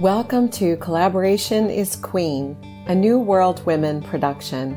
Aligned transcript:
Welcome 0.00 0.50
to 0.50 0.76
Collaboration 0.76 1.70
is 1.70 1.96
Queen, 1.96 2.54
a 2.86 2.94
New 2.94 3.18
World 3.18 3.64
Women 3.64 4.02
production. 4.02 4.76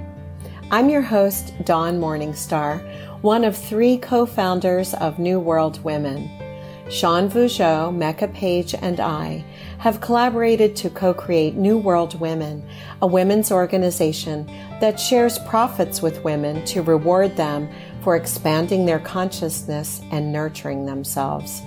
I'm 0.72 0.90
your 0.90 1.02
host, 1.02 1.52
Dawn 1.66 2.00
Morningstar, 2.00 2.80
one 3.22 3.44
of 3.44 3.58
three 3.58 3.98
co 3.98 4.26
founders 4.26 4.94
of 4.94 5.20
New 5.20 5.38
World 5.38 5.84
Women. 5.84 6.32
Sean 6.90 7.30
Vougeot, 7.30 7.94
Mecca 7.94 8.30
Page, 8.30 8.74
and 8.74 9.02
I 9.02 9.44
have 9.80 10.00
collaborated 10.00 10.78
to 10.78 10.90
co 10.90 11.14
create 11.14 11.56
New 11.56 11.78
World 11.78 12.18
Women, 12.18 12.66
a 13.02 13.08
women's 13.08 13.52
organization 13.52 14.46
that 14.80 15.02
shares 15.02 15.38
profits 15.40 16.02
with 16.02 16.24
women 16.24 16.64
to 16.68 16.82
reward 16.82 17.36
them 17.36 17.68
for 18.04 18.16
expanding 18.16 18.86
their 18.86 19.00
consciousness 19.00 20.00
and 20.12 20.32
nurturing 20.32 20.86
themselves. 20.86 21.62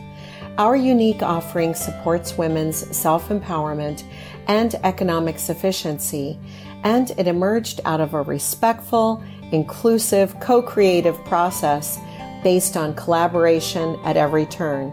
Our 0.58 0.76
unique 0.76 1.22
offering 1.22 1.74
supports 1.74 2.36
women's 2.36 2.94
self 2.94 3.30
empowerment 3.30 4.04
and 4.48 4.74
economic 4.84 5.38
sufficiency, 5.38 6.38
and 6.84 7.10
it 7.12 7.26
emerged 7.26 7.80
out 7.86 8.02
of 8.02 8.12
a 8.12 8.20
respectful, 8.20 9.24
inclusive, 9.50 10.38
co 10.40 10.60
creative 10.60 11.16
process 11.24 11.98
based 12.42 12.76
on 12.76 12.94
collaboration 12.94 13.98
at 14.04 14.18
every 14.18 14.44
turn. 14.44 14.92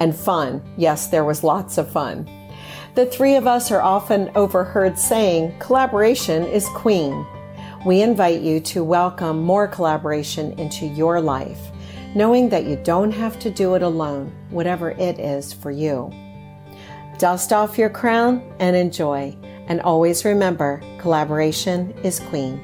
And 0.00 0.14
fun. 0.14 0.60
Yes, 0.76 1.06
there 1.06 1.24
was 1.24 1.44
lots 1.44 1.78
of 1.78 1.90
fun. 1.90 2.28
The 2.96 3.06
three 3.06 3.36
of 3.36 3.46
us 3.46 3.70
are 3.70 3.80
often 3.80 4.30
overheard 4.34 4.98
saying, 4.98 5.56
collaboration 5.60 6.44
is 6.44 6.68
queen. 6.70 7.24
We 7.86 8.02
invite 8.02 8.40
you 8.40 8.58
to 8.60 8.82
welcome 8.82 9.42
more 9.42 9.68
collaboration 9.68 10.58
into 10.58 10.84
your 10.84 11.20
life 11.20 11.70
knowing 12.16 12.48
that 12.48 12.64
you 12.64 12.76
don't 12.76 13.12
have 13.12 13.38
to 13.38 13.50
do 13.50 13.74
it 13.74 13.82
alone, 13.82 14.34
whatever 14.48 14.92
it 14.92 15.18
is 15.18 15.52
for 15.52 15.70
you. 15.70 16.10
Dust 17.18 17.52
off 17.52 17.76
your 17.76 17.90
crown 17.90 18.42
and 18.58 18.74
enjoy. 18.74 19.36
And 19.68 19.82
always 19.82 20.24
remember 20.24 20.82
collaboration 20.98 21.92
is 22.02 22.20
queen. 22.20 22.58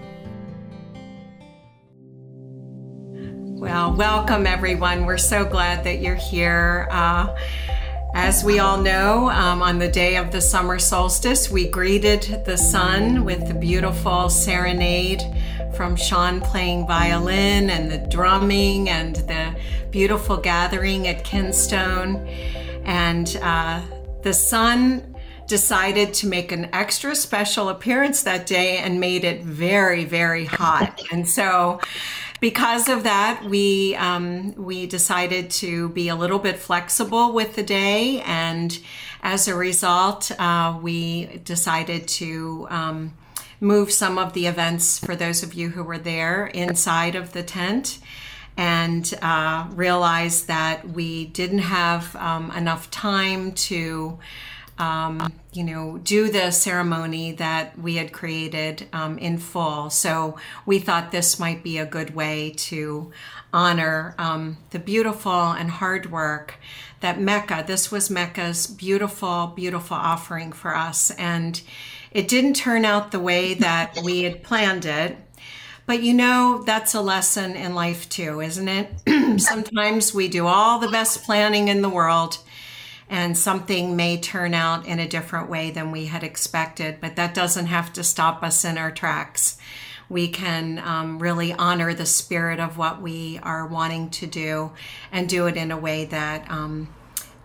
Well, 3.60 3.94
welcome 3.94 4.46
everyone. 4.46 5.04
We're 5.04 5.18
so 5.18 5.44
glad 5.44 5.84
that 5.84 6.00
you're 6.00 6.14
here. 6.14 6.88
Uh, 6.90 7.36
as 8.14 8.42
we 8.42 8.58
all 8.58 8.78
know, 8.78 9.28
um, 9.28 9.60
on 9.62 9.78
the 9.78 9.88
day 9.88 10.16
of 10.16 10.32
the 10.32 10.40
summer 10.40 10.78
solstice, 10.78 11.50
we 11.50 11.68
greeted 11.68 12.42
the 12.46 12.56
sun 12.56 13.24
with 13.26 13.46
the 13.48 13.54
beautiful 13.54 14.30
serenade 14.30 15.22
from 15.74 15.96
Sean 15.96 16.40
playing 16.40 16.86
violin 16.86 17.70
and 17.70 17.90
the 17.90 17.98
drumming 18.08 18.88
and 18.88 19.16
the 19.16 19.54
beautiful 19.90 20.36
gathering 20.36 21.08
at 21.08 21.24
Kinstone. 21.24 22.26
And 22.84 23.38
uh, 23.42 23.82
the 24.22 24.34
sun 24.34 25.12
decided 25.46 26.14
to 26.14 26.26
make 26.26 26.52
an 26.52 26.68
extra 26.72 27.14
special 27.14 27.68
appearance 27.68 28.22
that 28.22 28.46
day 28.46 28.78
and 28.78 29.00
made 29.00 29.24
it 29.24 29.42
very, 29.42 30.04
very 30.04 30.44
hot. 30.44 31.02
And 31.12 31.28
so, 31.28 31.80
because 32.40 32.88
of 32.88 33.04
that, 33.04 33.44
we 33.44 33.94
um, 33.96 34.54
we 34.56 34.86
decided 34.86 35.50
to 35.62 35.90
be 35.90 36.08
a 36.08 36.16
little 36.16 36.40
bit 36.40 36.58
flexible 36.58 37.32
with 37.32 37.54
the 37.54 37.62
day, 37.62 38.20
and 38.22 38.76
as 39.22 39.46
a 39.46 39.54
result, 39.54 40.32
uh, 40.40 40.76
we 40.82 41.26
decided 41.44 42.08
to 42.08 42.66
um, 42.68 43.12
move 43.62 43.92
some 43.92 44.18
of 44.18 44.32
the 44.32 44.46
events 44.46 44.98
for 44.98 45.14
those 45.14 45.44
of 45.44 45.54
you 45.54 45.70
who 45.70 45.84
were 45.84 45.98
there 45.98 46.48
inside 46.48 47.14
of 47.14 47.32
the 47.32 47.44
tent 47.44 48.00
and 48.56 49.14
uh, 49.22 49.66
realized 49.70 50.48
that 50.48 50.86
we 50.88 51.26
didn't 51.26 51.60
have 51.60 52.14
um, 52.16 52.50
enough 52.50 52.90
time 52.90 53.52
to 53.52 54.18
um, 54.78 55.32
you 55.52 55.62
know 55.62 55.98
do 55.98 56.28
the 56.28 56.50
ceremony 56.50 57.30
that 57.32 57.78
we 57.78 57.96
had 57.96 58.12
created 58.12 58.88
um, 58.92 59.16
in 59.18 59.38
full. 59.38 59.90
So 59.90 60.36
we 60.66 60.80
thought 60.80 61.12
this 61.12 61.38
might 61.38 61.62
be 61.62 61.78
a 61.78 61.86
good 61.86 62.14
way 62.16 62.50
to 62.56 63.12
honor 63.52 64.14
um, 64.18 64.56
the 64.70 64.80
beautiful 64.80 65.52
and 65.52 65.70
hard 65.70 66.10
work 66.10 66.54
that 67.00 67.20
mecca 67.20 67.62
this 67.66 67.92
was 67.92 68.10
mecca's 68.10 68.66
beautiful 68.66 69.48
beautiful 69.54 69.96
offering 69.96 70.50
for 70.50 70.74
us. 70.74 71.12
And 71.12 71.62
it 72.14 72.28
didn't 72.28 72.54
turn 72.54 72.84
out 72.84 73.10
the 73.10 73.20
way 73.20 73.54
that 73.54 73.98
we 74.04 74.22
had 74.22 74.42
planned 74.42 74.84
it. 74.84 75.16
But 75.86 76.02
you 76.02 76.14
know, 76.14 76.62
that's 76.64 76.94
a 76.94 77.00
lesson 77.00 77.56
in 77.56 77.74
life 77.74 78.08
too, 78.08 78.40
isn't 78.40 78.68
it? 78.68 79.40
Sometimes 79.40 80.14
we 80.14 80.28
do 80.28 80.46
all 80.46 80.78
the 80.78 80.88
best 80.88 81.24
planning 81.24 81.68
in 81.68 81.82
the 81.82 81.88
world 81.88 82.38
and 83.08 83.36
something 83.36 83.94
may 83.94 84.18
turn 84.18 84.54
out 84.54 84.86
in 84.86 84.98
a 84.98 85.08
different 85.08 85.50
way 85.50 85.70
than 85.70 85.90
we 85.90 86.06
had 86.06 86.24
expected, 86.24 86.98
but 87.00 87.16
that 87.16 87.34
doesn't 87.34 87.66
have 87.66 87.92
to 87.92 88.02
stop 88.02 88.42
us 88.42 88.64
in 88.64 88.78
our 88.78 88.90
tracks. 88.90 89.58
We 90.08 90.28
can 90.28 90.78
um, 90.78 91.18
really 91.18 91.52
honor 91.52 91.92
the 91.92 92.06
spirit 92.06 92.58
of 92.58 92.78
what 92.78 93.02
we 93.02 93.38
are 93.42 93.66
wanting 93.66 94.08
to 94.10 94.26
do 94.26 94.72
and 95.10 95.28
do 95.28 95.46
it 95.46 95.56
in 95.56 95.70
a 95.70 95.76
way 95.76 96.06
that 96.06 96.50
um, 96.50 96.88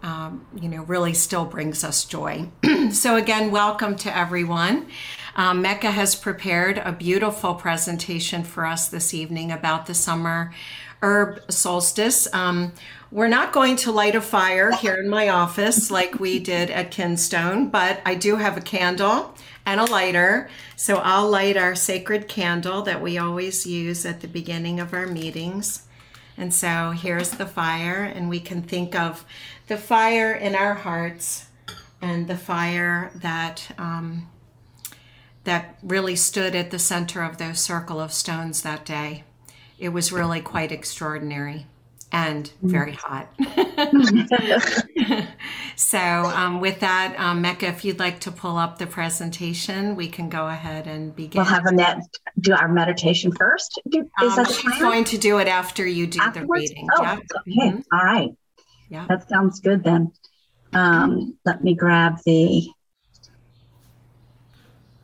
um, 0.03 0.45
you 0.59 0.69
know, 0.69 0.83
really 0.83 1.13
still 1.13 1.45
brings 1.45 1.83
us 1.83 2.05
joy. 2.05 2.49
so, 2.91 3.15
again, 3.15 3.51
welcome 3.51 3.95
to 3.97 4.15
everyone. 4.15 4.87
Um, 5.35 5.61
Mecca 5.61 5.91
has 5.91 6.15
prepared 6.15 6.77
a 6.79 6.91
beautiful 6.91 7.55
presentation 7.55 8.43
for 8.43 8.65
us 8.65 8.87
this 8.87 9.13
evening 9.13 9.51
about 9.51 9.85
the 9.85 9.93
summer 9.93 10.53
herb 11.01 11.39
solstice. 11.51 12.31
Um, 12.33 12.73
we're 13.11 13.27
not 13.27 13.53
going 13.53 13.75
to 13.77 13.91
light 13.91 14.15
a 14.15 14.21
fire 14.21 14.71
here 14.71 14.95
in 14.95 15.09
my 15.09 15.29
office 15.29 15.89
like 15.89 16.19
we 16.19 16.39
did 16.39 16.69
at 16.69 16.91
Kinstone, 16.91 17.71
but 17.71 18.01
I 18.05 18.15
do 18.15 18.35
have 18.35 18.57
a 18.57 18.61
candle 18.61 19.35
and 19.65 19.79
a 19.79 19.85
lighter. 19.85 20.49
So 20.75 20.97
I'll 20.97 21.29
light 21.29 21.55
our 21.55 21.75
sacred 21.75 22.27
candle 22.27 22.81
that 22.83 23.01
we 23.01 23.17
always 23.17 23.65
use 23.65 24.05
at 24.05 24.21
the 24.21 24.27
beginning 24.27 24.79
of 24.79 24.93
our 24.93 25.07
meetings. 25.07 25.83
And 26.37 26.53
so 26.53 26.91
here's 26.91 27.31
the 27.31 27.47
fire, 27.47 28.03
and 28.03 28.29
we 28.29 28.39
can 28.39 28.61
think 28.61 28.93
of 28.93 29.25
the 29.67 29.77
fire 29.77 30.33
in 30.33 30.55
our 30.55 30.73
hearts 30.73 31.47
and 32.01 32.27
the 32.27 32.37
fire 32.37 33.11
that 33.15 33.71
um, 33.77 34.29
that 35.43 35.77
really 35.81 36.15
stood 36.15 36.55
at 36.55 36.71
the 36.71 36.79
center 36.79 37.23
of 37.23 37.37
those 37.37 37.59
circle 37.59 38.01
of 38.01 38.11
stones 38.11 38.63
that 38.63 38.85
day. 38.85 39.23
It 39.79 39.89
was 39.89 40.11
really 40.11 40.41
quite 40.41 40.71
extraordinary 40.71 41.67
and 42.11 42.51
very 42.61 42.93
hot. 42.93 43.27
so, 45.75 45.99
um, 45.99 46.59
with 46.59 46.79
that, 46.79 47.15
um, 47.17 47.41
Mecca, 47.41 47.67
if 47.67 47.85
you'd 47.85 47.99
like 47.99 48.19
to 48.21 48.31
pull 48.31 48.57
up 48.57 48.77
the 48.77 48.87
presentation, 48.87 49.95
we 49.95 50.07
can 50.07 50.29
go 50.29 50.47
ahead 50.47 50.87
and 50.87 51.15
begin. 51.15 51.39
We'll 51.39 51.45
have 51.45 51.65
Annette 51.65 52.01
do 52.39 52.53
our 52.53 52.67
meditation 52.67 53.31
first. 53.31 53.79
Do, 53.89 54.09
um, 54.21 54.45
she's 54.45 54.79
going 54.79 55.03
to 55.05 55.17
do 55.17 55.37
it 55.39 55.47
after 55.47 55.85
you 55.85 56.07
do 56.07 56.19
Afterwards? 56.21 56.69
the 56.69 56.75
reading. 56.75 56.87
Oh, 56.95 57.03
yep. 57.03 57.19
okay. 57.19 57.51
Mm-hmm. 57.51 57.79
All 57.91 58.03
right. 58.05 58.31
Yeah. 58.89 59.05
That 59.07 59.27
sounds 59.29 59.59
good 59.59 59.83
then. 59.83 60.11
Um, 60.73 61.37
let 61.45 61.63
me 61.63 61.75
grab 61.75 62.19
the, 62.25 62.67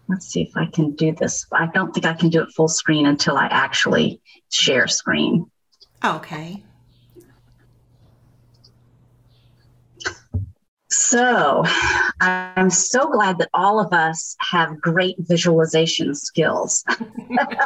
let's 0.08 0.28
see 0.28 0.42
if 0.42 0.56
I 0.56 0.66
can 0.66 0.92
do 0.96 1.14
this. 1.14 1.46
I 1.52 1.68
don't 1.68 1.94
think 1.94 2.06
I 2.06 2.14
can 2.14 2.30
do 2.30 2.42
it 2.42 2.50
full 2.56 2.68
screen 2.68 3.06
until 3.06 3.38
I 3.38 3.46
actually 3.46 4.22
share 4.52 4.88
screen. 4.88 5.50
Okay. 6.04 6.64
So 10.94 11.64
I'm 12.22 12.70
so 12.70 13.09
glad 13.09 13.40
that 13.40 13.50
all 13.52 13.80
of 13.80 13.92
us 13.94 14.36
have 14.40 14.80
great 14.80 15.16
visualization 15.18 16.14
skills 16.14 16.86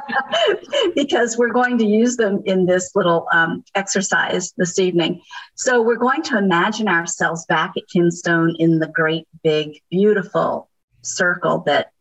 because 0.96 1.38
we're 1.38 1.52
going 1.52 1.78
to 1.80 1.86
use 1.86 2.16
them 2.16 2.42
in 2.46 2.66
this 2.66 2.96
little 2.96 3.28
um, 3.34 3.66
exercise 3.76 4.54
this 4.56 4.80
evening. 4.80 5.22
So 5.56 5.82
we're 5.82 5.98
going 5.98 6.22
to 6.24 6.38
imagine 6.38 6.88
ourselves 6.88 7.46
back 7.48 7.74
at 7.76 7.84
Kinstone 7.94 8.56
in 8.60 8.80
the 8.80 8.88
great, 8.88 9.28
big, 9.44 9.82
beautiful 9.92 10.70
circle 11.02 11.64
that 11.66 11.92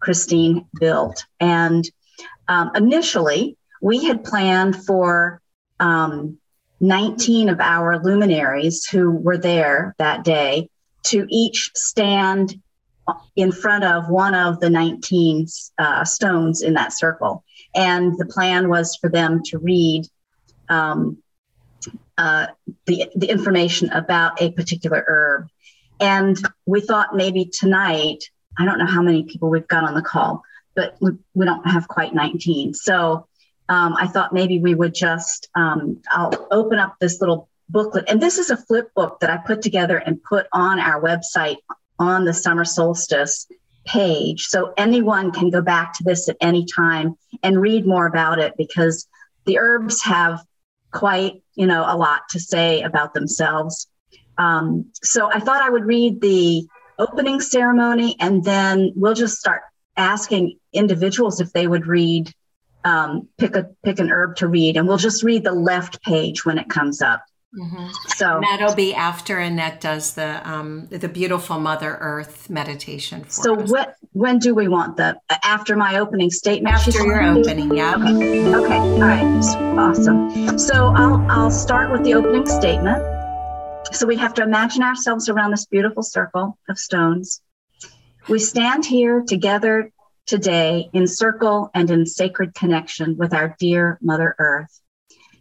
Christine 0.00 0.66
built. 0.80 1.24
And 1.38 1.88
um, 2.48 2.72
initially, 2.74 3.56
we 3.80 4.04
had 4.04 4.24
planned 4.24 4.84
for 4.84 5.40
um, 5.78 6.38
19 6.80 7.50
of 7.50 7.60
our 7.60 8.02
luminaries 8.02 8.84
who 8.84 9.12
were 9.12 9.38
there 9.38 9.94
that 9.98 10.24
day 10.24 10.68
to 11.04 11.26
each 11.28 11.70
stand 11.74 12.60
in 13.36 13.52
front 13.52 13.84
of 13.84 14.08
one 14.08 14.34
of 14.34 14.60
the 14.60 14.70
19 14.70 15.46
uh, 15.78 16.04
stones 16.04 16.62
in 16.62 16.74
that 16.74 16.92
circle. 16.92 17.44
And 17.74 18.16
the 18.18 18.26
plan 18.26 18.68
was 18.68 18.96
for 18.96 19.08
them 19.08 19.42
to 19.46 19.58
read 19.58 20.06
um, 20.68 21.18
uh, 22.18 22.46
the, 22.86 23.10
the 23.16 23.28
information 23.28 23.90
about 23.90 24.40
a 24.40 24.52
particular 24.52 25.04
herb. 25.06 25.48
And 26.00 26.36
we 26.66 26.80
thought 26.80 27.14
maybe 27.14 27.46
tonight, 27.46 28.24
I 28.58 28.64
don't 28.64 28.78
know 28.78 28.86
how 28.86 29.02
many 29.02 29.24
people 29.24 29.50
we've 29.50 29.68
got 29.68 29.84
on 29.84 29.94
the 29.94 30.02
call, 30.02 30.42
but 30.74 30.96
we, 31.00 31.12
we 31.34 31.46
don't 31.46 31.66
have 31.66 31.88
quite 31.88 32.14
19. 32.14 32.74
So 32.74 33.26
um, 33.68 33.94
I 33.96 34.06
thought 34.06 34.32
maybe 34.32 34.58
we 34.58 34.74
would 34.74 34.94
just, 34.94 35.48
um, 35.54 36.02
I'll 36.10 36.48
open 36.50 36.78
up 36.78 36.96
this 37.00 37.20
little 37.20 37.48
booklet. 37.68 38.04
And 38.08 38.20
this 38.20 38.38
is 38.38 38.50
a 38.50 38.56
flip 38.56 38.92
book 38.94 39.20
that 39.20 39.30
I 39.30 39.38
put 39.38 39.62
together 39.62 39.96
and 39.96 40.22
put 40.22 40.46
on 40.52 40.78
our 40.78 41.00
website 41.00 41.56
on 41.98 42.24
the 42.24 42.34
summer 42.34 42.64
solstice 42.64 43.46
page. 43.86 44.46
So 44.46 44.72
anyone 44.76 45.32
can 45.32 45.50
go 45.50 45.60
back 45.60 45.94
to 45.94 46.04
this 46.04 46.28
at 46.28 46.36
any 46.40 46.66
time 46.66 47.16
and 47.42 47.60
read 47.60 47.86
more 47.86 48.06
about 48.06 48.38
it 48.38 48.54
because 48.56 49.08
the 49.44 49.58
herbs 49.58 50.02
have 50.02 50.44
quite, 50.92 51.42
you 51.54 51.66
know, 51.66 51.84
a 51.86 51.96
lot 51.96 52.22
to 52.30 52.40
say 52.40 52.82
about 52.82 53.14
themselves. 53.14 53.88
Um, 54.38 54.90
so 55.02 55.30
I 55.30 55.40
thought 55.40 55.62
I 55.62 55.70
would 55.70 55.84
read 55.84 56.20
the 56.20 56.66
opening 56.98 57.40
ceremony 57.40 58.16
and 58.20 58.44
then 58.44 58.92
we'll 58.94 59.14
just 59.14 59.38
start 59.38 59.62
asking 59.96 60.58
individuals 60.72 61.40
if 61.40 61.52
they 61.52 61.66
would 61.66 61.86
read, 61.86 62.32
um, 62.84 63.28
pick 63.38 63.56
a 63.56 63.68
pick 63.84 63.98
an 63.98 64.10
herb 64.10 64.36
to 64.36 64.48
read, 64.48 64.76
and 64.76 64.88
we'll 64.88 64.96
just 64.96 65.22
read 65.22 65.44
the 65.44 65.52
left 65.52 66.02
page 66.02 66.44
when 66.44 66.58
it 66.58 66.68
comes 66.68 67.02
up. 67.02 67.22
Mm-hmm. 67.54 67.88
So 68.16 68.36
and 68.36 68.44
that'll 68.44 68.74
be 68.74 68.94
after 68.94 69.38
Annette 69.38 69.80
does 69.80 70.14
the 70.14 70.40
um, 70.48 70.86
the 70.86 71.08
beautiful 71.08 71.60
Mother 71.60 71.98
Earth 72.00 72.48
meditation. 72.48 73.28
so 73.28 73.60
us. 73.60 73.70
what 73.70 73.96
when 74.12 74.38
do 74.38 74.54
we 74.54 74.68
want 74.68 74.96
the 74.96 75.20
after 75.44 75.76
my 75.76 75.98
opening 75.98 76.30
statement? 76.30 76.74
After 76.74 77.04
your 77.04 77.22
opening, 77.22 77.74
yeah. 77.74 77.94
Okay. 77.96 78.54
okay. 78.54 78.78
All 78.78 79.00
right. 79.00 79.22
Awesome. 79.78 80.58
So 80.58 80.94
I'll 80.96 81.26
I'll 81.30 81.50
start 81.50 81.92
with 81.92 82.04
the 82.04 82.14
opening 82.14 82.46
statement. 82.46 83.04
So 83.92 84.06
we 84.06 84.16
have 84.16 84.32
to 84.34 84.42
imagine 84.42 84.82
ourselves 84.82 85.28
around 85.28 85.50
this 85.50 85.66
beautiful 85.66 86.02
circle 86.02 86.58
of 86.70 86.78
stones. 86.78 87.42
We 88.28 88.38
stand 88.38 88.86
here 88.86 89.22
together 89.26 89.92
today 90.26 90.88
in 90.94 91.06
circle 91.06 91.70
and 91.74 91.90
in 91.90 92.06
sacred 92.06 92.54
connection 92.54 93.18
with 93.18 93.34
our 93.34 93.56
dear 93.58 93.98
Mother 94.00 94.34
Earth. 94.38 94.81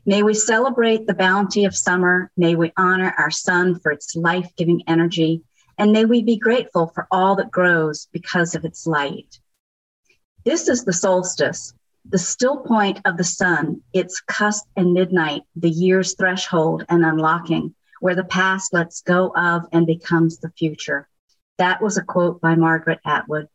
May 0.06 0.24
we 0.24 0.34
celebrate 0.34 1.06
the 1.06 1.14
bounty 1.14 1.66
of 1.66 1.76
summer. 1.76 2.32
May 2.36 2.56
we 2.56 2.74
honor 2.76 3.14
our 3.20 3.30
sun 3.30 3.80
for 3.80 3.92
its 3.92 4.16
life 4.16 4.52
giving 4.58 4.82
energy. 4.88 5.44
And 5.78 5.92
may 5.92 6.06
we 6.06 6.24
be 6.24 6.38
grateful 6.38 6.88
for 6.88 7.08
all 7.12 7.36
that 7.36 7.52
grows 7.52 8.08
because 8.12 8.56
of 8.56 8.66
its 8.66 8.88
light. 8.88 9.40
This 10.44 10.68
is 10.68 10.84
the 10.84 10.94
solstice, 10.94 11.76
the 12.10 12.18
still 12.18 12.58
point 12.58 13.00
of 13.06 13.16
the 13.18 13.24
sun, 13.24 13.84
its 13.94 14.22
cusp 14.22 14.66
and 14.76 14.94
midnight, 14.94 15.44
the 15.56 15.70
year's 15.70 16.16
threshold 16.16 16.84
and 16.90 17.06
unlocking, 17.06 17.76
where 18.00 18.16
the 18.16 18.24
past 18.24 18.74
lets 18.74 19.02
go 19.04 19.32
of 19.36 19.68
and 19.72 19.86
becomes 19.86 20.40
the 20.40 20.50
future. 20.58 21.08
That 21.60 21.80
was 21.80 21.98
a 21.98 22.04
quote 22.04 22.42
by 22.42 22.56
Margaret 22.56 23.00
Atwood. 23.06 23.50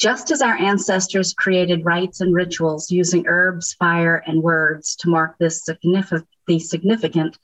Just 0.00 0.30
as 0.30 0.40
our 0.40 0.56
ancestors 0.56 1.34
created 1.34 1.84
rites 1.84 2.22
and 2.22 2.34
rituals 2.34 2.90
using 2.90 3.26
herbs, 3.26 3.74
fire, 3.74 4.22
and 4.26 4.42
words 4.42 4.96
to 4.96 5.10
mark 5.10 5.36
this 5.38 5.62
significant, 5.62 6.26
the 6.46 6.58
significant, 6.58 7.38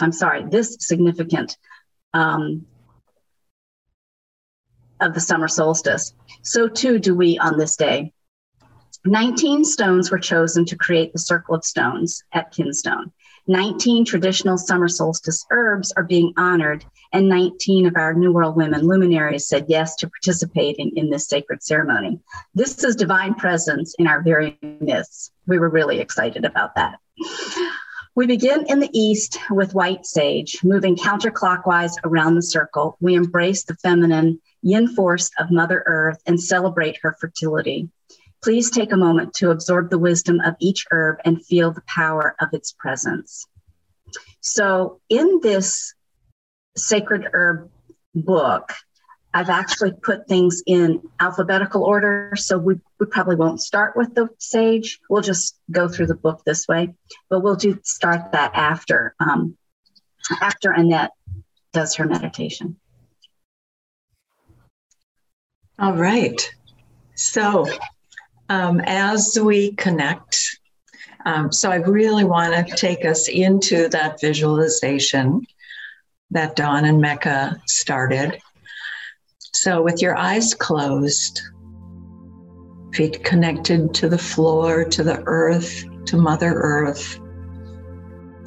I'm 0.00 0.10
sorry, 0.10 0.44
this 0.44 0.76
significant 0.80 1.56
um, 2.12 2.66
of 5.00 5.14
the 5.14 5.20
summer 5.20 5.46
solstice, 5.46 6.12
so 6.42 6.66
too 6.66 6.98
do 6.98 7.14
we 7.14 7.38
on 7.38 7.58
this 7.58 7.76
day. 7.76 8.12
19 9.04 9.64
stones 9.64 10.10
were 10.10 10.18
chosen 10.18 10.64
to 10.64 10.76
create 10.76 11.12
the 11.12 11.18
circle 11.20 11.54
of 11.54 11.64
stones 11.64 12.24
at 12.32 12.52
Kinstone. 12.52 13.12
19 13.46 14.04
traditional 14.04 14.58
summer 14.58 14.88
solstice 14.88 15.46
herbs 15.52 15.92
are 15.92 16.02
being 16.02 16.32
honored, 16.36 16.84
and 17.14 17.28
19 17.28 17.86
of 17.86 17.96
our 17.96 18.12
New 18.12 18.32
World 18.32 18.56
Women 18.56 18.82
luminaries 18.82 19.46
said 19.46 19.66
yes 19.68 19.94
to 19.96 20.10
participating 20.10 20.94
in 20.96 21.10
this 21.10 21.28
sacred 21.28 21.62
ceremony. 21.62 22.18
This 22.54 22.82
is 22.82 22.96
divine 22.96 23.34
presence 23.34 23.94
in 24.00 24.08
our 24.08 24.20
very 24.20 24.58
midst. 24.80 25.32
We 25.46 25.58
were 25.58 25.68
really 25.70 26.00
excited 26.00 26.44
about 26.44 26.74
that. 26.74 26.98
We 28.16 28.26
begin 28.26 28.66
in 28.66 28.80
the 28.80 28.90
east 28.92 29.38
with 29.48 29.74
white 29.74 30.04
sage, 30.04 30.58
moving 30.64 30.96
counterclockwise 30.96 31.94
around 32.04 32.34
the 32.34 32.42
circle. 32.42 32.96
We 33.00 33.14
embrace 33.14 33.62
the 33.64 33.76
feminine 33.76 34.40
yin 34.62 34.88
force 34.88 35.30
of 35.38 35.52
Mother 35.52 35.84
Earth 35.86 36.20
and 36.26 36.40
celebrate 36.40 36.98
her 37.02 37.16
fertility. 37.20 37.90
Please 38.42 38.70
take 38.70 38.92
a 38.92 38.96
moment 38.96 39.34
to 39.34 39.50
absorb 39.50 39.90
the 39.90 39.98
wisdom 39.98 40.40
of 40.40 40.56
each 40.58 40.84
herb 40.90 41.18
and 41.24 41.44
feel 41.46 41.70
the 41.70 41.82
power 41.86 42.34
of 42.40 42.48
its 42.52 42.72
presence. 42.72 43.46
So, 44.40 45.00
in 45.08 45.40
this 45.42 45.94
sacred 46.76 47.26
herb 47.32 47.70
book, 48.14 48.72
I've 49.32 49.50
actually 49.50 49.92
put 49.92 50.28
things 50.28 50.62
in 50.64 51.02
alphabetical 51.18 51.82
order. 51.82 52.34
So 52.36 52.56
we, 52.56 52.76
we 53.00 53.06
probably 53.06 53.34
won't 53.34 53.60
start 53.60 53.96
with 53.96 54.14
the 54.14 54.28
sage. 54.38 55.00
We'll 55.10 55.22
just 55.22 55.58
go 55.70 55.88
through 55.88 56.06
the 56.06 56.14
book 56.14 56.42
this 56.46 56.68
way, 56.68 56.94
but 57.28 57.40
we'll 57.40 57.56
do 57.56 57.78
start 57.82 58.30
that 58.32 58.52
after 58.54 59.14
um, 59.18 59.56
after 60.40 60.70
Annette 60.70 61.10
does 61.72 61.96
her 61.96 62.06
meditation. 62.06 62.76
All 65.80 65.94
right. 65.94 66.40
So 67.16 67.66
um, 68.48 68.80
as 68.84 69.38
we 69.40 69.72
connect. 69.72 70.60
Um, 71.26 71.50
so 71.50 71.70
I 71.70 71.76
really 71.76 72.24
want 72.24 72.68
to 72.68 72.76
take 72.76 73.04
us 73.04 73.28
into 73.28 73.88
that 73.88 74.20
visualization 74.20 75.46
that 76.30 76.56
Dawn 76.56 76.84
and 76.84 77.00
Mecca 77.00 77.60
started. 77.66 78.40
So 79.52 79.82
with 79.82 80.02
your 80.02 80.16
eyes 80.16 80.54
closed, 80.54 81.40
feet 82.92 83.22
connected 83.24 83.94
to 83.94 84.08
the 84.08 84.18
floor, 84.18 84.84
to 84.84 85.02
the 85.02 85.22
earth, 85.26 85.84
to 86.06 86.16
Mother 86.16 86.52
Earth, 86.54 87.18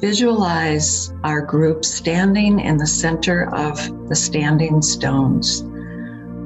visualize 0.00 1.12
our 1.24 1.40
group 1.40 1.84
standing 1.84 2.60
in 2.60 2.76
the 2.76 2.86
center 2.86 3.52
of 3.54 3.76
the 4.08 4.14
standing 4.14 4.80
stones, 4.80 5.64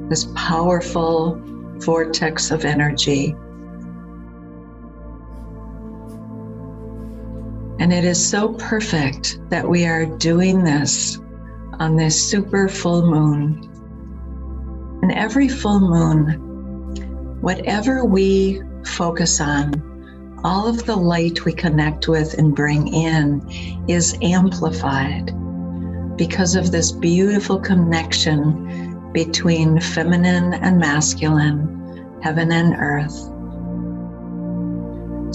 this 0.09 0.27
powerful 0.35 1.39
vortex 1.79 2.51
of 2.51 2.65
energy 2.65 3.35
And 7.83 7.91
it 7.91 8.05
is 8.05 8.25
so 8.25 8.53
perfect 8.53 9.39
that 9.49 9.67
we 9.67 9.85
are 9.85 10.05
doing 10.05 10.63
this 10.63 11.19
on 11.79 11.95
this 11.95 12.29
super 12.29 12.67
full 12.67 13.05
moon. 13.09 13.69
And 15.01 15.11
every 15.11 15.47
full 15.47 15.79
moon, 15.79 17.41
whatever 17.41 18.05
we 18.05 18.61
focus 18.85 19.41
on, 19.41 20.39
all 20.43 20.67
of 20.67 20.85
the 20.85 20.95
light 20.95 21.45
we 21.45 21.53
connect 21.53 22.07
with 22.07 22.33
and 22.35 22.55
bring 22.55 22.93
in 22.93 23.45
is 23.87 24.17
amplified 24.21 25.31
because 26.17 26.55
of 26.55 26.71
this 26.71 26.91
beautiful 26.91 27.59
connection 27.59 29.11
between 29.13 29.79
feminine 29.79 30.53
and 30.53 30.77
masculine, 30.77 32.19
heaven 32.21 32.51
and 32.51 32.75
earth. 32.77 33.29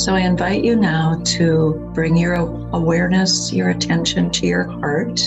So 0.01 0.15
I 0.15 0.21
invite 0.21 0.63
you 0.63 0.77
now 0.77 1.21
to 1.25 1.91
bring 1.93 2.17
your 2.17 2.35
awareness, 2.35 3.53
your 3.53 3.71
attention 3.71 4.31
to 4.31 4.47
your 4.47 4.65
heart. 4.65 5.21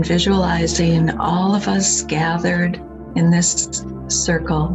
And 0.00 0.08
visualizing 0.08 1.10
all 1.20 1.54
of 1.54 1.68
us 1.68 2.04
gathered 2.04 2.76
in 3.16 3.30
this 3.30 3.84
circle, 4.08 4.68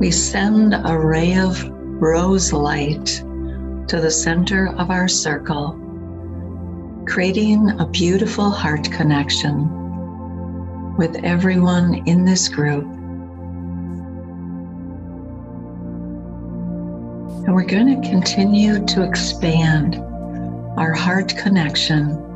we 0.00 0.10
send 0.10 0.74
a 0.74 0.98
ray 0.98 1.38
of 1.38 1.64
rose 1.70 2.52
light 2.52 3.06
to 3.86 4.00
the 4.00 4.10
center 4.10 4.74
of 4.76 4.90
our 4.90 5.06
circle, 5.06 5.78
creating 7.06 7.78
a 7.78 7.86
beautiful 7.86 8.50
heart 8.50 8.90
connection 8.90 9.68
with 10.96 11.14
everyone 11.22 12.02
in 12.08 12.24
this 12.24 12.48
group. 12.48 12.82
And 17.46 17.54
we're 17.54 17.62
going 17.62 18.02
to 18.02 18.08
continue 18.08 18.84
to 18.84 19.04
expand 19.04 19.94
our 20.76 20.92
heart 20.92 21.36
connection 21.36 22.29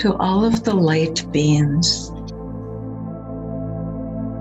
to 0.00 0.16
all 0.16 0.44
of 0.46 0.64
the 0.64 0.74
light 0.74 1.30
beings. 1.30 2.08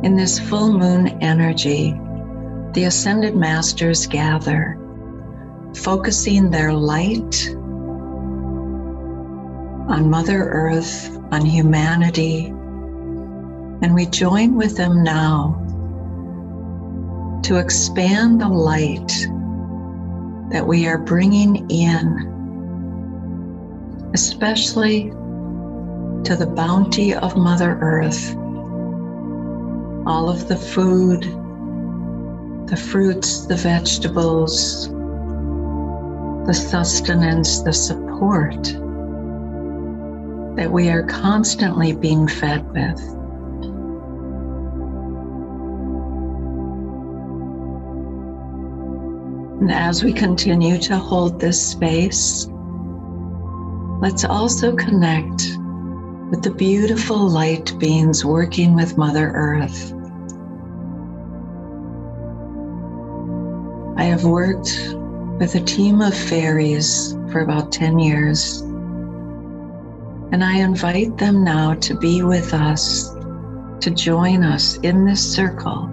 In 0.06 0.16
this 0.16 0.40
full 0.40 0.72
moon 0.72 1.10
energy, 1.22 2.00
the 2.72 2.86
Ascended 2.86 3.36
Masters 3.36 4.08
gather, 4.08 4.80
focusing 5.76 6.50
their 6.50 6.72
light 6.72 7.50
on 9.90 10.10
Mother 10.10 10.50
Earth, 10.50 11.20
on 11.34 11.46
humanity, 11.46 12.46
and 13.82 13.94
we 13.94 14.06
join 14.06 14.56
with 14.56 14.78
them 14.78 15.04
now 15.04 15.58
to 17.44 17.58
expand 17.58 18.40
the 18.40 18.48
light 18.48 19.12
that 20.52 20.66
we 20.66 20.88
are 20.88 21.00
bringing 21.00 21.70
in, 21.70 22.28
especially 24.14 25.12
to 26.24 26.36
the 26.36 26.48
bounty 26.48 27.14
of 27.14 27.36
Mother 27.36 27.78
Earth. 27.82 28.36
All 30.06 30.30
of 30.30 30.48
the 30.48 30.58
food, 30.58 31.24
the 32.68 32.78
fruits, 32.78 33.46
the 33.46 33.56
vegetables, 33.56 34.90
the 36.46 36.54
sustenance, 36.54 37.62
the 37.62 37.74
support 37.74 38.64
that 40.56 40.70
we 40.72 40.90
are 40.90 41.04
constantly 41.04 41.94
being 41.94 42.28
fed 42.28 42.70
with. 42.72 43.00
And 49.62 49.72
as 49.72 50.04
we 50.04 50.12
continue 50.14 50.78
to 50.80 50.98
hold 50.98 51.40
this 51.40 51.72
space, 51.72 52.48
let's 54.02 54.26
also 54.26 54.76
connect 54.76 55.59
with 56.30 56.44
the 56.44 56.52
beautiful 56.52 57.28
light 57.28 57.74
beings 57.80 58.24
working 58.24 58.76
with 58.76 58.98
Mother 58.98 59.32
Earth. 59.34 59.94
I 63.98 64.04
have 64.04 64.24
worked 64.24 64.90
with 65.40 65.56
a 65.56 65.62
team 65.62 66.02
of 66.02 66.14
fairies 66.14 67.14
for 67.32 67.40
about 67.40 67.72
10 67.72 67.98
years, 67.98 68.62
and 70.32 70.44
I 70.44 70.58
invite 70.58 71.18
them 71.18 71.44
now 71.44 71.74
to 71.74 71.98
be 71.98 72.22
with 72.22 72.54
us, 72.54 73.10
to 73.82 73.90
join 73.90 74.44
us 74.44 74.78
in 74.78 75.06
this 75.06 75.34
circle. 75.34 75.86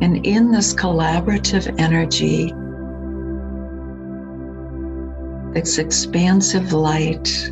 And 0.00 0.24
in 0.24 0.52
this 0.52 0.72
collaborative 0.72 1.74
energy, 1.80 2.54
its 5.56 5.78
expansive 5.78 6.74
light, 6.74 7.50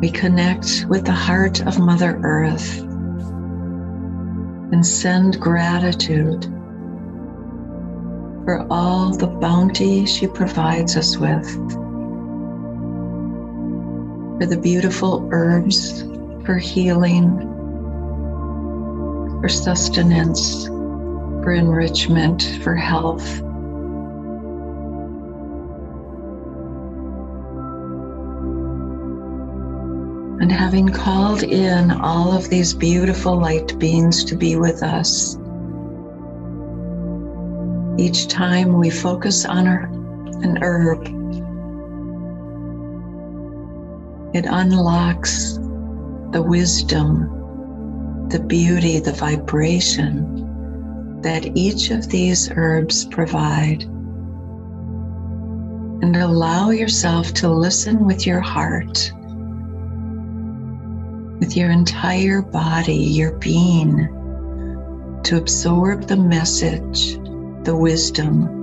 we 0.00 0.10
connect 0.10 0.86
with 0.88 1.04
the 1.04 1.12
heart 1.12 1.60
of 1.66 1.78
Mother 1.78 2.18
Earth 2.22 2.80
and 4.72 4.84
send 4.86 5.38
gratitude 5.38 6.44
for 8.44 8.66
all 8.70 9.14
the 9.14 9.26
bounty 9.26 10.06
she 10.06 10.26
provides 10.26 10.96
us 10.96 11.18
with, 11.18 11.46
for 14.40 14.46
the 14.46 14.58
beautiful 14.58 15.28
herbs, 15.32 16.04
for 16.46 16.56
healing, 16.56 17.40
for 19.42 19.50
sustenance, 19.50 20.64
for 20.64 21.52
enrichment, 21.52 22.58
for 22.62 22.74
health. 22.74 23.42
And 30.40 30.52
having 30.52 30.88
called 30.88 31.42
in 31.42 31.90
all 31.90 32.32
of 32.32 32.48
these 32.48 32.72
beautiful 32.72 33.36
light 33.36 33.76
beings 33.78 34.24
to 34.24 34.36
be 34.36 34.54
with 34.54 34.84
us, 34.84 35.36
each 37.98 38.28
time 38.28 38.78
we 38.78 38.88
focus 38.88 39.44
on 39.44 39.66
an 39.66 40.58
herb, 40.62 41.06
it 44.32 44.46
unlocks 44.48 45.54
the 46.30 46.42
wisdom, 46.42 48.28
the 48.28 48.38
beauty, 48.38 49.00
the 49.00 49.12
vibration 49.12 51.20
that 51.22 51.56
each 51.56 51.90
of 51.90 52.08
these 52.08 52.48
herbs 52.54 53.06
provide. 53.06 53.82
And 56.00 56.14
allow 56.14 56.70
yourself 56.70 57.34
to 57.34 57.48
listen 57.48 58.06
with 58.06 58.24
your 58.24 58.40
heart 58.40 59.10
with 61.38 61.56
your 61.56 61.70
entire 61.70 62.42
body, 62.42 62.94
your 62.94 63.32
being, 63.38 64.08
to 65.24 65.36
absorb 65.36 66.06
the 66.06 66.16
message, 66.16 67.14
the 67.64 67.76
wisdom 67.76 68.56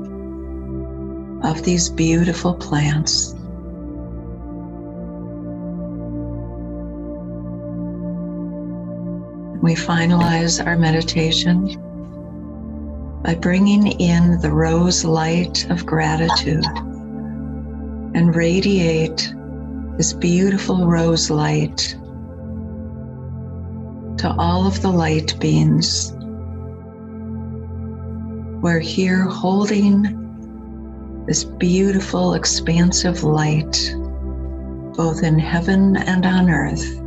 of 1.43 1.63
these 1.63 1.89
beautiful 1.89 2.53
plants. 2.53 3.33
We 9.61 9.73
finalize 9.73 10.63
our 10.65 10.77
meditation 10.77 11.81
by 13.23 13.35
bringing 13.35 13.87
in 13.99 14.39
the 14.41 14.51
rose 14.51 15.03
light 15.03 15.69
of 15.69 15.85
gratitude 15.85 16.65
and 18.13 18.35
radiate 18.35 19.33
this 19.97 20.13
beautiful 20.13 20.85
rose 20.87 21.31
light 21.31 21.97
to 24.25 24.35
all 24.39 24.65
of 24.65 24.81
the 24.81 24.89
light 24.89 25.39
beings. 25.39 26.11
We're 28.63 28.79
here 28.79 29.21
holding 29.21 31.23
this 31.27 31.43
beautiful, 31.43 32.33
expansive 32.33 33.23
light, 33.23 33.93
both 34.97 35.21
in 35.21 35.37
heaven 35.37 35.95
and 35.95 36.25
on 36.25 36.49
earth, 36.49 36.97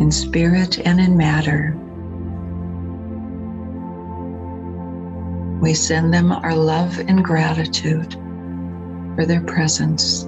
in 0.00 0.12
spirit 0.12 0.78
and 0.86 1.00
in 1.00 1.16
matter. 1.16 1.76
We 5.60 5.74
send 5.74 6.14
them 6.14 6.30
our 6.30 6.54
love 6.54 7.00
and 7.00 7.24
gratitude 7.24 8.12
for 9.16 9.26
their 9.26 9.40
presence. 9.40 10.22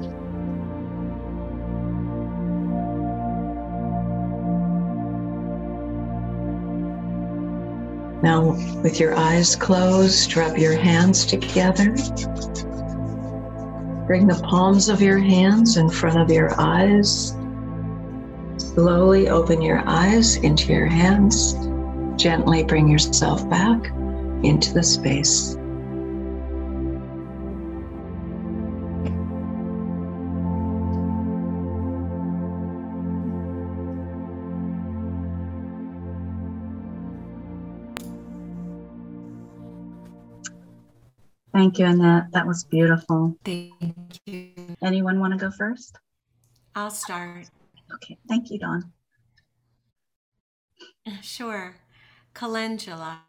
Now, 8.25 8.53
with 8.83 9.01
your 9.01 9.15
eyes 9.15 9.55
closed, 9.55 10.35
rub 10.35 10.57
your 10.57 10.79
hands 10.79 11.27
together. 11.27 11.91
Bring 14.07 14.27
the 14.27 14.41
palms 14.43 14.89
of 14.89 15.03
your 15.03 15.19
hands 15.19 15.77
in 15.77 15.91
front 15.91 16.19
of 16.19 16.31
your 16.31 16.59
eyes. 16.59 17.37
Slowly 18.57 19.29
open 19.29 19.61
your 19.61 19.83
eyes 19.85 20.37
into 20.37 20.73
your 20.73 20.87
hands. 20.87 21.53
Gently 22.17 22.65
bring 22.65 22.89
yourself 22.89 23.47
back 23.51 23.93
into 24.43 24.73
the 24.73 24.83
space. 24.83 25.59
Thank 41.55 41.79
you, 41.79 41.87
Annette. 41.87 42.33
That 42.33 42.49
was 42.49 42.65
beautiful. 42.65 43.39
Thank 43.45 43.73
you. 44.27 44.51
Anyone 44.83 45.21
want 45.21 45.35
to 45.35 45.39
go 45.39 45.53
first? 45.53 45.97
I'll 46.75 46.91
start. 46.91 47.49
Okay. 47.95 48.19
Thank 48.29 48.51
you, 48.51 48.59
Dawn. 48.59 48.93
Sure. 51.23 51.77
Calendula. 52.35 53.21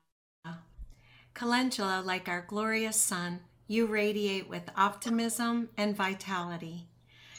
Calendula, 1.35 2.01
like 2.03 2.27
our 2.27 2.43
glorious 2.47 2.95
sun, 2.95 3.41
you 3.67 3.85
radiate 3.85 4.49
with 4.49 4.71
optimism 4.75 5.69
and 5.77 5.95
vitality. 5.95 6.87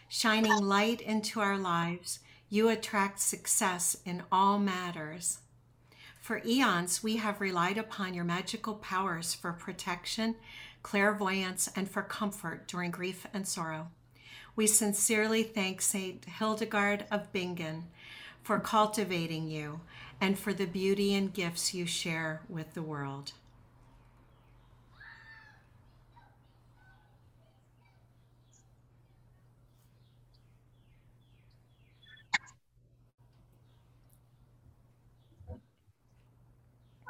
Shining 0.09 0.63
light 0.63 1.01
into 1.01 1.41
our 1.41 1.59
lives, 1.59 2.21
you 2.49 2.69
attract 2.69 3.19
success 3.19 3.97
in 4.05 4.23
all 4.31 4.61
matters. 4.61 5.39
For 6.21 6.43
eons, 6.45 7.03
we 7.03 7.17
have 7.17 7.41
relied 7.41 7.79
upon 7.79 8.13
your 8.13 8.25
magical 8.25 8.75
powers 8.75 9.33
for 9.35 9.53
protection 9.53 10.35
clairvoyance, 10.87 11.69
and 11.75 11.91
for 11.91 12.01
comfort 12.01 12.69
during 12.69 12.93
grief 12.93 13.27
and 13.35 13.49
sorrow. 13.49 13.89
We 14.55 14.69
sincerely 14.69 15.43
thank 15.43 15.83
Saint 15.83 16.25
Hildegard 16.27 17.07
of 17.11 17.33
Bingen 17.33 17.89
for 18.45 18.61
cultivating 18.61 19.49
you 19.49 19.81
and 20.21 20.39
for 20.39 20.55
the 20.55 20.65
beauty 20.65 21.13
and 21.13 21.35
gifts 21.35 21.75
you 21.75 21.87
share 21.87 22.43
with 22.49 22.75
the 22.75 22.83
world. 22.83 23.33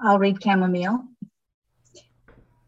I'll 0.03 0.19
read 0.19 0.43
chamomile. 0.43 1.05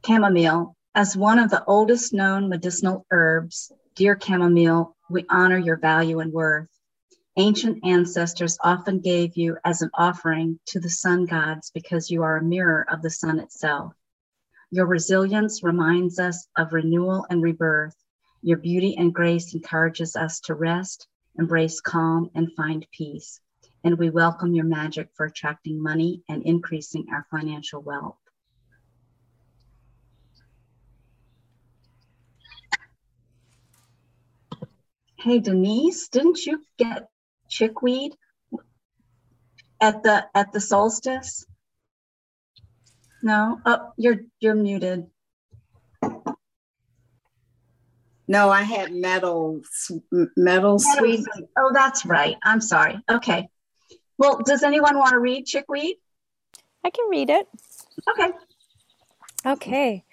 Chamomile 0.04 0.76
as 0.98 1.16
one 1.16 1.38
of 1.38 1.48
the 1.48 1.64
oldest 1.66 2.12
known 2.12 2.48
medicinal 2.48 3.06
herbs, 3.12 3.70
dear 3.94 4.18
chamomile, 4.20 4.96
we 5.08 5.24
honor 5.30 5.56
your 5.56 5.76
value 5.76 6.18
and 6.18 6.32
worth. 6.32 6.66
Ancient 7.36 7.78
ancestors 7.84 8.58
often 8.64 8.98
gave 8.98 9.36
you 9.36 9.56
as 9.64 9.80
an 9.80 9.90
offering 9.94 10.58
to 10.66 10.80
the 10.80 10.90
sun 10.90 11.24
gods 11.24 11.70
because 11.72 12.10
you 12.10 12.24
are 12.24 12.38
a 12.38 12.42
mirror 12.42 12.84
of 12.90 13.00
the 13.00 13.10
sun 13.10 13.38
itself. 13.38 13.94
Your 14.72 14.86
resilience 14.86 15.62
reminds 15.62 16.18
us 16.18 16.48
of 16.56 16.72
renewal 16.72 17.24
and 17.30 17.44
rebirth. 17.44 17.94
Your 18.42 18.58
beauty 18.58 18.96
and 18.96 19.14
grace 19.14 19.54
encourages 19.54 20.16
us 20.16 20.40
to 20.46 20.54
rest, 20.54 21.06
embrace 21.38 21.80
calm, 21.80 22.28
and 22.34 22.52
find 22.56 22.84
peace. 22.90 23.40
and 23.84 23.96
we 23.96 24.10
welcome 24.10 24.52
your 24.52 24.64
magic 24.64 25.10
for 25.14 25.26
attracting 25.26 25.80
money 25.80 26.24
and 26.28 26.42
increasing 26.42 27.06
our 27.12 27.24
financial 27.30 27.80
wealth. 27.82 28.18
Hey 35.20 35.40
Denise, 35.40 36.08
didn't 36.08 36.46
you 36.46 36.62
get 36.78 37.08
chickweed 37.48 38.14
at 39.80 40.04
the 40.04 40.24
at 40.32 40.52
the 40.52 40.60
solstice? 40.60 41.44
No. 43.20 43.60
Oh, 43.66 43.92
you're 43.96 44.20
you're 44.38 44.54
muted. 44.54 45.06
No, 48.28 48.48
I 48.48 48.62
had 48.62 48.92
metal 48.92 49.60
meadowsweet. 50.38 51.24
Oh, 51.56 51.72
that's 51.74 52.06
right. 52.06 52.36
I'm 52.44 52.60
sorry. 52.60 53.02
Okay. 53.10 53.48
Well, 54.18 54.40
does 54.44 54.62
anyone 54.62 54.98
want 54.98 55.10
to 55.10 55.18
read 55.18 55.46
chickweed? 55.46 55.96
I 56.84 56.90
can 56.90 57.08
read 57.08 57.28
it. 57.28 57.48
Okay. 58.08 58.30
Okay. 59.44 60.04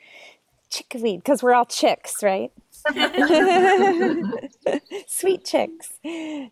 Chickweed, 0.72 1.20
because 1.20 1.44
we're 1.44 1.54
all 1.54 1.66
chicks, 1.66 2.24
right? 2.24 2.52
Sweet 5.08 5.44
chicks. 5.44 6.00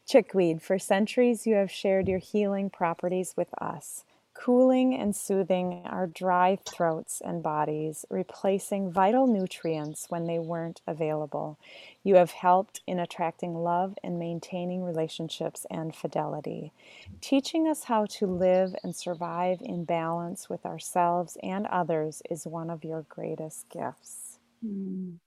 Chickweed, 0.08 0.62
for 0.62 0.80
centuries 0.80 1.46
you 1.46 1.56
have 1.56 1.72
shared 1.72 2.08
your 2.08 2.20
healing 2.20 2.70
properties 2.70 3.36
with 3.38 3.50
us, 3.62 4.04
cooling 4.34 4.96
and 4.96 5.16
soothing 5.16 5.84
our 5.86 6.08
dry 6.08 6.58
throats 6.66 7.22
and 7.24 7.44
bodies, 7.44 8.06
replacing 8.10 8.92
vital 8.92 9.28
nutrients 9.28 10.08
when 10.10 10.26
they 10.26 10.40
weren't 10.40 10.82
available. 10.88 11.60
You 12.04 12.16
have 12.16 12.32
helped 12.32 12.82
in 12.88 13.00
attracting 13.00 13.54
love 13.54 13.96
and 14.04 14.18
maintaining 14.18 14.84
relationships 14.84 15.68
and 15.70 15.96
fidelity. 15.96 16.74
Teaching 17.22 17.68
us 17.68 17.84
how 17.84 18.06
to 18.08 18.26
live 18.26 18.76
and 18.84 18.96
survive 18.96 19.60
in 19.62 19.86
balance 19.86 20.50
with 20.50 20.66
ourselves 20.66 21.38
and 21.44 21.68
others 21.68 22.24
is 22.30 22.48
one 22.48 22.72
of 22.72 22.84
your 22.84 23.06
greatest 23.08 23.70
gifts. 23.70 24.40
Mm. 24.66 25.18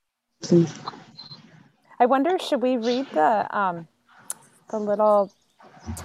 I 1.98 2.06
wonder, 2.06 2.38
should 2.38 2.62
we 2.62 2.76
read 2.76 3.06
the 3.12 3.46
um, 3.56 3.88
the 4.70 4.78
little 4.78 5.32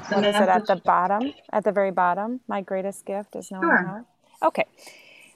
what 0.10 0.26
is 0.26 0.36
it 0.36 0.50
at 0.50 0.68
the 0.68 0.76
bottom? 0.76 1.34
At 1.52 1.64
the 1.64 1.72
very 1.72 1.92
bottom, 1.92 2.42
my 2.48 2.62
greatest 2.62 3.06
gift 3.06 3.36
is 3.36 3.52
knowing 3.52 3.64
sure. 3.64 4.06
how. 4.42 4.48
Okay, 4.48 4.66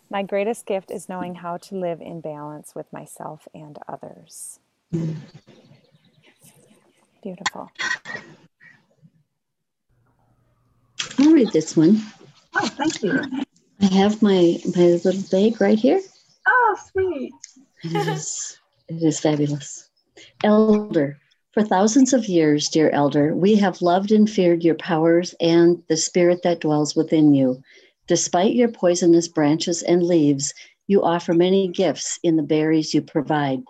my 0.10 0.24
greatest 0.24 0.66
gift 0.66 0.92
is 0.92 1.10
knowing 1.10 1.36
how 1.36 1.58
to 1.58 1.76
live 1.76 2.02
in 2.02 2.22
balance 2.22 2.74
with 2.76 2.92
myself 2.94 3.48
and 3.54 3.78
others. 3.88 4.60
Beautiful. 7.24 7.72
I'll 11.20 11.32
read 11.32 11.52
this 11.52 11.76
one. 11.76 12.02
Oh, 12.56 12.68
thank 12.68 13.02
you. 13.02 13.20
I 13.82 13.86
have 13.86 14.22
my 14.22 14.58
my 14.76 15.00
little 15.04 15.22
bag 15.32 15.60
right 15.60 15.78
here. 15.78 16.02
Oh, 16.48 16.78
sweet. 16.92 17.34
It 17.84 18.08
is 18.08 18.60
it 18.88 19.04
is 19.04 19.20
fabulous. 19.20 19.90
Elder, 20.44 21.18
for 21.54 21.64
thousands 21.64 22.14
of 22.14 22.26
years, 22.26 22.70
dear 22.70 22.90
Elder, 22.90 23.36
we 23.36 23.56
have 23.56 23.82
loved 23.82 24.12
and 24.12 24.30
feared 24.30 24.64
your 24.64 24.76
powers 24.76 25.34
and 25.40 25.82
the 25.88 25.98
spirit 25.98 26.42
that 26.44 26.62
dwells 26.62 26.96
within 26.96 27.34
you. 27.34 27.62
Despite 28.08 28.54
your 28.54 28.70
poisonous 28.70 29.28
branches 29.28 29.82
and 29.82 30.04
leaves, 30.04 30.54
you 30.88 31.04
offer 31.04 31.34
many 31.34 31.68
gifts 31.68 32.20
in 32.24 32.36
the 32.36 32.44
berries 32.44 32.94
you 32.94 33.02
provide. 33.02 33.64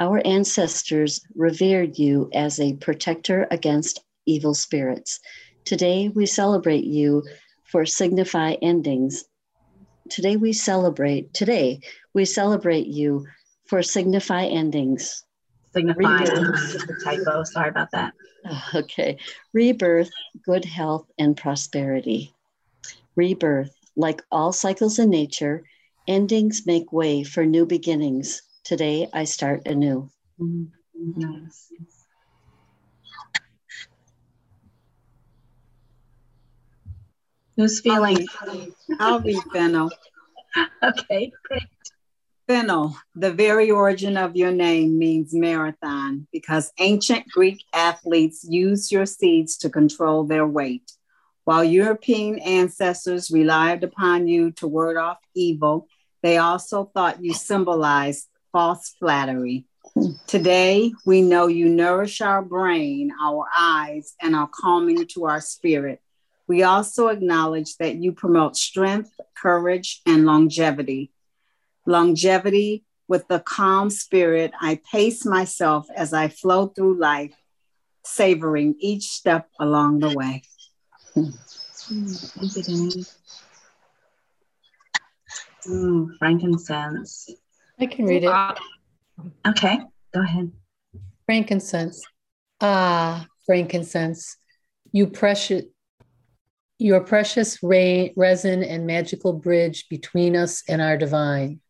Our 0.00 0.26
ancestors 0.26 1.20
revered 1.34 1.98
you 1.98 2.30
as 2.32 2.58
a 2.58 2.74
protector 2.74 3.46
against 3.50 4.00
evil 4.26 4.54
spirits. 4.54 5.20
Today 5.64 6.08
we 6.08 6.26
celebrate 6.26 6.84
you 6.84 7.22
for 7.64 7.84
signify 7.84 8.54
endings. 8.62 9.24
Today 10.08 10.36
we 10.36 10.52
celebrate, 10.52 11.34
today 11.34 11.80
we 12.14 12.24
celebrate 12.24 12.86
you 12.86 13.26
for 13.72 13.82
signify 13.82 14.44
endings. 14.44 15.24
Signify, 15.72 16.26
just 16.26 16.90
a 16.90 16.94
typo. 17.02 17.42
Sorry 17.42 17.70
about 17.70 17.90
that. 17.92 18.12
Okay. 18.74 19.16
Rebirth, 19.54 20.10
good 20.44 20.64
health, 20.66 21.06
and 21.16 21.34
prosperity. 21.34 22.34
Rebirth, 23.16 23.72
like 23.96 24.20
all 24.30 24.52
cycles 24.52 24.98
in 24.98 25.08
nature, 25.08 25.62
endings 26.06 26.66
make 26.66 26.92
way 26.92 27.22
for 27.22 27.46
new 27.46 27.64
beginnings. 27.64 28.42
Today 28.62 29.08
I 29.14 29.24
start 29.24 29.62
anew. 29.66 30.10
Mm-hmm. 30.38 31.20
Nice. 31.20 31.72
Who's 37.56 37.80
feeling? 37.80 38.26
I'll 39.00 39.20
be 39.20 39.40
Fennel. 39.50 39.90
okay, 40.82 41.32
great. 41.44 41.62
Fennel, 42.48 42.96
the 43.14 43.32
very 43.32 43.70
origin 43.70 44.16
of 44.16 44.34
your 44.34 44.50
name 44.50 44.98
means 44.98 45.32
marathon 45.32 46.26
because 46.32 46.72
ancient 46.78 47.28
Greek 47.28 47.62
athletes 47.72 48.44
used 48.48 48.90
your 48.90 49.06
seeds 49.06 49.56
to 49.58 49.70
control 49.70 50.24
their 50.24 50.46
weight. 50.46 50.90
While 51.44 51.62
European 51.62 52.40
ancestors 52.40 53.30
relied 53.30 53.84
upon 53.84 54.26
you 54.26 54.50
to 54.52 54.66
ward 54.66 54.96
off 54.96 55.18
evil, 55.34 55.86
they 56.22 56.38
also 56.38 56.90
thought 56.92 57.22
you 57.22 57.32
symbolized 57.32 58.26
false 58.50 58.94
flattery. 58.98 59.64
Today, 60.26 60.92
we 61.06 61.22
know 61.22 61.46
you 61.46 61.68
nourish 61.68 62.20
our 62.20 62.42
brain, 62.42 63.12
our 63.22 63.46
eyes, 63.56 64.14
and 64.20 64.34
are 64.34 64.50
calming 64.52 65.06
to 65.14 65.26
our 65.26 65.40
spirit. 65.40 66.00
We 66.48 66.64
also 66.64 67.08
acknowledge 67.08 67.76
that 67.76 67.96
you 67.96 68.12
promote 68.12 68.56
strength, 68.56 69.12
courage, 69.36 70.02
and 70.06 70.26
longevity 70.26 71.12
longevity 71.86 72.84
with 73.08 73.26
the 73.28 73.40
calm 73.40 73.90
spirit. 73.90 74.52
I 74.60 74.80
pace 74.90 75.24
myself 75.24 75.86
as 75.94 76.12
I 76.12 76.28
flow 76.28 76.68
through 76.68 76.98
life, 76.98 77.34
savoring 78.04 78.74
each 78.78 79.04
step 79.04 79.48
along 79.60 80.00
the 80.00 80.14
way. 80.14 80.42
Mm, 85.66 86.18
frankincense. 86.18 87.30
I 87.78 87.86
can 87.86 88.06
read 88.06 88.24
it. 88.24 88.58
Okay, 89.46 89.78
go 90.14 90.22
ahead. 90.22 90.50
Frankincense. 91.26 92.02
Ah, 92.60 93.26
frankincense. 93.46 94.36
You 94.92 95.06
precious 95.06 95.64
your 96.78 97.00
precious 97.00 97.58
resin 97.62 98.64
and 98.64 98.86
magical 98.86 99.32
bridge 99.32 99.88
between 99.88 100.34
us 100.34 100.64
and 100.68 100.82
our 100.82 100.96
divine. 100.96 101.60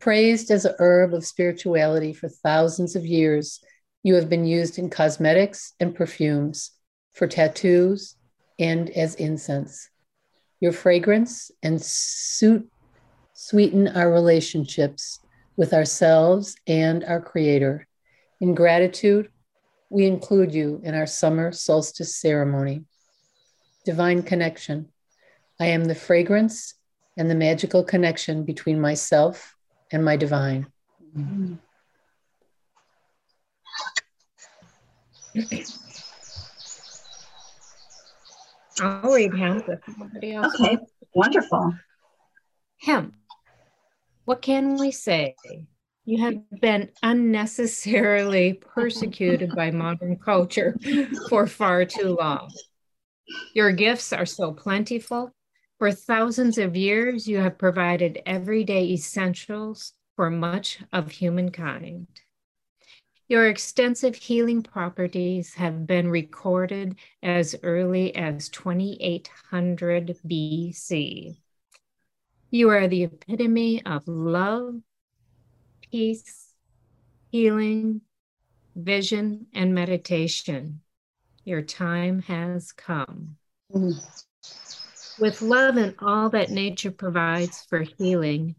Praised 0.00 0.50
as 0.50 0.64
a 0.64 0.74
herb 0.78 1.12
of 1.12 1.26
spirituality 1.26 2.14
for 2.14 2.26
thousands 2.26 2.96
of 2.96 3.04
years, 3.04 3.62
you 4.02 4.14
have 4.14 4.30
been 4.30 4.46
used 4.46 4.78
in 4.78 4.88
cosmetics 4.88 5.74
and 5.78 5.94
perfumes, 5.94 6.70
for 7.12 7.26
tattoos, 7.26 8.16
and 8.58 8.88
as 8.90 9.14
incense. 9.16 9.90
Your 10.58 10.72
fragrance 10.72 11.50
and 11.62 11.82
suit 11.82 12.66
sweeten 13.34 13.88
our 13.88 14.10
relationships 14.10 15.18
with 15.58 15.74
ourselves 15.74 16.56
and 16.66 17.04
our 17.04 17.20
Creator. 17.20 17.86
In 18.40 18.54
gratitude, 18.54 19.28
we 19.90 20.06
include 20.06 20.54
you 20.54 20.80
in 20.82 20.94
our 20.94 21.06
summer 21.06 21.52
solstice 21.52 22.16
ceremony. 22.16 22.86
Divine 23.84 24.22
connection. 24.22 24.88
I 25.58 25.66
am 25.66 25.84
the 25.84 25.94
fragrance 25.94 26.72
and 27.18 27.28
the 27.28 27.34
magical 27.34 27.84
connection 27.84 28.44
between 28.44 28.80
myself 28.80 29.56
and 29.92 30.04
my 30.04 30.16
divine. 30.16 30.66
I'll 38.80 39.12
read 39.12 39.34
hemp 39.34 39.68
if 39.68 39.80
somebody 39.98 40.32
else. 40.32 40.54
Okay, 40.60 40.78
wonderful. 41.14 41.74
Hemp. 42.80 43.14
What 44.24 44.42
can 44.42 44.78
we 44.78 44.90
say? 44.90 45.34
You 46.04 46.22
have 46.24 46.60
been 46.60 46.90
unnecessarily 47.02 48.54
persecuted 48.54 49.54
by 49.54 49.70
modern 49.70 50.16
culture 50.16 50.78
for 51.28 51.46
far 51.46 51.84
too 51.84 52.16
long. 52.18 52.50
Your 53.54 53.72
gifts 53.72 54.12
are 54.12 54.26
so 54.26 54.52
plentiful 54.52 55.32
for 55.80 55.90
thousands 55.90 56.58
of 56.58 56.76
years, 56.76 57.26
you 57.26 57.38
have 57.38 57.56
provided 57.56 58.20
everyday 58.26 58.84
essentials 58.90 59.94
for 60.14 60.28
much 60.28 60.78
of 60.92 61.10
humankind. 61.10 62.06
Your 63.28 63.48
extensive 63.48 64.14
healing 64.14 64.62
properties 64.62 65.54
have 65.54 65.86
been 65.86 66.10
recorded 66.10 66.96
as 67.22 67.56
early 67.62 68.14
as 68.14 68.50
2800 68.50 70.18
BC. 70.28 71.40
You 72.50 72.68
are 72.68 72.86
the 72.86 73.04
epitome 73.04 73.82
of 73.86 74.06
love, 74.06 74.74
peace, 75.90 76.52
healing, 77.30 78.02
vision, 78.76 79.46
and 79.54 79.74
meditation. 79.74 80.82
Your 81.46 81.62
time 81.62 82.20
has 82.20 82.70
come. 82.70 83.38
Mm. 83.72 84.24
With 85.20 85.42
love 85.42 85.76
and 85.76 85.94
all 85.98 86.30
that 86.30 86.48
nature 86.48 86.90
provides 86.90 87.66
for 87.68 87.80
healing, 87.82 88.54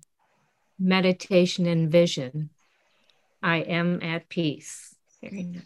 meditation, 0.77 1.65
and 1.65 1.91
vision, 1.91 2.51
I 3.41 3.57
am 3.61 3.99
at 4.03 4.29
peace. 4.29 4.95
Very 5.23 5.41
nice. 5.41 5.63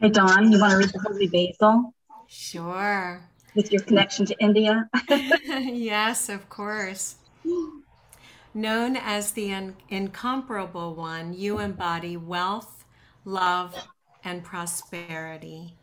Hey, 0.00 0.08
Dawn, 0.10 0.50
you 0.50 0.58
want 0.58 0.72
to 0.72 0.78
read 0.78 0.88
the 0.88 0.98
Holy 0.98 1.28
Basil? 1.28 1.94
Sure. 2.26 3.22
With 3.54 3.70
your 3.70 3.82
connection 3.82 4.26
to 4.26 4.36
India? 4.40 4.90
yes, 5.08 6.28
of 6.28 6.48
course. 6.48 7.14
Known 8.52 8.96
as 8.96 9.30
the 9.30 9.52
in- 9.52 9.76
incomparable 9.88 10.96
one, 10.96 11.34
you 11.34 11.60
embody 11.60 12.16
wealth, 12.16 12.84
love, 13.24 13.76
and 14.24 14.44
prosperity. 14.44 15.74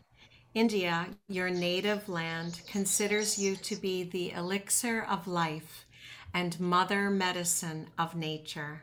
India, 0.54 1.06
your 1.28 1.48
native 1.48 2.08
land, 2.08 2.60
considers 2.66 3.38
you 3.38 3.54
to 3.56 3.76
be 3.76 4.02
the 4.02 4.32
elixir 4.32 5.06
of 5.08 5.28
life 5.28 5.86
and 6.34 6.58
mother 6.58 7.10
medicine 7.10 7.88
of 7.98 8.16
nature. 8.16 8.82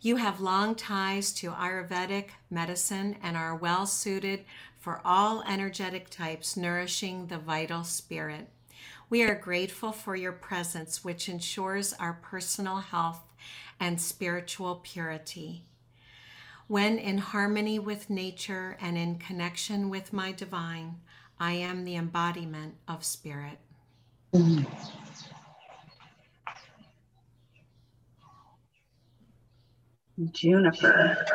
You 0.00 0.16
have 0.16 0.40
long 0.40 0.74
ties 0.74 1.32
to 1.34 1.50
Ayurvedic 1.50 2.30
medicine 2.50 3.16
and 3.22 3.36
are 3.36 3.54
well 3.54 3.86
suited 3.86 4.44
for 4.78 5.02
all 5.04 5.42
energetic 5.42 6.08
types 6.08 6.56
nourishing 6.56 7.26
the 7.26 7.38
vital 7.38 7.84
spirit. 7.84 8.48
We 9.10 9.22
are 9.22 9.34
grateful 9.34 9.92
for 9.92 10.16
your 10.16 10.32
presence, 10.32 11.04
which 11.04 11.28
ensures 11.28 11.92
our 11.94 12.14
personal 12.22 12.76
health 12.76 13.22
and 13.78 14.00
spiritual 14.00 14.76
purity. 14.82 15.64
When 16.70 17.00
in 17.00 17.18
harmony 17.18 17.80
with 17.80 18.08
nature 18.08 18.76
and 18.80 18.96
in 18.96 19.16
connection 19.18 19.90
with 19.90 20.12
my 20.12 20.30
divine, 20.30 21.00
I 21.36 21.54
am 21.54 21.84
the 21.84 21.96
embodiment 21.96 22.76
of 22.86 23.02
spirit. 23.02 23.58
Mm. 24.32 24.64
Juniper. 30.30 31.26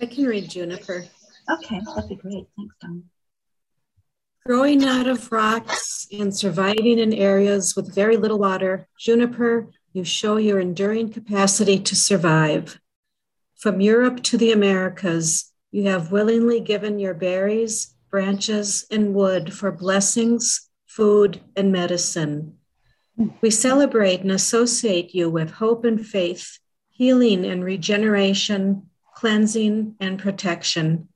I 0.00 0.06
can 0.06 0.26
read 0.26 0.48
Juniper. 0.48 1.06
Okay, 1.50 1.80
that'd 1.96 2.08
be 2.08 2.14
great. 2.14 2.46
Thanks, 2.56 2.76
Dawn. 2.80 3.02
Growing 4.46 4.84
out 4.84 5.08
of 5.08 5.32
rocks 5.32 6.06
and 6.12 6.32
surviving 6.32 7.00
in 7.00 7.12
areas 7.12 7.74
with 7.74 7.92
very 7.92 8.16
little 8.16 8.38
water, 8.38 8.86
Juniper, 8.96 9.72
you 9.92 10.04
show 10.04 10.36
your 10.36 10.60
enduring 10.60 11.12
capacity 11.12 11.80
to 11.80 11.96
survive. 11.96 12.78
From 13.60 13.82
Europe 13.82 14.22
to 14.22 14.38
the 14.38 14.52
Americas, 14.52 15.52
you 15.70 15.82
have 15.82 16.10
willingly 16.10 16.60
given 16.60 16.98
your 16.98 17.12
berries, 17.12 17.94
branches, 18.10 18.86
and 18.90 19.12
wood 19.12 19.52
for 19.52 19.70
blessings, 19.70 20.70
food, 20.86 21.42
and 21.54 21.70
medicine. 21.70 22.56
We 23.42 23.50
celebrate 23.50 24.22
and 24.22 24.32
associate 24.32 25.14
you 25.14 25.28
with 25.28 25.50
hope 25.50 25.84
and 25.84 26.04
faith 26.04 26.58
healing 26.88 27.44
and 27.44 27.62
regeneration, 27.62 28.88
cleansing 29.14 29.94
and 30.00 30.18
protection. 30.18 31.08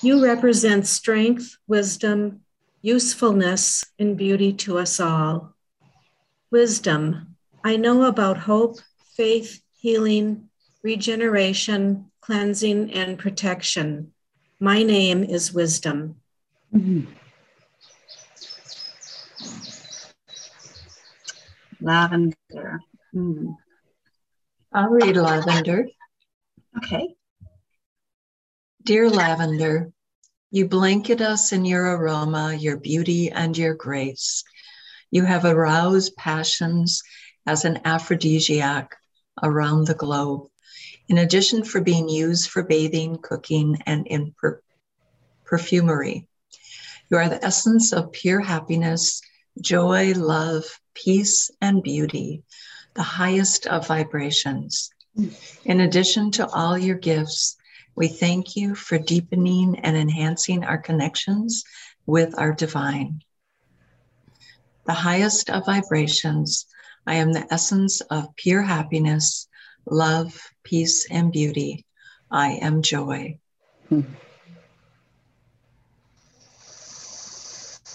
You 0.00 0.24
represent 0.24 0.86
strength, 0.86 1.58
wisdom, 1.68 2.40
usefulness, 2.80 3.84
and 4.00 4.16
beauty 4.16 4.52
to 4.64 4.78
us 4.78 4.98
all. 4.98 5.54
Wisdom, 6.50 7.36
I 7.62 7.76
know 7.76 8.02
about 8.02 8.36
hope, 8.38 8.80
faith, 9.16 9.62
healing, 9.72 10.48
regeneration, 10.82 12.10
cleansing, 12.20 12.92
and 12.92 13.18
protection. 13.18 14.12
My 14.60 14.82
name 14.82 15.24
is 15.24 15.52
Wisdom. 15.52 16.16
Mm-hmm. 16.74 17.10
Lavender. 21.80 22.80
Mm. 23.14 23.56
I'll 24.72 24.88
read 24.88 25.16
Lavender. 25.16 25.86
Okay. 26.78 27.14
Dear 28.84 29.10
Lavender, 29.10 29.92
you 30.50 30.66
blanket 30.66 31.20
us 31.20 31.52
in 31.52 31.64
your 31.64 31.96
aroma, 31.96 32.54
your 32.54 32.76
beauty, 32.76 33.30
and 33.30 33.56
your 33.56 33.74
grace. 33.74 34.44
You 35.10 35.24
have 35.24 35.44
aroused 35.44 36.16
passions 36.16 37.02
as 37.46 37.64
an 37.64 37.80
aphrodisiac 37.84 38.96
around 39.42 39.86
the 39.86 39.94
globe, 39.94 40.48
in 41.08 41.18
addition 41.18 41.64
for 41.64 41.80
being 41.80 42.08
used 42.08 42.48
for 42.50 42.62
bathing, 42.62 43.18
cooking, 43.20 43.82
and 43.86 44.06
in 44.06 44.34
per- 44.38 44.62
perfumery. 45.44 46.26
You 47.10 47.18
are 47.18 47.28
the 47.28 47.44
essence 47.44 47.92
of 47.92 48.12
pure 48.12 48.40
happiness, 48.40 49.20
joy, 49.60 50.12
love, 50.14 50.64
peace, 50.94 51.50
and 51.60 51.82
beauty 51.82 52.42
the 52.94 53.02
highest 53.02 53.66
of 53.66 53.86
vibrations. 53.86 54.90
In 55.64 55.80
addition 55.80 56.30
to 56.32 56.46
all 56.48 56.76
your 56.76 56.96
gifts, 56.96 57.56
we 57.94 58.08
thank 58.08 58.56
you 58.56 58.74
for 58.74 58.98
deepening 58.98 59.78
and 59.80 59.96
enhancing 59.96 60.64
our 60.64 60.78
connections 60.78 61.64
with 62.06 62.38
our 62.38 62.52
divine. 62.52 63.22
The 64.86 64.94
highest 64.94 65.50
of 65.50 65.66
vibrations, 65.66 66.66
I 67.06 67.14
am 67.14 67.32
the 67.32 67.46
essence 67.52 68.00
of 68.00 68.34
pure 68.36 68.62
happiness, 68.62 69.48
love, 69.86 70.38
peace, 70.64 71.06
and 71.10 71.32
beauty. 71.32 71.84
I 72.30 72.52
am 72.52 72.82
joy. 72.82 73.38
Hmm. 73.88 74.00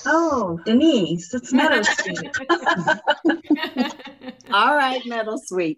Oh, 0.05 0.59
Denise, 0.63 1.33
it's 1.33 1.51
metal 1.51 1.83
sweet. 1.83 2.29
All 4.53 4.75
right, 4.75 5.01
meadowsweet. 5.03 5.77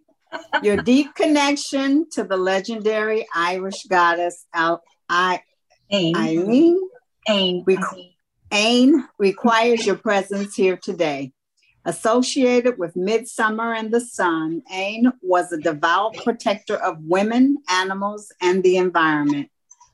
Your 0.61 0.77
deep 0.77 1.15
connection 1.15 2.07
to 2.11 2.23
the 2.23 2.37
legendary 2.37 3.25
Irish 3.33 3.83
goddess 3.89 4.45
Al- 4.53 4.83
I- 5.09 5.41
Ain. 5.91 6.15
Eileen 6.15 6.79
Ain. 7.27 7.65
Requ- 7.65 8.13
Ain 8.51 9.07
requires 9.17 9.85
your 9.85 9.95
presence 9.95 10.53
here 10.53 10.77
today. 10.77 11.31
Associated 11.89 12.77
with 12.77 12.95
midsummer 12.95 13.73
and 13.73 13.91
the 13.91 13.99
sun, 13.99 14.61
Ain 14.71 15.11
was 15.23 15.51
a 15.51 15.57
devout 15.57 16.13
protector 16.23 16.75
of 16.75 17.01
women, 17.01 17.57
animals, 17.67 18.31
and 18.43 18.61
the 18.61 18.77
environment. 18.77 19.49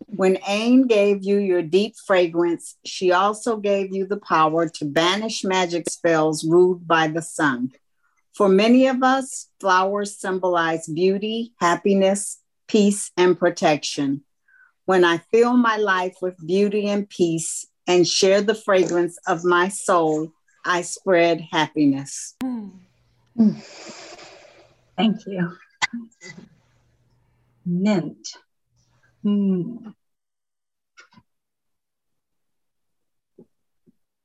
When 0.07 0.37
Ain 0.45 0.87
gave 0.87 1.23
you 1.23 1.37
your 1.37 1.61
deep 1.61 1.95
fragrance, 2.05 2.75
she 2.83 3.13
also 3.13 3.55
gave 3.55 3.95
you 3.95 4.05
the 4.05 4.19
power 4.19 4.67
to 4.67 4.83
banish 4.83 5.45
magic 5.45 5.89
spells 5.89 6.43
ruled 6.43 6.85
by 6.85 7.07
the 7.07 7.21
sun. 7.21 7.71
For 8.33 8.49
many 8.49 8.87
of 8.87 9.01
us, 9.01 9.47
flowers 9.61 10.19
symbolize 10.19 10.87
beauty, 10.87 11.53
happiness, 11.61 12.41
peace, 12.67 13.09
and 13.15 13.39
protection. 13.39 14.25
When 14.83 15.05
I 15.05 15.19
fill 15.31 15.55
my 15.55 15.77
life 15.77 16.17
with 16.21 16.45
beauty 16.45 16.89
and 16.89 17.07
peace 17.07 17.65
and 17.87 18.05
share 18.05 18.41
the 18.41 18.53
fragrance 18.53 19.17
of 19.25 19.45
my 19.45 19.69
soul, 19.69 20.33
I 20.65 20.81
spread 20.81 21.41
happiness. 21.51 22.35
Mm. 22.43 22.71
Thank 24.97 25.27
you. 25.27 25.55
Mint. 27.65 28.27
Mm. 29.23 29.93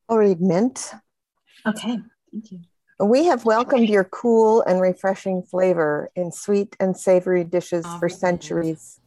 I'll 0.09 0.17
read 0.17 0.41
mint. 0.41 0.93
Okay, 1.67 1.99
thank 2.33 2.53
you. 2.53 2.61
We 2.99 3.27
have 3.27 3.45
welcomed 3.45 3.89
your 3.89 4.05
cool 4.05 4.63
and 4.63 4.81
refreshing 4.81 5.43
flavor 5.43 6.11
in 6.15 6.33
sweet 6.33 6.77
and 6.81 6.97
savory 6.97 7.45
dishes 7.45 7.85
oh, 7.87 7.99
for 7.99 8.09
centuries. 8.09 9.01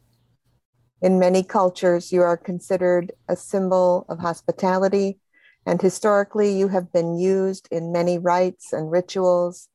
In 1.00 1.18
many 1.18 1.42
cultures, 1.44 2.12
you 2.12 2.22
are 2.22 2.36
considered 2.36 3.12
a 3.28 3.36
symbol 3.36 4.06
of 4.08 4.20
hospitality, 4.20 5.18
and 5.66 5.80
historically, 5.80 6.56
you 6.56 6.68
have 6.68 6.92
been 6.92 7.18
used 7.18 7.68
in 7.70 7.92
many 7.92 8.18
rites 8.18 8.72
and 8.72 8.90
rituals, 8.90 9.68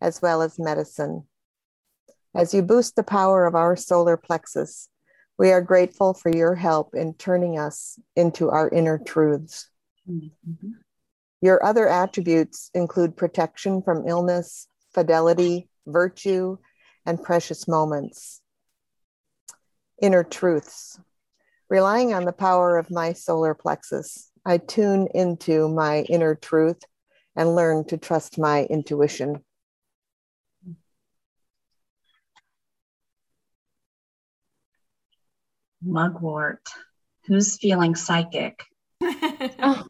as 0.00 0.22
well 0.22 0.42
as 0.42 0.58
medicine. 0.58 1.24
As 2.34 2.54
you 2.54 2.62
boost 2.62 2.96
the 2.96 3.02
power 3.02 3.44
of 3.44 3.54
our 3.54 3.76
solar 3.76 4.16
plexus, 4.16 4.88
we 5.38 5.50
are 5.50 5.60
grateful 5.60 6.14
for 6.14 6.34
your 6.34 6.54
help 6.54 6.94
in 6.94 7.14
turning 7.14 7.58
us 7.58 7.98
into 8.14 8.50
our 8.50 8.68
inner 8.68 8.98
truths. 8.98 9.68
Mm-hmm. 10.08 10.70
Your 11.40 11.64
other 11.64 11.88
attributes 11.88 12.70
include 12.74 13.16
protection 13.16 13.82
from 13.82 14.06
illness, 14.06 14.68
fidelity, 14.94 15.68
virtue, 15.86 16.58
and 17.04 17.22
precious 17.22 17.66
moments. 17.66 18.40
Inner 20.00 20.22
truths. 20.22 21.00
Relying 21.68 22.14
on 22.14 22.24
the 22.24 22.32
power 22.32 22.78
of 22.78 22.90
my 22.90 23.12
solar 23.12 23.54
plexus, 23.54 24.31
I 24.44 24.58
tune 24.58 25.08
into 25.14 25.68
my 25.68 26.02
inner 26.02 26.34
truth 26.34 26.82
and 27.36 27.54
learn 27.54 27.84
to 27.86 27.96
trust 27.96 28.38
my 28.38 28.64
intuition. 28.64 29.42
Mugwort. 35.84 36.68
Who's 37.26 37.56
feeling 37.56 37.94
psychic? 37.94 38.64
oh, 39.02 39.86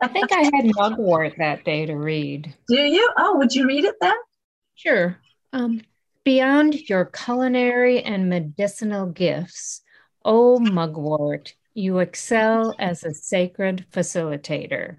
I 0.00 0.08
think 0.08 0.32
I 0.32 0.42
had 0.42 0.74
mugwort 0.76 1.34
that 1.38 1.64
day 1.64 1.86
to 1.86 1.94
read. 1.94 2.54
Do 2.68 2.76
you? 2.76 3.10
Oh, 3.16 3.36
would 3.38 3.54
you 3.54 3.66
read 3.66 3.84
it 3.84 3.96
then? 4.00 4.16
Sure. 4.74 5.18
Um, 5.52 5.82
beyond 6.24 6.88
your 6.88 7.06
culinary 7.06 8.02
and 8.02 8.28
medicinal 8.28 9.06
gifts, 9.06 9.82
O 10.24 10.58
mugwort, 10.58 11.54
you 11.74 11.98
excel 11.98 12.74
as 12.78 13.04
a 13.04 13.12
sacred 13.12 13.86
facilitator, 13.92 14.98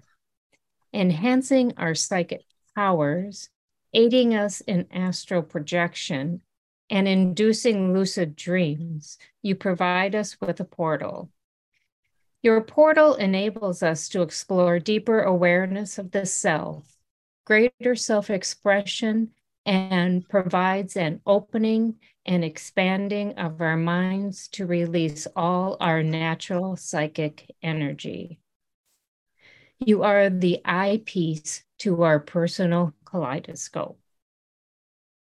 enhancing 0.92 1.72
our 1.76 1.94
psychic 1.94 2.44
powers, 2.74 3.48
aiding 3.92 4.34
us 4.34 4.60
in 4.60 4.86
astral 4.92 5.42
projection, 5.42 6.42
and 6.88 7.08
inducing 7.08 7.92
lucid 7.92 8.36
dreams. 8.36 9.18
You 9.42 9.56
provide 9.56 10.14
us 10.14 10.36
with 10.40 10.60
a 10.60 10.64
portal 10.64 11.30
your 12.46 12.60
portal 12.60 13.14
enables 13.16 13.82
us 13.82 14.08
to 14.10 14.22
explore 14.22 14.78
deeper 14.78 15.20
awareness 15.20 15.98
of 15.98 16.12
the 16.12 16.24
self, 16.24 16.86
greater 17.44 17.96
self 17.96 18.30
expression, 18.30 19.32
and 19.64 20.28
provides 20.28 20.96
an 20.96 21.20
opening 21.26 21.96
and 22.26 22.44
expanding 22.44 23.38
of 23.38 23.60
our 23.60 23.76
minds 23.76 24.48
to 24.48 24.66
release 24.66 25.26
all 25.36 25.76
our 25.80 26.02
natural 26.02 26.76
psychic 26.76 27.50
energy. 27.62 28.40
You 29.78 30.02
are 30.02 30.28
the 30.28 30.60
eyepiece 30.64 31.64
to 31.78 32.02
our 32.02 32.18
personal 32.18 32.94
kaleidoscope. 33.04 33.98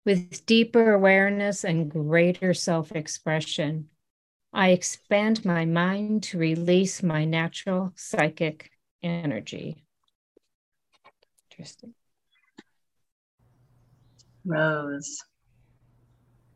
With 0.05 0.45
deeper 0.45 0.93
awareness 0.93 1.63
and 1.65 1.89
greater 1.91 2.53
self 2.53 2.91
expression, 2.91 3.89
I 4.53 4.69
expand 4.69 5.43
my 5.43 5.65
mind 5.65 6.23
to 6.23 6.37
release 6.37 7.03
my 7.03 7.25
natural 7.25 7.91
psychic 7.95 8.71
energy. 9.03 9.83
Interesting. 11.49 11.95
Rose. 14.45 15.23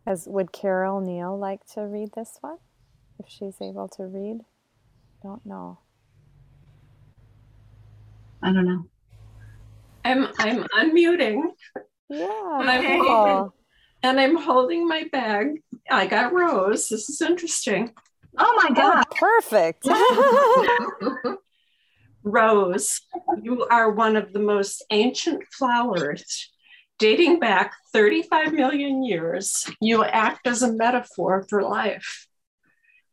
As 0.06 0.28
would 0.28 0.52
Carol 0.52 1.02
Neal 1.02 1.38
like 1.38 1.66
to 1.74 1.82
read 1.82 2.10
this 2.16 2.38
one? 2.42 2.58
If 3.20 3.28
she's 3.28 3.56
able 3.62 3.88
to 3.90 4.04
read? 4.04 4.40
Don't 5.22 5.46
know. 5.46 5.80
I 8.42 8.54
don't 8.54 8.66
know. 8.66 8.86
I'm 10.06 10.28
I'm 10.40 10.64
unmuting. 10.64 11.42
Yeah. 12.10 12.60
And 12.60 12.70
I'm, 12.70 13.06
holding, 13.06 13.52
and 14.02 14.20
I'm 14.20 14.38
holding 14.38 14.88
my 14.88 15.04
bag 15.12 15.62
I 15.90 16.06
got 16.08 16.34
Rose. 16.34 16.90
This 16.90 17.10
is 17.10 17.22
interesting. 17.22 17.94
Oh 18.38 18.54
my 18.58 18.68
oh, 18.70 18.74
God. 18.74 19.06
Oh, 19.08 19.16
perfect. 19.16 19.88
Rose, 22.24 23.02
you 23.42 23.66
are 23.72 23.92
one 23.92 24.16
of 24.16 24.34
the 24.34 24.40
most 24.40 24.86
ancient 24.92 25.44
flowers. 25.52 26.52
Dating 27.00 27.40
back 27.40 27.76
35 27.94 28.52
million 28.52 29.06
years, 29.06 29.66
you 29.80 30.04
act 30.04 30.46
as 30.46 30.62
a 30.62 30.74
metaphor 30.74 31.46
for 31.50 31.64
life. 31.64 32.28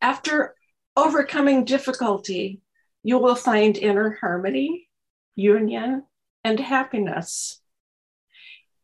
After 0.02 0.56
overcoming 0.96 1.64
difficulty, 1.64 2.60
you 3.04 3.18
will 3.18 3.36
find 3.36 3.78
inner 3.78 4.18
harmony, 4.20 4.88
union, 5.36 6.02
and 6.42 6.58
happiness. 6.58 7.60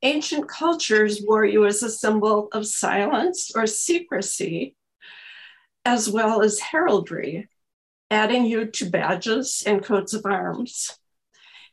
Ancient 0.03 0.49
cultures 0.49 1.21
wore 1.27 1.45
you 1.45 1.67
as 1.67 1.83
a 1.83 1.91
symbol 1.91 2.47
of 2.53 2.65
silence 2.65 3.51
or 3.57 3.67
secrecy, 3.67 4.77
as 5.85 6.09
well 6.09 6.43
as 6.43 6.61
heraldry, 6.61 7.49
adding 8.09 8.47
you 8.47 8.67
to 8.67 8.89
badges 8.89 9.65
and 9.67 9.83
coats 9.83 10.15
of 10.15 10.25
arms. 10.25 10.97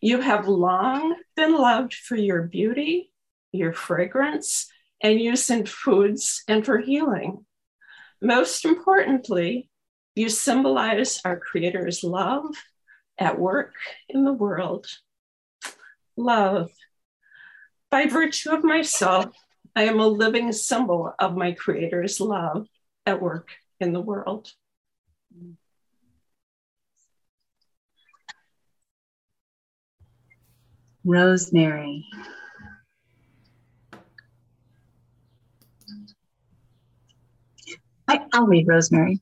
You 0.01 0.21
have 0.21 0.47
long 0.47 1.15
been 1.35 1.55
loved 1.55 1.93
for 1.93 2.15
your 2.15 2.41
beauty, 2.43 3.08
your 3.51 3.73
fragrance, 3.73 4.67
and 5.01 5.19
use 5.19 5.49
in 5.49 5.65
foods 5.65 6.43
and 6.47 6.65
for 6.65 6.79
healing. 6.79 7.45
Most 8.21 8.65
importantly, 8.65 9.69
you 10.15 10.29
symbolize 10.29 11.21
our 11.23 11.39
Creator's 11.39 12.03
love 12.03 12.45
at 13.17 13.39
work 13.39 13.73
in 14.09 14.25
the 14.25 14.33
world. 14.33 14.87
Love 16.17 16.69
by 17.91 18.05
virtue 18.05 18.51
of 18.51 18.63
myself, 18.63 19.35
I 19.75 19.83
am 19.83 19.99
a 19.99 20.07
living 20.07 20.51
symbol 20.51 21.13
of 21.17 21.35
my 21.35 21.53
Creator's 21.53 22.19
love 22.19 22.67
at 23.05 23.21
work 23.21 23.49
in 23.79 23.93
the 23.93 24.01
world. 24.01 24.51
Rosemary. 31.03 32.05
I, 38.09 38.39
will 38.39 38.47
read 38.47 38.67
Rosemary. 38.67 39.21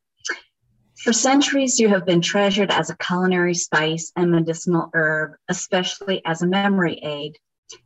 For 1.04 1.12
centuries, 1.12 1.78
you 1.78 1.90
have 1.90 2.06
been 2.06 2.22
treasured 2.22 2.72
as 2.72 2.90
a 2.90 2.96
culinary 2.96 3.54
spice 3.54 4.14
and 4.16 4.32
medicinal 4.32 4.90
herb, 4.94 5.34
especially 5.50 6.22
as 6.26 6.42
a 6.42 6.48
memory 6.48 6.98
aid. 7.04 7.38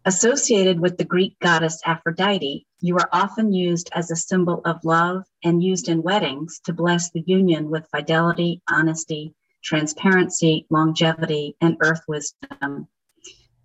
Associated 0.05 0.79
with 0.79 0.99
the 0.99 1.03
Greek 1.03 1.39
goddess 1.39 1.81
Aphrodite, 1.87 2.67
you 2.81 2.97
are 2.97 3.09
often 3.11 3.51
used 3.51 3.89
as 3.93 4.11
a 4.11 4.15
symbol 4.15 4.61
of 4.63 4.85
love 4.85 5.23
and 5.43 5.63
used 5.63 5.89
in 5.89 6.03
weddings 6.03 6.61
to 6.65 6.73
bless 6.73 7.09
the 7.09 7.23
union 7.25 7.71
with 7.71 7.89
fidelity, 7.89 8.61
honesty, 8.69 9.33
transparency, 9.63 10.67
longevity, 10.69 11.55
and 11.61 11.77
earth 11.81 12.03
wisdom. 12.07 12.87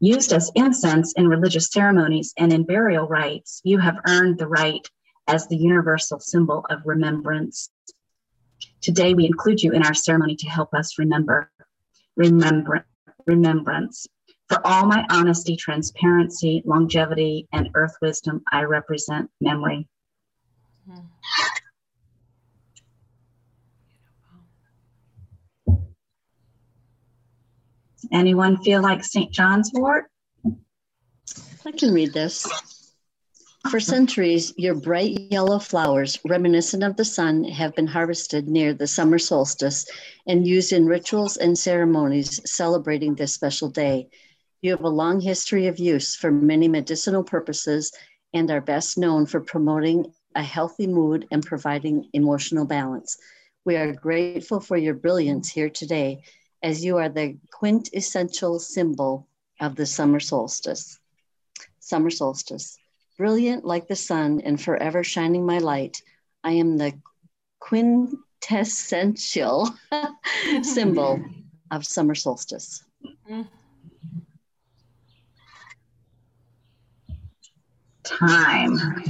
Used 0.01 0.33
as 0.33 0.51
incense 0.55 1.13
in 1.13 1.29
religious 1.29 1.71
ceremonies 1.71 2.33
and 2.39 2.51
in 2.51 2.65
burial 2.65 3.07
rites, 3.07 3.61
you 3.63 3.77
have 3.77 4.01
earned 4.07 4.39
the 4.39 4.49
right 4.49 4.89
as 5.27 5.47
the 5.49 5.57
universal 5.57 6.19
symbol 6.21 6.65
of 6.71 6.81
remembrance. 6.85 7.71
Today, 8.81 9.15
we 9.15 9.27
include 9.27 9.63
you 9.63 9.73
in 9.73 9.83
our 9.83 9.95
ceremony 9.95 10.37
to 10.37 10.49
help 10.49 10.73
us 10.75 10.99
remember, 10.99 11.51
remember, 12.17 12.87
remembrance. 13.27 14.07
For 14.49 14.65
all 14.65 14.87
my 14.87 15.05
honesty, 15.11 15.57
transparency, 15.57 16.63
longevity, 16.65 17.49
and 17.53 17.69
earth 17.75 17.97
wisdom, 18.01 18.43
I 18.53 18.63
represent 18.63 19.31
memory. 19.41 19.89
Anyone 28.13 28.63
feel 28.63 28.83
like 28.83 29.03
St. 29.03 29.33
John's 29.33 29.73
wort? 29.75 30.05
I 31.65 31.73
can 31.73 31.93
read 31.93 32.13
this. 32.13 32.47
For 33.71 33.81
centuries, 33.81 34.55
your 34.57 34.77
bright 34.77 35.19
yellow 35.33 35.59
flowers, 35.59 36.21
reminiscent 36.25 36.85
of 36.85 36.97
the 36.97 37.05
sun, 37.05 37.43
have 37.45 37.75
been 37.75 37.89
harvested 37.89 38.47
near 38.49 38.73
the 38.73 38.87
summer 38.87 39.19
solstice 39.19 39.87
and 40.25 40.47
used 40.47 40.73
in 40.73 40.87
rituals 40.87 41.37
and 41.37 41.59
ceremonies 41.59 42.41
celebrating 42.49 43.17
this 43.17 43.35
special 43.35 43.69
day. 43.69 44.09
You 44.63 44.71
have 44.71 44.85
a 44.85 44.89
long 44.89 45.21
history 45.21 45.67
of 45.67 45.81
use 45.81 46.15
for 46.15 46.31
many 46.31 46.69
medicinal 46.69 47.25
purposes 47.25 47.93
and 48.33 48.49
are 48.53 48.61
best 48.61 48.99
known 48.99 49.27
for 49.27 49.41
promoting 49.41 50.13
a 50.37 50.43
healthy 50.45 50.87
mood 50.87 51.27
and 51.33 51.45
providing 51.45 52.09
emotional 52.13 52.67
balance. 52.67 53.19
We 53.65 53.75
are 53.75 53.93
grateful 53.93 54.61
for 54.61 54.77
your 54.77 54.95
brilliance 54.95 55.51
here 55.51 55.71
today 55.71 56.23
as 56.63 56.85
you 56.85 56.99
are 56.99 57.09
the 57.09 57.37
quintessential 57.53 58.61
symbol 58.61 59.27
of 59.61 59.75
the 59.75 59.87
summer 59.87 60.21
solstice. 60.21 61.01
Summer 61.81 62.11
solstice. 62.11 62.79
Brilliant 63.17 63.65
like 63.65 63.89
the 63.89 63.97
sun 63.97 64.43
and 64.45 64.61
forever 64.61 65.03
shining 65.03 65.47
my 65.47 65.57
light, 65.59 66.03
I 66.45 66.53
am 66.53 66.77
the 66.77 66.93
quintessential 67.61 69.71
symbol 70.63 71.19
of 71.71 71.87
summer 71.87 72.15
solstice. 72.15 72.85
Thyme. 78.05 79.03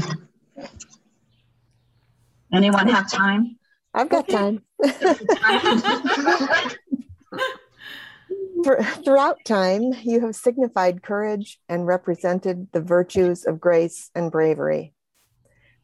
Anyone 2.52 2.86
have 2.88 3.10
thyme? 3.10 3.58
I've 3.92 4.08
got 4.08 4.28
thyme. 4.28 4.62
Throughout 8.66 9.44
time, 9.44 9.92
you 10.02 10.18
have 10.22 10.34
signified 10.34 11.04
courage 11.04 11.60
and 11.68 11.86
represented 11.86 12.66
the 12.72 12.80
virtues 12.80 13.46
of 13.46 13.60
grace 13.60 14.10
and 14.12 14.28
bravery. 14.28 14.92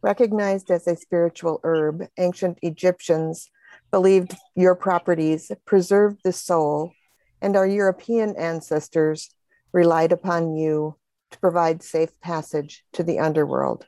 Recognized 0.03 0.69
as 0.69 0.89
a 0.89 0.97
spiritual 0.97 1.61
herb, 1.63 2.09
ancient 2.19 2.59
Egyptians 2.61 3.49
believed 3.93 4.35
your 4.57 4.75
properties 4.75 5.53
preserved 5.65 6.23
the 6.25 6.33
soul, 6.33 6.93
and 7.41 7.55
our 7.55 7.69
European 7.69 8.35
ancestors 8.35 9.31
relied 9.71 10.11
upon 10.11 10.57
you 10.57 10.97
to 11.31 11.39
provide 11.39 11.85
safe 11.85 12.11
passage 12.21 12.85
to 12.95 13.05
the 13.05 13.21
underworld. 13.21 13.87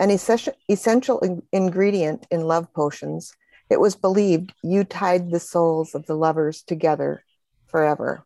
An 0.00 0.10
essential 0.10 1.44
ingredient 1.52 2.26
in 2.32 2.48
love 2.48 2.74
potions, 2.74 3.32
It 3.70 3.80
was 3.80 3.96
believed 3.96 4.52
you 4.62 4.84
tied 4.84 5.30
the 5.30 5.40
souls 5.40 5.94
of 5.94 6.06
the 6.06 6.14
lovers 6.14 6.62
together 6.62 7.23
forever. 7.74 8.24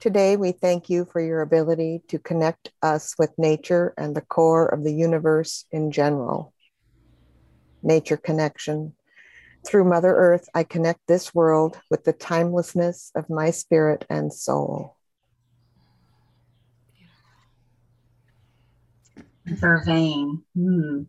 Today, 0.00 0.36
we 0.36 0.50
thank 0.50 0.90
you 0.90 1.04
for 1.04 1.20
your 1.20 1.40
ability 1.40 2.02
to 2.08 2.18
connect 2.18 2.72
us 2.82 3.14
with 3.16 3.30
nature 3.38 3.94
and 3.96 4.12
the 4.12 4.22
core 4.22 4.66
of 4.66 4.82
the 4.82 4.92
universe 4.92 5.66
in 5.70 5.92
general. 5.92 6.52
Nature 7.80 8.16
connection. 8.16 8.94
Through 9.64 9.84
Mother 9.84 10.12
Earth, 10.12 10.48
I 10.52 10.64
connect 10.64 11.06
this 11.06 11.32
world 11.32 11.80
with 11.92 12.02
the 12.02 12.12
timelessness 12.12 13.12
of 13.14 13.30
my 13.30 13.52
spirit 13.52 14.04
and 14.10 14.32
soul. 14.32 14.96
Vervain. 19.46 20.42
Hmm. 20.56 21.02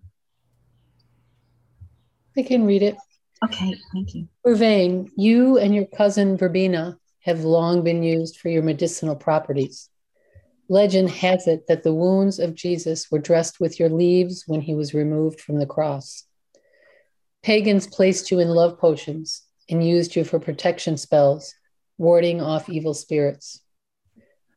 I 2.37 2.43
can 2.43 2.67
read 2.67 2.83
it. 2.83 2.97
Okay, 3.43 3.73
thank 3.93 4.13
you. 4.13 4.27
Vervain, 4.45 5.09
you 5.17 5.57
and 5.57 5.73
your 5.73 5.85
cousin 5.85 6.37
Verbena 6.37 6.98
have 7.21 7.43
long 7.43 7.83
been 7.83 8.03
used 8.03 8.37
for 8.37 8.49
your 8.49 8.63
medicinal 8.63 9.15
properties. 9.15 9.89
Legend 10.69 11.09
has 11.09 11.47
it 11.47 11.67
that 11.67 11.83
the 11.83 11.93
wounds 11.93 12.39
of 12.39 12.55
Jesus 12.55 13.09
were 13.09 13.19
dressed 13.19 13.59
with 13.59 13.79
your 13.79 13.89
leaves 13.89 14.43
when 14.45 14.61
he 14.61 14.75
was 14.75 14.93
removed 14.93 15.41
from 15.41 15.57
the 15.57 15.65
cross. 15.65 16.25
Pagans 17.41 17.87
placed 17.87 18.31
you 18.31 18.39
in 18.39 18.49
love 18.49 18.77
potions 18.77 19.41
and 19.69 19.85
used 19.85 20.15
you 20.15 20.23
for 20.23 20.39
protection 20.39 20.97
spells, 20.97 21.55
warding 21.97 22.41
off 22.41 22.69
evil 22.69 22.93
spirits. 22.93 23.61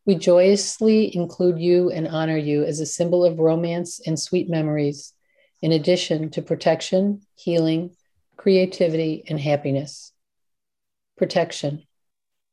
We 0.04 0.16
joyously 0.16 1.14
include 1.14 1.60
you 1.60 1.90
and 1.90 2.08
honor 2.08 2.36
you 2.36 2.64
as 2.64 2.80
a 2.80 2.86
symbol 2.86 3.24
of 3.24 3.38
romance 3.38 4.00
and 4.04 4.18
sweet 4.18 4.50
memories, 4.50 5.14
in 5.60 5.72
addition 5.72 6.30
to 6.30 6.42
protection, 6.42 7.22
healing, 7.36 7.94
creativity, 8.36 9.22
and 9.28 9.38
happiness. 9.38 10.12
Protection. 11.16 11.86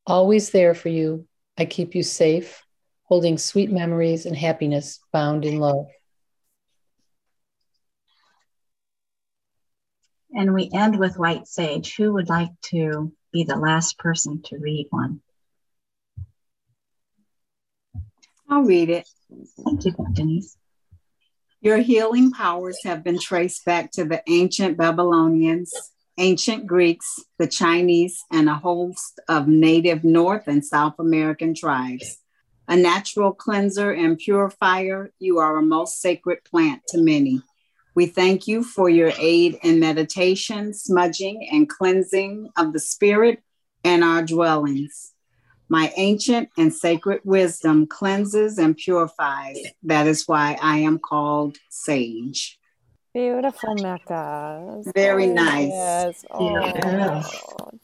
Always 0.09 0.49
there 0.49 0.73
for 0.73 0.89
you. 0.89 1.27
I 1.55 1.65
keep 1.65 1.93
you 1.93 2.01
safe, 2.01 2.63
holding 3.03 3.37
sweet 3.37 3.71
memories 3.71 4.25
and 4.25 4.35
happiness 4.35 4.99
bound 5.13 5.45
in 5.45 5.59
love. 5.59 5.85
And 10.33 10.55
we 10.55 10.71
end 10.73 10.97
with 10.97 11.19
White 11.19 11.47
Sage. 11.47 11.95
Who 11.95 12.13
would 12.13 12.27
like 12.27 12.49
to 12.71 13.13
be 13.31 13.43
the 13.43 13.55
last 13.55 13.99
person 13.99 14.41
to 14.45 14.57
read 14.57 14.87
one? 14.89 15.21
I'll 18.49 18.63
read 18.63 18.89
it. 18.89 19.07
Thank 19.63 19.85
you, 19.85 19.93
Denise. 20.13 20.57
Your 21.61 21.77
healing 21.77 22.31
powers 22.31 22.79
have 22.83 23.03
been 23.03 23.19
traced 23.19 23.63
back 23.63 23.91
to 23.91 24.05
the 24.05 24.23
ancient 24.27 24.75
Babylonians, 24.75 25.71
ancient 26.19 26.67
Greeks, 26.67 27.23
the 27.39 27.47
Chinese, 27.47 28.23
and 28.31 28.49
a 28.49 28.53
host 28.53 29.19
of 29.29 29.47
native 29.47 30.03
North 30.03 30.47
and 30.47 30.63
South 30.63 30.95
American 30.99 31.55
tribes. 31.55 32.17
A 32.67 32.75
natural 32.75 33.31
cleanser 33.31 33.91
and 33.91 34.17
purifier, 34.17 35.11
you 35.17 35.39
are 35.39 35.57
a 35.57 35.63
most 35.63 36.01
sacred 36.01 36.43
plant 36.43 36.81
to 36.89 36.99
many. 36.99 37.41
We 37.95 38.05
thank 38.05 38.47
you 38.47 38.63
for 38.63 38.89
your 38.89 39.11
aid 39.17 39.57
in 39.63 39.79
meditation, 39.79 40.73
smudging, 40.73 41.47
and 41.51 41.67
cleansing 41.67 42.49
of 42.57 42.73
the 42.73 42.79
spirit 42.79 43.41
and 43.83 44.03
our 44.03 44.21
dwellings. 44.21 45.13
My 45.69 45.93
ancient 45.95 46.49
and 46.57 46.73
sacred 46.73 47.21
wisdom 47.23 47.87
cleanses 47.87 48.57
and 48.57 48.75
purifies. 48.75 49.57
That 49.83 50.07
is 50.07 50.27
why 50.27 50.57
I 50.61 50.79
am 50.79 50.99
called 50.99 51.57
sage. 51.69 52.58
Beautiful, 53.13 53.73
Mecca. 53.75 54.81
Very 54.95 55.27
nice. 55.27 55.71
Yes. 55.71 56.25
Oh, 56.29 56.59
Yeah. 56.63 57.23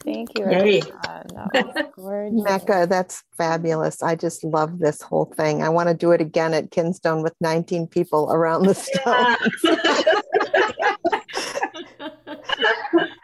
thank 0.04 0.38
you. 0.38 0.48
Yay. 0.48 0.80
That. 0.80 1.90
Mecca, 2.32 2.86
that's 2.88 3.24
fabulous. 3.36 4.02
I 4.02 4.14
just 4.14 4.44
love 4.44 4.78
this 4.78 5.02
whole 5.02 5.24
thing. 5.36 5.62
I 5.62 5.68
want 5.68 5.88
to 5.88 5.94
do 5.94 6.12
it 6.12 6.20
again 6.20 6.54
at 6.54 6.70
Kinstone 6.70 7.24
with 7.24 7.34
19 7.40 7.88
people 7.88 8.30
around 8.30 8.66
the 8.66 8.74
stone. 8.74 9.36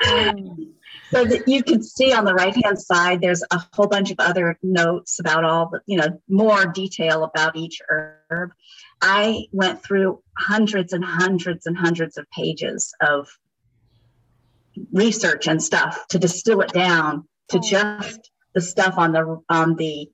So 1.10 1.24
that 1.26 1.46
you 1.46 1.62
can 1.62 1.82
see 1.82 2.12
on 2.14 2.24
the 2.24 2.32
right 2.32 2.54
hand 2.64 2.80
side 2.80 3.20
there's 3.20 3.42
a 3.50 3.62
whole 3.74 3.86
bunch 3.86 4.10
of 4.10 4.18
other 4.18 4.58
notes 4.62 5.20
about 5.20 5.44
all 5.44 5.68
the 5.68 5.80
you 5.86 5.98
know 5.98 6.18
more 6.28 6.64
detail 6.64 7.24
about 7.24 7.54
each 7.54 7.82
herb 7.90 8.52
i 9.02 9.44
went 9.52 9.82
through 9.82 10.22
hundreds 10.38 10.92
and 10.92 11.04
hundreds 11.04 11.66
and 11.66 11.76
hundreds 11.76 12.16
of 12.16 12.24
pages 12.30 12.94
of 13.00 13.28
research 14.92 15.46
and 15.48 15.62
stuff 15.62 16.06
to 16.08 16.18
distill 16.18 16.60
it 16.62 16.72
down 16.72 17.28
to 17.48 17.58
Oh. 17.58 17.60
just 17.60 18.30
the 18.54 18.60
stuff 18.60 18.94
on 18.96 19.12
the 19.12 19.42
on 19.48 19.76
the 19.76 20.10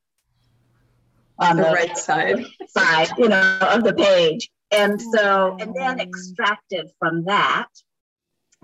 on 1.38 1.56
The 1.56 1.62
the 1.64 1.68
right 1.70 1.96
side. 1.96 2.44
side, 2.68 3.10
you 3.16 3.28
know, 3.28 3.58
of 3.60 3.84
the 3.84 3.94
page. 3.94 4.50
And 4.72 5.00
oh, 5.00 5.12
so, 5.14 5.56
and 5.60 5.72
then 5.74 6.00
Oh. 6.00 6.02
extracted 6.02 6.90
from 6.98 7.24
that 7.26 7.68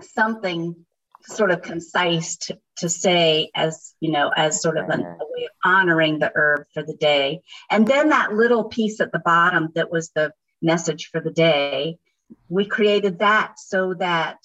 something 0.01 0.85
sort 1.23 1.51
of 1.51 1.61
concise 1.61 2.35
to, 2.37 2.59
to 2.77 2.89
say 2.89 3.49
as, 3.55 3.93
you 3.99 4.11
know, 4.11 4.31
as 4.35 4.61
sort 4.61 4.77
of 4.77 4.89
an, 4.89 5.01
a 5.01 5.25
way 5.31 5.45
of 5.45 5.51
honoring 5.63 6.19
the 6.19 6.31
herb 6.35 6.65
for 6.73 6.83
the 6.83 6.95
day. 6.95 7.41
And 7.69 7.87
then 7.87 8.09
that 8.09 8.33
little 8.33 8.65
piece 8.65 8.99
at 8.99 9.11
the 9.11 9.19
bottom 9.19 9.69
that 9.75 9.91
was 9.91 10.09
the 10.09 10.33
message 10.61 11.09
for 11.11 11.21
the 11.21 11.31
day, 11.31 11.97
we 12.49 12.65
created 12.65 13.19
that 13.19 13.59
so 13.59 13.93
that 13.95 14.37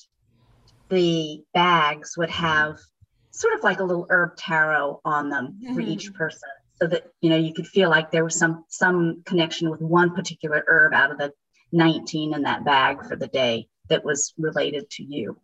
the 0.88 1.42
bags 1.54 2.16
would 2.16 2.30
have 2.30 2.78
sort 3.30 3.54
of 3.54 3.62
like 3.62 3.80
a 3.80 3.84
little 3.84 4.06
herb 4.10 4.36
tarot 4.36 5.00
on 5.04 5.30
them 5.30 5.58
for 5.60 5.80
mm-hmm. 5.80 5.90
each 5.90 6.12
person. 6.14 6.48
So 6.80 6.86
that 6.86 7.12
you 7.20 7.28
know 7.28 7.36
you 7.36 7.52
could 7.52 7.66
feel 7.66 7.90
like 7.90 8.10
there 8.10 8.24
was 8.24 8.38
some 8.38 8.64
some 8.68 9.22
connection 9.26 9.68
with 9.70 9.82
one 9.82 10.14
particular 10.14 10.64
herb 10.66 10.94
out 10.94 11.10
of 11.10 11.18
the 11.18 11.32
19 11.72 12.32
in 12.32 12.42
that 12.42 12.64
bag 12.64 13.04
for 13.06 13.16
the 13.16 13.26
day 13.26 13.68
that 13.90 14.02
was 14.02 14.32
related 14.38 14.88
to 14.90 15.02
you. 15.02 15.36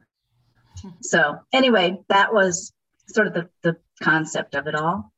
Mm-hmm. 0.79 0.88
So 1.03 1.38
anyway 1.53 1.99
that 2.09 2.33
was 2.33 2.72
sort 3.09 3.27
of 3.29 3.35
the, 3.35 3.49
the 3.62 3.77
concept 4.03 4.55
of 4.55 4.66
it 4.66 4.75
all 4.75 5.12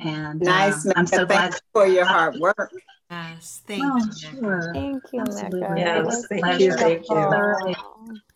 and 0.00 0.40
Nice, 0.40 0.86
uh, 0.86 0.92
i'm 0.96 1.06
so 1.06 1.18
Thank 1.18 1.28
glad 1.28 1.52
you 1.54 1.58
for 1.72 1.86
your 1.86 2.04
hard 2.04 2.36
work. 2.38 2.72
Yes, 3.10 3.62
thank 3.66 3.82
oh, 3.84 3.96
you. 3.96 4.12
Sure. 4.12 4.70
Thank 4.74 5.02
you, 5.12 5.20
Absolutely. 5.20 5.60
Mecca. 5.60 5.74
Yes, 5.78 6.06
was 6.06 6.26
thank 6.26 6.42
Pleasure. 6.42 6.64
you, 6.64 6.72
thank 6.72 7.08
you. 7.08 7.14
Thoroughly, 7.14 7.76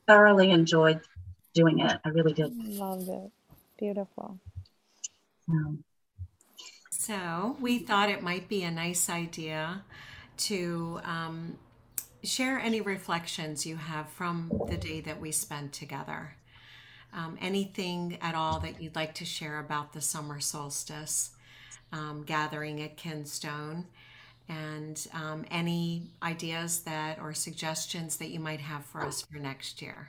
thoroughly 0.06 0.50
enjoyed 0.50 1.00
doing 1.54 1.80
it 1.80 2.00
i 2.04 2.08
really 2.08 2.32
did 2.32 2.50
Loved 2.78 3.08
it. 3.08 3.30
Beautiful. 3.78 4.38
Um, 5.48 5.84
So 6.90 7.56
we 7.60 7.78
thought 7.78 8.08
it 8.08 8.22
might 8.22 8.48
be 8.48 8.62
a 8.62 8.70
nice 8.70 9.10
idea 9.10 9.82
to 10.38 11.00
um, 11.04 11.58
share 12.22 12.58
any 12.58 12.80
reflections 12.80 13.66
you 13.66 13.76
have 13.76 14.08
from 14.08 14.50
the 14.68 14.76
day 14.76 15.00
that 15.00 15.20
we 15.20 15.32
spent 15.32 15.72
together. 15.72 16.36
Um, 17.14 17.36
anything 17.40 18.18
at 18.22 18.34
all 18.34 18.58
that 18.60 18.80
you'd 18.82 18.96
like 18.96 19.14
to 19.16 19.24
share 19.24 19.58
about 19.58 19.92
the 19.92 20.00
summer 20.00 20.40
solstice 20.40 21.30
um, 21.92 22.22
gathering 22.24 22.80
at 22.82 22.96
Kinstone, 22.96 23.84
and 24.48 25.06
um, 25.14 25.44
any 25.50 26.10
ideas 26.22 26.80
that 26.80 27.18
or 27.20 27.34
suggestions 27.34 28.16
that 28.16 28.28
you 28.30 28.40
might 28.40 28.60
have 28.60 28.84
for 28.84 29.02
us 29.02 29.22
for 29.22 29.38
next 29.38 29.82
year. 29.82 30.08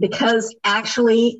because 0.00 0.54
actually 0.64 1.38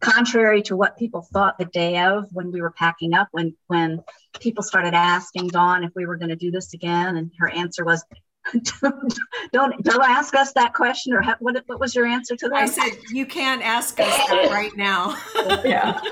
contrary 0.00 0.62
to 0.62 0.76
what 0.76 0.98
people 0.98 1.22
thought 1.22 1.56
the 1.58 1.64
day 1.66 1.98
of 1.98 2.26
when 2.32 2.50
we 2.52 2.60
were 2.60 2.70
packing 2.72 3.14
up 3.14 3.28
when 3.32 3.54
when 3.68 4.02
people 4.40 4.62
started 4.62 4.92
asking 4.94 5.48
dawn 5.48 5.84
if 5.84 5.92
we 5.94 6.04
were 6.04 6.16
going 6.16 6.28
to 6.28 6.36
do 6.36 6.50
this 6.50 6.74
again 6.74 7.16
and 7.16 7.30
her 7.38 7.48
answer 7.48 7.84
was 7.84 8.04
don't 8.52 9.18
don't, 9.52 9.84
don't 9.84 10.02
ask 10.02 10.34
us 10.34 10.52
that 10.52 10.74
question 10.74 11.12
or 11.12 11.22
ha- 11.22 11.36
what, 11.40 11.62
what 11.66 11.80
was 11.80 11.94
your 11.94 12.06
answer 12.06 12.36
to 12.36 12.48
that 12.48 12.56
I 12.56 12.66
said, 12.66 12.98
you 13.10 13.26
can't 13.26 13.62
ask 13.62 13.98
us 14.00 14.16
that 14.28 14.48
right 14.50 14.76
now. 14.76 15.16
Yeah. 15.64 16.00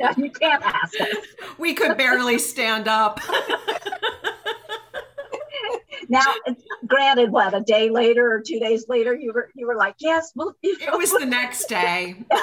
Yeah, 0.00 0.14
you 0.16 0.32
can't 0.32 0.64
ask 0.64 1.00
us 1.00 1.14
we 1.58 1.74
could 1.74 1.96
barely 1.96 2.36
stand 2.36 2.88
up. 2.88 3.20
Now 6.08 6.22
granted 6.86 7.30
what 7.30 7.54
a 7.54 7.60
day 7.60 7.90
later 7.90 8.30
or 8.32 8.40
two 8.40 8.58
days 8.58 8.86
later 8.88 9.14
you 9.14 9.32
were 9.32 9.50
you 9.54 9.66
were 9.66 9.76
like 9.76 9.94
yes 9.98 10.32
well 10.34 10.54
It 10.62 10.96
was 10.96 11.10
the 11.12 11.26
next 11.26 11.68
day. 11.68 12.16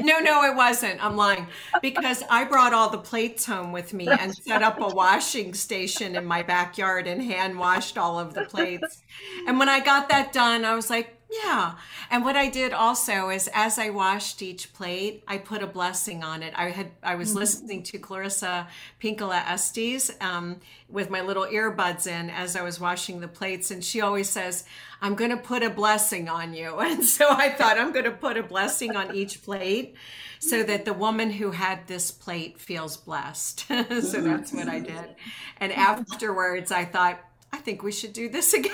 No, 0.00 0.18
no, 0.20 0.44
it 0.44 0.54
wasn't. 0.56 1.02
I'm 1.04 1.16
lying 1.16 1.46
because 1.82 2.22
I 2.30 2.44
brought 2.44 2.72
all 2.72 2.88
the 2.90 2.98
plates 2.98 3.44
home 3.44 3.72
with 3.72 3.92
me 3.92 4.06
and 4.08 4.34
set 4.34 4.62
up 4.62 4.80
a 4.80 4.88
washing 4.88 5.52
station 5.54 6.16
in 6.16 6.24
my 6.24 6.42
backyard 6.42 7.06
and 7.06 7.22
hand 7.22 7.58
washed 7.58 7.98
all 7.98 8.18
of 8.18 8.34
the 8.34 8.44
plates. 8.44 9.02
And 9.46 9.58
when 9.58 9.68
I 9.68 9.80
got 9.80 10.08
that 10.08 10.32
done, 10.32 10.64
I 10.64 10.74
was 10.74 10.90
like, 10.90 11.17
Yeah. 11.30 11.74
And 12.10 12.24
what 12.24 12.36
I 12.36 12.48
did 12.48 12.72
also 12.72 13.28
is 13.28 13.50
as 13.52 13.78
I 13.78 13.90
washed 13.90 14.40
each 14.40 14.72
plate, 14.72 15.24
I 15.28 15.36
put 15.36 15.62
a 15.62 15.66
blessing 15.66 16.24
on 16.24 16.42
it. 16.42 16.54
I 16.56 16.70
had 16.70 16.92
I 17.02 17.16
was 17.16 17.30
mm-hmm. 17.30 17.38
listening 17.38 17.82
to 17.84 17.98
Clarissa 17.98 18.66
Pinkola 19.02 19.46
Estes 19.46 20.10
um, 20.22 20.60
with 20.88 21.10
my 21.10 21.20
little 21.20 21.44
earbuds 21.44 22.06
in 22.06 22.30
as 22.30 22.56
I 22.56 22.62
was 22.62 22.80
washing 22.80 23.20
the 23.20 23.28
plates. 23.28 23.70
And 23.70 23.84
she 23.84 24.00
always 24.00 24.30
says, 24.30 24.64
I'm 25.02 25.14
going 25.14 25.30
to 25.30 25.36
put 25.36 25.62
a 25.62 25.68
blessing 25.68 26.28
on 26.28 26.54
you. 26.54 26.78
And 26.88 27.04
so 27.04 27.26
I 27.28 27.50
thought 27.50 27.78
I'm 27.78 27.92
going 27.92 28.06
to 28.06 28.10
put 28.10 28.38
a 28.38 28.42
blessing 28.42 28.96
on 28.96 29.14
each 29.14 29.42
plate 29.42 29.94
so 30.38 30.62
that 30.64 30.86
the 30.86 30.94
woman 30.94 31.30
who 31.30 31.50
had 31.50 31.86
this 31.86 32.10
plate 32.10 32.58
feels 32.58 32.96
blessed. 32.96 33.66
so 33.68 34.22
that's 34.22 34.52
what 34.52 34.68
I 34.68 34.80
did. 34.80 35.14
And 35.58 35.72
afterwards, 35.72 36.72
I 36.72 36.86
thought, 36.86 37.20
I 37.52 37.58
think 37.58 37.82
we 37.82 37.92
should 37.92 38.14
do 38.14 38.30
this 38.30 38.54
again. 38.54 38.72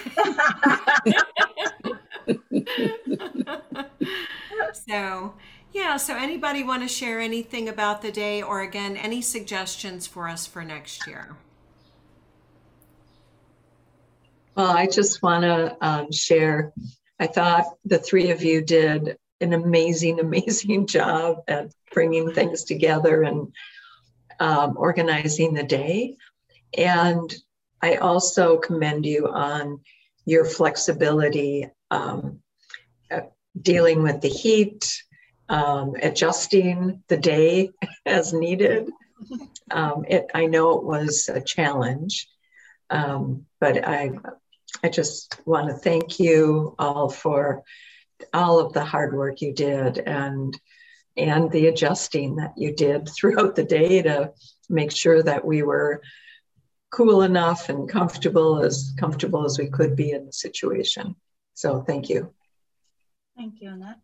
So, 4.72 5.34
yeah, 5.72 5.96
so 5.96 6.16
anybody 6.16 6.62
want 6.62 6.82
to 6.82 6.88
share 6.88 7.20
anything 7.20 7.68
about 7.68 8.02
the 8.02 8.12
day 8.12 8.42
or 8.42 8.62
again, 8.62 8.96
any 8.96 9.20
suggestions 9.20 10.06
for 10.06 10.28
us 10.28 10.46
for 10.46 10.64
next 10.64 11.06
year? 11.06 11.36
Well, 14.56 14.70
I 14.70 14.86
just 14.86 15.22
want 15.22 15.42
to 15.42 15.76
um, 15.80 16.12
share. 16.12 16.72
I 17.18 17.26
thought 17.26 17.64
the 17.84 17.98
three 17.98 18.30
of 18.30 18.42
you 18.42 18.62
did 18.62 19.16
an 19.40 19.52
amazing, 19.52 20.20
amazing 20.26 20.86
job 20.86 21.42
at 21.48 21.72
bringing 21.92 22.32
things 22.32 22.64
together 22.64 23.22
and 23.22 23.52
um, 24.40 24.74
organizing 24.76 25.54
the 25.54 25.62
day. 25.62 26.16
And 26.76 27.34
I 27.82 27.96
also 27.96 28.58
commend 28.58 29.06
you 29.06 29.28
on 29.28 29.80
your 30.24 30.44
flexibility, 30.44 31.70
um, 31.90 32.40
dealing 33.60 34.02
with 34.02 34.20
the 34.20 34.28
heat, 34.28 35.02
um, 35.48 35.94
adjusting 36.02 37.02
the 37.08 37.16
day 37.16 37.70
as 38.06 38.32
needed. 38.32 38.90
Um, 39.70 40.04
it, 40.08 40.30
I 40.34 40.46
know 40.46 40.78
it 40.78 40.84
was 40.84 41.28
a 41.28 41.40
challenge, 41.40 42.28
um, 42.90 43.46
but 43.60 43.86
I, 43.86 44.12
I 44.82 44.88
just 44.88 45.40
want 45.46 45.68
to 45.68 45.74
thank 45.74 46.18
you 46.18 46.74
all 46.78 47.08
for 47.08 47.62
all 48.32 48.58
of 48.58 48.72
the 48.72 48.84
hard 48.84 49.14
work 49.14 49.40
you 49.40 49.52
did 49.52 49.98
and 49.98 50.58
and 51.16 51.50
the 51.52 51.68
adjusting 51.68 52.36
that 52.36 52.54
you 52.56 52.74
did 52.74 53.08
throughout 53.16 53.54
the 53.54 53.64
day 53.64 54.02
to 54.02 54.32
make 54.68 54.90
sure 54.90 55.22
that 55.22 55.44
we 55.44 55.62
were 55.62 56.02
cool 56.94 57.22
enough 57.22 57.68
and 57.68 57.88
comfortable 57.88 58.62
as 58.62 58.94
comfortable 58.98 59.44
as 59.44 59.58
we 59.58 59.68
could 59.68 59.96
be 59.96 60.12
in 60.12 60.26
the 60.26 60.32
situation. 60.32 61.16
So 61.54 61.82
thank 61.82 62.08
you. 62.08 62.32
Thank 63.36 63.60
you, 63.60 63.70
Annette. 63.70 63.98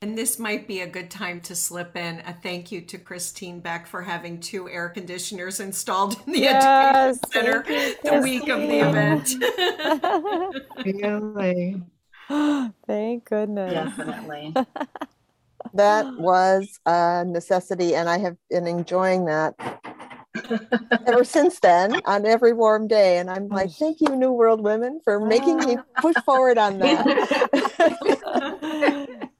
And 0.00 0.18
this 0.18 0.40
might 0.40 0.66
be 0.66 0.80
a 0.80 0.88
good 0.88 1.08
time 1.08 1.40
to 1.42 1.54
slip 1.54 1.96
in 1.96 2.20
a 2.26 2.32
thank 2.32 2.72
you 2.72 2.80
to 2.80 2.98
Christine 2.98 3.60
Beck 3.60 3.86
for 3.86 4.02
having 4.02 4.40
two 4.40 4.68
air 4.68 4.88
conditioners 4.88 5.60
installed 5.60 6.16
in 6.26 6.32
the 6.32 6.40
yes, 6.40 7.20
education 7.22 7.30
center 7.30 7.72
you, 7.72 7.94
the 8.02 8.20
week 8.20 8.48
of 8.48 8.60
the 8.62 8.80
event. 8.80 9.28
really? 10.84 11.80
Thank 12.88 13.26
goodness. 13.26 13.72
Definitely. 13.72 14.54
that 15.74 16.16
was 16.18 16.80
a 16.86 17.24
necessity, 17.24 17.94
and 17.94 18.08
I 18.08 18.18
have 18.18 18.36
been 18.50 18.66
enjoying 18.66 19.26
that 19.26 19.54
ever 21.06 21.24
since 21.24 21.60
then 21.60 22.00
on 22.04 22.26
every 22.26 22.52
warm 22.52 22.86
day. 22.88 23.18
And 23.18 23.30
I'm 23.30 23.48
like, 23.48 23.70
thank 23.70 24.00
you, 24.00 24.14
New 24.16 24.32
World 24.32 24.60
Women, 24.62 25.00
for 25.04 25.20
making 25.20 25.58
me 25.58 25.76
push 26.00 26.16
forward 26.24 26.58
on 26.58 26.78
that. 26.78 27.68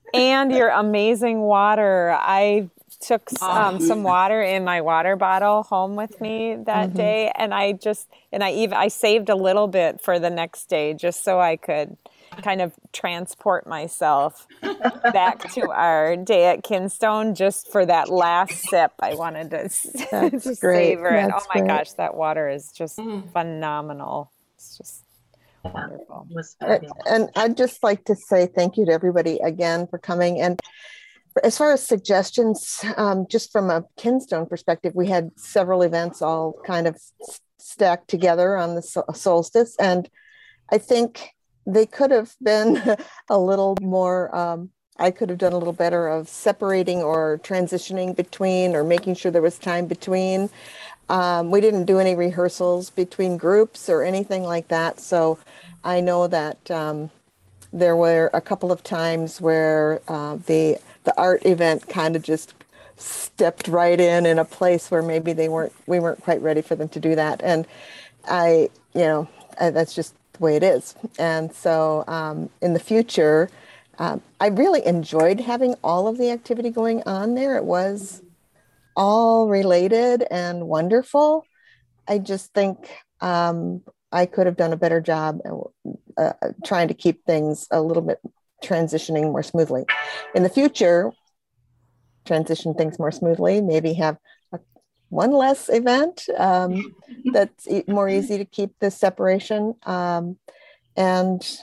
and 0.14 0.53
your 0.53 0.68
amazing 0.68 1.40
water. 1.40 2.16
I 2.18 2.68
took 3.01 3.43
um, 3.43 3.80
some 3.80 4.03
water 4.03 4.40
in 4.43 4.64
my 4.64 4.80
water 4.80 5.16
bottle 5.16 5.64
home 5.64 5.97
with 5.97 6.20
me 6.20 6.55
that 6.55 6.88
mm-hmm. 6.88 6.97
day 6.97 7.32
and 7.34 7.53
i 7.53 7.72
just 7.72 8.07
and 8.30 8.45
i 8.45 8.53
even 8.53 8.74
i 8.74 8.86
saved 8.86 9.28
a 9.28 9.34
little 9.34 9.66
bit 9.66 10.01
for 10.01 10.20
the 10.20 10.30
next 10.30 10.66
day 10.66 10.95
just 10.95 11.24
so 11.24 11.40
i 11.40 11.57
could 11.57 11.97
kind 12.43 12.61
of 12.61 12.72
transport 12.93 13.66
myself 13.66 14.47
back 15.12 15.53
to 15.53 15.70
our 15.70 16.16
day 16.16 16.47
at 16.47 16.62
Kinstone 16.64 17.35
just 17.35 17.70
for 17.70 17.85
that 17.85 18.09
last 18.09 18.68
sip. 18.68 18.93
I 19.01 19.14
wanted 19.14 19.51
to, 19.51 19.68
to 20.30 20.41
savor 20.41 21.09
it. 21.09 21.30
oh 21.35 21.41
my 21.55 21.61
great. 21.61 21.66
gosh, 21.66 21.93
that 21.93 22.14
water 22.14 22.49
is 22.49 22.72
just 22.72 22.99
mm. 22.99 23.30
phenomenal. 23.33 24.30
It's 24.55 24.76
just 24.76 25.05
wonderful. 25.64 26.26
And 27.07 27.30
I'd 27.37 27.57
just 27.57 27.83
like 27.83 28.05
to 28.07 28.16
say 28.16 28.47
thank 28.47 28.76
you 28.76 28.87
to 28.87 28.93
everybody 28.93 29.39
again 29.39 29.87
for 29.87 29.99
coming. 29.99 30.41
And 30.41 30.61
as 31.43 31.57
far 31.57 31.72
as 31.72 31.87
suggestions, 31.87 32.85
um, 32.97 33.26
just 33.28 33.53
from 33.53 33.70
a 33.70 33.85
Kinstone 33.97 34.49
perspective, 34.49 34.93
we 34.95 35.09
had 35.09 35.30
several 35.37 35.83
events 35.83 36.20
all 36.22 36.55
kind 36.64 36.87
of 36.87 37.01
stacked 37.59 38.09
together 38.09 38.57
on 38.57 38.74
the 38.74 38.83
solstice. 38.83 39.76
And 39.76 40.11
I 40.70 40.78
think 40.78 41.35
they 41.66 41.86
could 41.86 42.10
have 42.10 42.34
been 42.42 42.82
a 43.30 43.38
little 43.38 43.76
more 43.80 44.34
um, 44.34 44.70
i 44.98 45.10
could 45.10 45.28
have 45.28 45.38
done 45.38 45.52
a 45.52 45.58
little 45.58 45.72
better 45.72 46.08
of 46.08 46.28
separating 46.28 47.02
or 47.02 47.38
transitioning 47.42 48.14
between 48.16 48.74
or 48.76 48.84
making 48.84 49.14
sure 49.14 49.30
there 49.32 49.42
was 49.42 49.58
time 49.58 49.86
between. 49.86 50.50
Um, 51.08 51.50
we 51.50 51.60
didn't 51.60 51.84
do 51.84 51.98
any 51.98 52.14
rehearsals 52.14 52.90
between 52.90 53.36
groups 53.36 53.88
or 53.90 54.02
anything 54.02 54.44
like 54.44 54.68
that. 54.68 55.00
So 55.00 55.38
i 55.84 56.00
know 56.00 56.26
that 56.28 56.70
um, 56.70 57.10
there 57.72 57.96
were 57.96 58.30
a 58.34 58.40
couple 58.40 58.70
of 58.72 58.82
times 58.82 59.40
where 59.40 60.00
uh, 60.08 60.36
the 60.46 60.78
the 61.04 61.14
art 61.18 61.44
event 61.46 61.88
kind 61.88 62.16
of 62.16 62.22
just 62.22 62.54
stepped 62.96 63.68
right 63.68 64.00
in 64.00 64.26
in 64.26 64.38
a 64.38 64.44
place 64.44 64.90
where 64.90 65.02
maybe 65.02 65.32
they 65.32 65.48
weren't 65.48 65.72
we 65.86 65.98
weren't 66.00 66.20
quite 66.22 66.40
ready 66.42 66.62
for 66.62 66.76
them 66.76 66.88
to 66.90 67.00
do 67.00 67.14
that. 67.16 67.42
And 67.42 67.66
i 68.28 68.70
you 68.94 69.02
know 69.02 69.28
that's 69.58 69.94
just 69.94 70.14
the 70.33 70.39
way 70.39 70.57
it 70.57 70.62
is. 70.62 70.95
And 71.18 71.53
so 71.53 72.05
um, 72.07 72.51
in 72.61 72.72
the 72.72 72.80
future, 72.80 73.51
um, 73.99 74.22
I 74.41 74.49
really 74.49 74.85
enjoyed 74.87 75.41
having 75.41 75.74
all 75.85 76.09
of 76.09 76.18
the 76.18 76.30
activity 76.30 76.70
going 76.70 77.03
on 77.05 77.35
there. 77.35 77.57
It 77.57 77.64
was 77.64 78.22
all 78.97 79.49
related 79.49 80.24
and 80.30 80.66
wonderful. 80.66 81.45
I 82.09 82.18
just 82.18 82.53
think 82.53 82.91
um, 83.20 83.83
I 84.11 84.26
could 84.26 84.47
have 84.47 84.57
done 84.57 84.72
a 84.72 84.76
better 84.76 85.01
job 85.01 85.41
uh, 86.16 86.33
trying 86.64 86.89
to 86.89 86.95
keep 86.95 87.24
things 87.24 87.66
a 87.70 87.80
little 87.80 88.03
bit 88.03 88.18
transitioning 88.62 89.24
more 89.24 89.43
smoothly. 89.43 89.85
In 90.35 90.43
the 90.43 90.49
future, 90.49 91.12
transition 92.24 92.74
things 92.74 92.99
more 92.99 93.11
smoothly, 93.11 93.61
maybe 93.61 93.95
have 93.95 94.18
one 95.12 95.32
less 95.32 95.68
event 95.68 96.28
um, 96.38 96.94
that's 97.32 97.68
more 97.86 98.08
easy 98.08 98.38
to 98.38 98.44
keep 98.44 98.70
the 98.80 98.90
separation 98.90 99.74
um, 99.84 100.36
and 100.96 101.58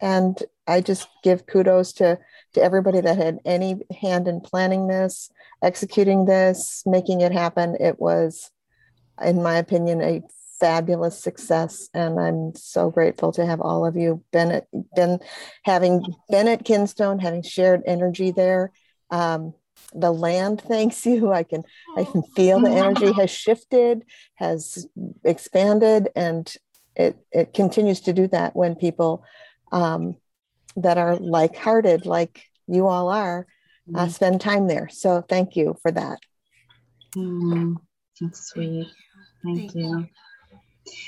and 0.00 0.42
i 0.66 0.80
just 0.80 1.08
give 1.22 1.46
kudos 1.46 1.92
to 1.92 2.18
to 2.52 2.62
everybody 2.62 3.00
that 3.00 3.16
had 3.16 3.38
any 3.44 3.80
hand 4.00 4.28
in 4.28 4.40
planning 4.40 4.86
this 4.86 5.30
executing 5.64 6.26
this 6.26 6.82
making 6.86 7.22
it 7.22 7.32
happen. 7.32 7.76
It 7.80 7.98
was 7.98 8.50
in 9.22 9.42
my 9.42 9.56
opinion 9.56 10.02
a 10.02 10.22
fabulous 10.60 11.18
success 11.18 11.88
and 11.94 12.18
i'm 12.18 12.54
so 12.54 12.88
grateful 12.88 13.32
to 13.32 13.44
have 13.44 13.60
all 13.60 13.84
of 13.84 13.96
you 13.96 14.22
been 14.32 14.50
at 14.52 14.66
been 14.94 15.18
having 15.64 16.02
been 16.30 16.46
at 16.46 16.64
kinstone 16.64 17.20
having 17.20 17.42
shared 17.42 17.82
energy 17.86 18.30
there. 18.30 18.70
Um, 19.10 19.54
the 19.92 20.12
land 20.12 20.60
thanks 20.60 21.04
you. 21.06 21.32
I 21.40 21.42
can 21.42 21.62
i 21.96 22.04
can 22.04 22.22
feel 22.22 22.60
the 22.60 22.70
energy 22.70 23.12
has 23.12 23.30
shifted 23.30 24.04
has 24.36 24.86
expanded 25.24 26.08
and 26.16 26.52
it 26.96 27.16
it 27.32 27.54
continues 27.54 28.00
to 28.02 28.12
do 28.12 28.28
that 28.28 28.54
when 28.54 28.74
people 28.76 29.24
um, 29.72 30.16
that 30.76 30.98
are 30.98 31.16
like-hearted 31.16 32.06
like 32.06 32.44
you 32.66 32.86
all 32.86 33.08
are 33.08 33.46
uh, 33.94 33.98
mm-hmm. 33.98 34.10
spend 34.10 34.40
time 34.40 34.66
there. 34.66 34.88
So 34.90 35.22
thank 35.28 35.56
you 35.56 35.76
for 35.82 35.90
that. 35.90 36.18
Mm, 37.16 37.76
that's 38.20 38.48
sweet. 38.48 38.88
thank, 39.44 39.58
thank 39.58 39.74
you. 39.74 39.88
you. 39.88 40.08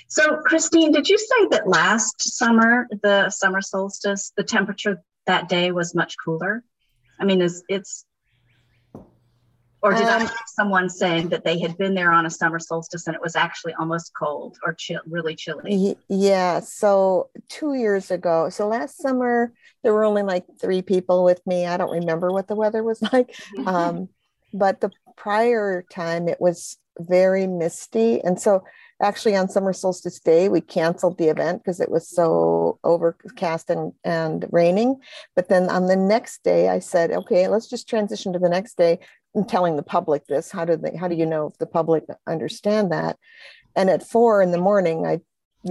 So 0.08 0.38
christine 0.44 0.92
did 0.92 1.08
you 1.08 1.18
say 1.18 1.48
that 1.50 1.68
last 1.68 2.22
summer 2.22 2.86
the 3.02 3.28
summer 3.28 3.60
solstice 3.60 4.32
the 4.34 4.42
temperature 4.42 5.02
that 5.26 5.48
day 5.48 5.70
was 5.72 5.94
much 5.94 6.16
cooler? 6.24 6.62
I 7.20 7.24
mean 7.24 7.40
is 7.42 7.62
it's 7.68 8.04
or 9.86 9.94
did 9.94 10.02
um, 10.02 10.22
I 10.22 10.24
have 10.24 10.34
someone 10.46 10.90
saying 10.90 11.28
that 11.28 11.44
they 11.44 11.60
had 11.60 11.78
been 11.78 11.94
there 11.94 12.10
on 12.10 12.26
a 12.26 12.30
summer 12.30 12.58
solstice 12.58 13.06
and 13.06 13.14
it 13.14 13.22
was 13.22 13.36
actually 13.36 13.72
almost 13.74 14.12
cold 14.18 14.58
or 14.64 14.74
chill, 14.74 15.00
really 15.06 15.36
chilly? 15.36 15.96
Yeah. 16.08 16.58
So 16.58 17.30
two 17.48 17.74
years 17.74 18.10
ago, 18.10 18.48
so 18.48 18.66
last 18.66 18.98
summer, 18.98 19.52
there 19.84 19.94
were 19.94 20.04
only 20.04 20.24
like 20.24 20.44
three 20.60 20.82
people 20.82 21.22
with 21.22 21.40
me. 21.46 21.66
I 21.66 21.76
don't 21.76 21.92
remember 21.92 22.32
what 22.32 22.48
the 22.48 22.56
weather 22.56 22.82
was 22.82 23.00
like. 23.12 23.28
Mm-hmm. 23.56 23.68
Um, 23.68 24.08
but 24.52 24.80
the 24.80 24.90
prior 25.16 25.84
time, 25.88 26.28
it 26.28 26.40
was 26.40 26.78
very 26.98 27.46
misty. 27.46 28.20
And 28.20 28.40
so 28.40 28.64
actually 29.00 29.36
on 29.36 29.48
summer 29.48 29.72
solstice 29.72 30.18
day 30.20 30.48
we 30.48 30.60
canceled 30.60 31.18
the 31.18 31.28
event 31.28 31.62
because 31.62 31.80
it 31.80 31.90
was 31.90 32.08
so 32.08 32.78
overcast 32.82 33.68
and, 33.68 33.92
and 34.04 34.46
raining 34.50 34.96
but 35.34 35.48
then 35.48 35.68
on 35.68 35.86
the 35.86 35.96
next 35.96 36.42
day 36.42 36.68
i 36.68 36.78
said 36.78 37.10
okay 37.10 37.46
let's 37.48 37.68
just 37.68 37.88
transition 37.88 38.32
to 38.32 38.38
the 38.38 38.48
next 38.48 38.76
day 38.76 38.98
telling 39.44 39.76
the 39.76 39.82
public 39.82 40.26
this 40.26 40.50
how 40.50 40.64
do 40.64 40.76
they 40.76 40.96
how 40.96 41.08
do 41.08 41.14
you 41.14 41.26
know 41.26 41.46
if 41.46 41.58
the 41.58 41.66
public 41.66 42.04
understand 42.26 42.92
that 42.92 43.18
and 43.74 43.90
at 43.90 44.06
four 44.06 44.42
in 44.42 44.50
the 44.50 44.58
morning 44.58 45.06
i 45.06 45.20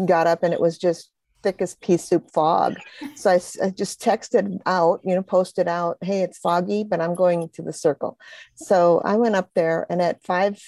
got 0.06 0.28
up 0.28 0.44
and 0.44 0.54
it 0.54 0.60
was 0.60 0.78
just 0.78 1.12
thick 1.42 1.62
as 1.62 1.76
pea 1.76 1.98
soup 1.98 2.30
fog 2.32 2.76
so 3.16 3.30
I, 3.30 3.40
I 3.64 3.70
just 3.70 4.02
texted 4.02 4.60
out 4.66 5.02
you 5.04 5.16
know 5.16 5.22
posted 5.22 5.68
out 5.68 5.98
hey 6.02 6.22
it's 6.22 6.40
foggy 6.40 6.84
but 6.84 7.02
i'm 7.02 7.16
going 7.16 7.50
to 7.50 7.62
the 7.62 7.74
circle 7.74 8.18
so 8.56 9.02
i 9.06 9.16
went 9.16 9.36
up 9.36 9.50
there 9.54 9.86
and 9.90 10.02
at 10.02 10.24
five 10.24 10.60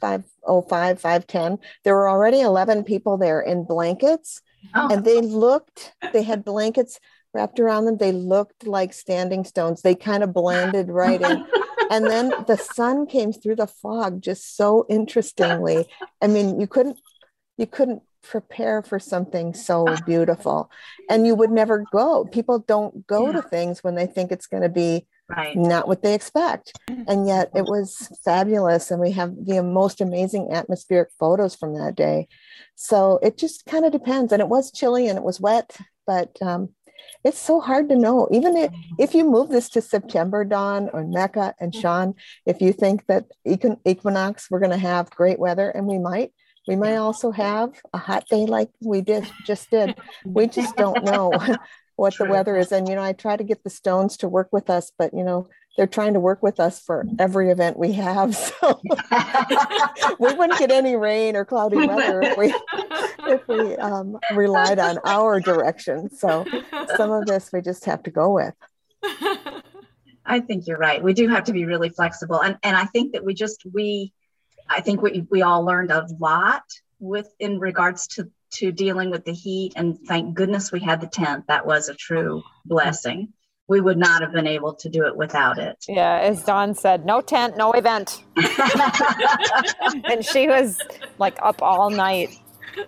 505, 0.00 1.00
510, 1.00 1.58
there 1.84 1.94
were 1.94 2.08
already 2.08 2.40
11 2.40 2.84
people 2.84 3.16
there 3.16 3.40
in 3.40 3.64
blankets. 3.64 4.42
Oh. 4.74 4.88
And 4.92 5.04
they 5.04 5.20
looked, 5.20 5.94
they 6.12 6.22
had 6.22 6.44
blankets 6.44 7.00
wrapped 7.32 7.60
around 7.60 7.84
them. 7.84 7.98
They 7.98 8.12
looked 8.12 8.66
like 8.66 8.92
standing 8.92 9.44
stones. 9.44 9.82
They 9.82 9.94
kind 9.94 10.22
of 10.22 10.32
blended 10.34 10.88
right 10.88 11.20
in. 11.20 11.46
And 11.90 12.06
then 12.06 12.32
the 12.46 12.56
sun 12.56 13.06
came 13.06 13.32
through 13.32 13.56
the 13.56 13.66
fog 13.66 14.20
just 14.22 14.56
so 14.56 14.86
interestingly. 14.88 15.86
I 16.20 16.26
mean, 16.26 16.60
you 16.60 16.66
couldn't, 16.66 16.98
you 17.56 17.66
couldn't 17.66 18.02
prepare 18.22 18.82
for 18.82 18.98
something 18.98 19.54
so 19.54 19.86
beautiful. 20.04 20.70
And 21.08 21.26
you 21.26 21.34
would 21.34 21.50
never 21.50 21.84
go. 21.92 22.24
People 22.24 22.58
don't 22.60 23.06
go 23.06 23.26
yeah. 23.26 23.32
to 23.32 23.42
things 23.42 23.82
when 23.82 23.94
they 23.94 24.06
think 24.06 24.32
it's 24.32 24.46
going 24.46 24.62
to 24.62 24.68
be 24.68 25.06
right. 25.28 25.56
not 25.56 25.88
what 25.88 26.02
they 26.02 26.14
expect. 26.14 26.72
And 26.88 27.26
yet 27.26 27.50
it 27.54 27.62
was 27.62 28.08
fabulous. 28.24 28.90
And 28.90 29.00
we 29.00 29.12
have 29.12 29.34
the 29.44 29.62
most 29.62 30.00
amazing 30.00 30.52
atmospheric 30.52 31.10
photos 31.18 31.54
from 31.54 31.74
that 31.74 31.94
day. 31.94 32.28
So 32.74 33.18
it 33.22 33.38
just 33.38 33.64
kind 33.66 33.84
of 33.84 33.92
depends. 33.92 34.32
And 34.32 34.40
it 34.40 34.48
was 34.48 34.72
chilly 34.72 35.08
and 35.08 35.18
it 35.18 35.24
was 35.24 35.40
wet, 35.40 35.76
but 36.06 36.36
um, 36.42 36.70
it's 37.24 37.38
so 37.38 37.60
hard 37.60 37.88
to 37.88 37.96
know. 37.96 38.28
Even 38.30 38.56
if, 38.56 38.70
mm-hmm. 38.70 38.94
if 38.98 39.14
you 39.14 39.24
move 39.24 39.48
this 39.48 39.68
to 39.70 39.82
September, 39.82 40.44
Dawn 40.44 40.90
or 40.92 41.04
Mecca 41.04 41.54
and 41.60 41.72
mm-hmm. 41.72 41.80
Sean, 41.80 42.14
if 42.44 42.60
you 42.60 42.72
think 42.72 43.06
that 43.06 43.26
equinox, 43.84 44.50
we're 44.50 44.60
going 44.60 44.70
to 44.70 44.76
have 44.76 45.10
great 45.10 45.38
weather, 45.38 45.70
and 45.70 45.86
we 45.86 45.98
might, 45.98 46.32
we 46.66 46.76
might 46.76 46.96
also 46.96 47.30
have 47.30 47.70
a 47.92 47.98
hot 47.98 48.26
day 48.28 48.46
like 48.46 48.70
we 48.80 49.00
did 49.00 49.24
just 49.44 49.70
did. 49.70 49.96
We 50.24 50.48
just 50.48 50.76
don't 50.76 51.04
know 51.04 51.32
what 51.96 52.14
True. 52.14 52.26
the 52.26 52.32
weather 52.32 52.56
is. 52.56 52.72
And, 52.72 52.88
you 52.88 52.94
know, 52.94 53.02
I 53.02 53.12
try 53.12 53.36
to 53.36 53.44
get 53.44 53.62
the 53.64 53.70
stones 53.70 54.16
to 54.18 54.28
work 54.28 54.48
with 54.52 54.68
us, 54.68 54.92
but, 54.98 55.14
you 55.14 55.24
know, 55.24 55.48
they're 55.76 55.86
trying 55.86 56.14
to 56.14 56.20
work 56.20 56.42
with 56.42 56.58
us 56.58 56.80
for 56.80 57.06
every 57.18 57.50
event 57.50 57.78
we 57.78 57.92
have. 57.92 58.36
So 58.60 58.80
we 60.18 60.32
wouldn't 60.34 60.58
get 60.58 60.70
any 60.70 60.96
rain 60.96 61.36
or 61.36 61.44
cloudy 61.44 61.76
weather 61.76 62.22
if 62.22 62.38
we, 62.38 62.54
if 63.32 63.46
we 63.48 63.76
um, 63.76 64.18
relied 64.34 64.78
on 64.78 64.98
our 65.04 65.40
direction. 65.40 66.10
So 66.10 66.44
some 66.96 67.10
of 67.10 67.26
this 67.26 67.50
we 67.52 67.60
just 67.60 67.84
have 67.84 68.02
to 68.04 68.10
go 68.10 68.32
with. 68.32 68.54
I 70.24 70.40
think 70.40 70.66
you're 70.66 70.78
right. 70.78 71.02
We 71.02 71.12
do 71.12 71.28
have 71.28 71.44
to 71.44 71.52
be 71.52 71.64
really 71.64 71.90
flexible. 71.90 72.40
And, 72.40 72.56
and 72.62 72.76
I 72.76 72.84
think 72.84 73.12
that 73.12 73.24
we 73.24 73.34
just, 73.34 73.64
we, 73.72 74.12
I 74.68 74.80
think 74.80 75.02
we, 75.02 75.26
we 75.30 75.42
all 75.42 75.64
learned 75.64 75.90
a 75.90 76.06
lot 76.18 76.62
with 76.98 77.28
in 77.38 77.58
regards 77.58 78.06
to 78.08 78.30
to 78.52 78.72
dealing 78.72 79.10
with 79.10 79.24
the 79.24 79.32
heat. 79.32 79.72
And 79.76 79.98
thank 80.06 80.34
goodness 80.34 80.72
we 80.72 80.80
had 80.80 81.00
the 81.00 81.06
tent. 81.06 81.44
That 81.48 81.66
was 81.66 81.88
a 81.88 81.94
true 81.94 82.42
blessing. 82.64 83.32
We 83.68 83.80
would 83.80 83.98
not 83.98 84.22
have 84.22 84.32
been 84.32 84.46
able 84.46 84.74
to 84.74 84.88
do 84.88 85.06
it 85.06 85.16
without 85.16 85.58
it. 85.58 85.84
Yeah, 85.88 86.18
as 86.18 86.44
Dawn 86.44 86.74
said, 86.74 87.04
no 87.04 87.20
tent, 87.20 87.56
no 87.56 87.72
event. 87.72 88.22
and 90.04 90.24
she 90.24 90.46
was 90.46 90.80
like 91.18 91.36
up 91.42 91.62
all 91.62 91.90
night 91.90 92.38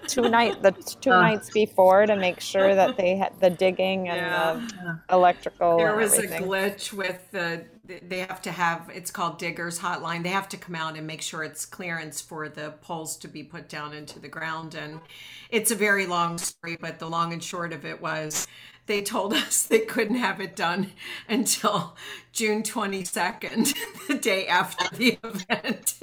two 0.06 0.28
night 0.28 0.62
the 0.62 0.72
two 1.00 1.10
uh, 1.10 1.20
nights 1.20 1.50
before 1.50 2.06
to 2.06 2.16
make 2.16 2.40
sure 2.40 2.74
that 2.74 2.96
they 2.96 3.16
had 3.16 3.32
the 3.40 3.50
digging 3.50 4.08
and 4.08 4.18
yeah. 4.18 4.66
the 5.08 5.14
electrical. 5.14 5.78
There 5.78 5.96
was 5.96 6.14
everything. 6.14 6.44
a 6.44 6.46
glitch 6.46 6.92
with 6.92 7.30
the 7.30 7.64
they 8.02 8.18
have 8.18 8.42
to 8.42 8.52
have 8.52 8.90
it's 8.94 9.10
called 9.10 9.38
diggers 9.38 9.78
hotline 9.78 10.22
they 10.22 10.28
have 10.28 10.48
to 10.50 10.58
come 10.58 10.74
out 10.74 10.96
and 10.96 11.06
make 11.06 11.22
sure 11.22 11.42
it's 11.42 11.64
clearance 11.64 12.20
for 12.20 12.48
the 12.48 12.74
poles 12.82 13.16
to 13.16 13.28
be 13.28 13.42
put 13.42 13.68
down 13.68 13.94
into 13.94 14.18
the 14.18 14.28
ground 14.28 14.74
and 14.74 15.00
it's 15.48 15.70
a 15.70 15.74
very 15.74 16.06
long 16.06 16.36
story 16.36 16.76
but 16.78 16.98
the 16.98 17.08
long 17.08 17.32
and 17.32 17.42
short 17.42 17.72
of 17.72 17.86
it 17.86 18.02
was 18.02 18.46
they 18.88 19.02
told 19.02 19.32
us 19.32 19.62
they 19.62 19.80
couldn't 19.80 20.16
have 20.16 20.40
it 20.40 20.56
done 20.56 20.90
until 21.28 21.94
June 22.32 22.62
22nd, 22.62 23.74
the 24.08 24.14
day 24.14 24.48
after 24.48 24.96
the 24.96 25.18
event. 25.22 25.94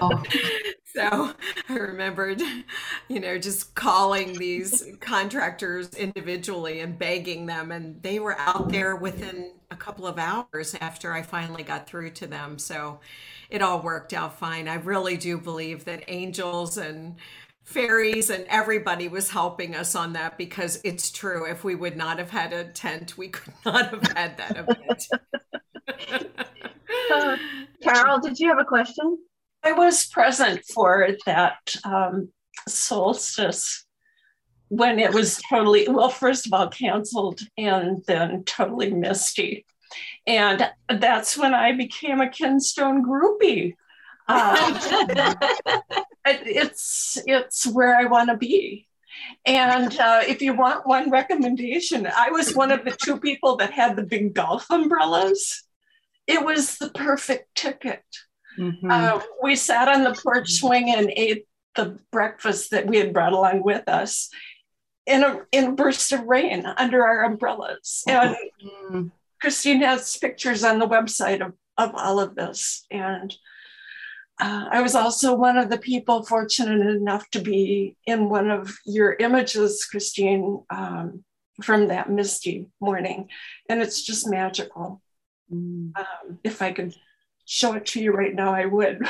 Oh. 0.00 0.22
so 0.84 1.34
I 1.68 1.74
remembered, 1.74 2.42
you 3.08 3.20
know, 3.20 3.38
just 3.38 3.74
calling 3.74 4.34
these 4.34 4.86
contractors 5.00 5.94
individually 5.94 6.80
and 6.80 6.98
begging 6.98 7.46
them, 7.46 7.70
and 7.70 8.02
they 8.02 8.18
were 8.18 8.38
out 8.38 8.68
there 8.68 8.96
within 8.96 9.52
a 9.70 9.76
couple 9.76 10.06
of 10.06 10.18
hours 10.18 10.74
after 10.80 11.12
I 11.12 11.22
finally 11.22 11.62
got 11.62 11.86
through 11.86 12.10
to 12.10 12.26
them. 12.26 12.58
So 12.58 13.00
it 13.48 13.62
all 13.62 13.80
worked 13.80 14.12
out 14.12 14.38
fine. 14.38 14.66
I 14.68 14.74
really 14.74 15.16
do 15.16 15.38
believe 15.38 15.84
that 15.84 16.04
angels 16.08 16.76
and 16.76 17.16
fairies 17.68 18.30
and 18.30 18.46
everybody 18.48 19.08
was 19.08 19.28
helping 19.28 19.76
us 19.76 19.94
on 19.94 20.14
that 20.14 20.38
because 20.38 20.80
it's 20.84 21.10
true. 21.10 21.44
If 21.44 21.64
we 21.64 21.74
would 21.74 21.98
not 21.98 22.18
have 22.18 22.30
had 22.30 22.54
a 22.54 22.64
tent, 22.64 23.18
we 23.18 23.28
could 23.28 23.52
not 23.66 23.90
have 23.90 24.06
had 24.16 24.38
that 24.38 24.56
event. 24.56 25.06
uh, 27.12 27.36
Carol, 27.82 28.20
did 28.20 28.38
you 28.40 28.48
have 28.48 28.58
a 28.58 28.64
question? 28.64 29.18
I 29.62 29.72
was 29.72 30.06
present 30.06 30.62
for 30.72 31.10
that 31.26 31.58
um, 31.84 32.30
solstice 32.66 33.84
when 34.68 34.98
it 34.98 35.12
was 35.12 35.38
totally, 35.50 35.88
well, 35.88 36.08
first 36.08 36.46
of 36.46 36.54
all, 36.54 36.68
canceled 36.68 37.40
and 37.58 38.02
then 38.06 38.44
totally 38.44 38.90
misty. 38.90 39.66
And 40.26 40.70
that's 40.88 41.36
when 41.36 41.52
I 41.52 41.72
became 41.72 42.22
a 42.22 42.28
Kinstone 42.28 43.04
groupie. 43.04 43.74
Uh, 44.28 44.78
it's 46.26 47.18
it's 47.26 47.66
where 47.66 47.96
I 47.96 48.04
want 48.04 48.28
to 48.30 48.36
be. 48.36 48.86
And 49.44 49.98
uh, 49.98 50.22
if 50.26 50.42
you 50.42 50.54
want 50.54 50.86
one 50.86 51.10
recommendation, 51.10 52.06
I 52.06 52.30
was 52.30 52.54
one 52.54 52.70
of 52.70 52.84
the 52.84 52.96
two 53.02 53.18
people 53.18 53.56
that 53.56 53.72
had 53.72 53.96
the 53.96 54.02
big 54.02 54.34
golf 54.34 54.70
umbrellas. 54.70 55.64
It 56.26 56.44
was 56.44 56.76
the 56.76 56.90
perfect 56.90 57.54
ticket. 57.54 58.04
Mm-hmm. 58.58 58.90
Uh, 58.90 59.20
we 59.42 59.56
sat 59.56 59.88
on 59.88 60.04
the 60.04 60.14
porch 60.14 60.50
swing 60.52 60.90
and 60.90 61.12
ate 61.16 61.46
the 61.74 61.98
breakfast 62.10 62.70
that 62.72 62.86
we 62.86 62.98
had 62.98 63.12
brought 63.12 63.32
along 63.32 63.62
with 63.62 63.88
us 63.88 64.28
in 65.06 65.24
a 65.24 65.40
in 65.52 65.64
a 65.64 65.72
burst 65.72 66.12
of 66.12 66.24
rain 66.24 66.66
under 66.76 67.02
our 67.02 67.24
umbrellas. 67.24 68.02
And 68.06 68.36
mm-hmm. 68.62 69.06
Christine 69.40 69.82
has 69.82 70.16
pictures 70.16 70.64
on 70.64 70.78
the 70.78 70.88
website 70.88 71.44
of, 71.44 71.54
of 71.76 71.94
all 71.94 72.20
of 72.20 72.34
this. 72.34 72.84
And 72.90 73.34
uh, 74.40 74.68
I 74.70 74.82
was 74.82 74.94
also 74.94 75.34
one 75.34 75.56
of 75.56 75.68
the 75.68 75.78
people 75.78 76.24
fortunate 76.24 76.86
enough 76.86 77.28
to 77.30 77.40
be 77.40 77.96
in 78.06 78.28
one 78.28 78.50
of 78.50 78.72
your 78.84 79.14
images, 79.14 79.84
Christine, 79.84 80.62
um, 80.70 81.24
from 81.62 81.88
that 81.88 82.08
misty 82.08 82.66
morning. 82.80 83.28
And 83.68 83.82
it's 83.82 84.02
just 84.02 84.30
magical. 84.30 85.02
Mm. 85.52 85.92
Um, 85.96 86.38
if 86.44 86.62
I 86.62 86.72
could 86.72 86.94
show 87.46 87.74
it 87.74 87.86
to 87.86 88.00
you 88.00 88.12
right 88.12 88.34
now, 88.34 88.54
I 88.54 88.66
would. 88.66 89.00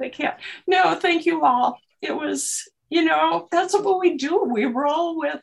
I 0.00 0.08
can't. 0.12 0.36
No, 0.66 0.94
thank 0.94 1.26
you 1.26 1.44
all. 1.44 1.78
It 2.00 2.14
was, 2.14 2.68
you 2.90 3.04
know, 3.04 3.48
that's 3.50 3.74
what 3.74 3.98
we 3.98 4.16
do. 4.16 4.44
We 4.44 4.66
roll 4.66 5.18
with 5.18 5.40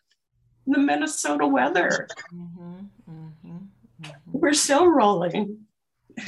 the 0.65 0.79
Minnesota 0.79 1.45
weather. 1.47 2.07
Mm-hmm, 2.33 2.79
mm-hmm, 3.09 3.47
mm-hmm. 3.47 4.09
We're 4.31 4.53
still 4.53 4.87
rolling. 4.87 5.65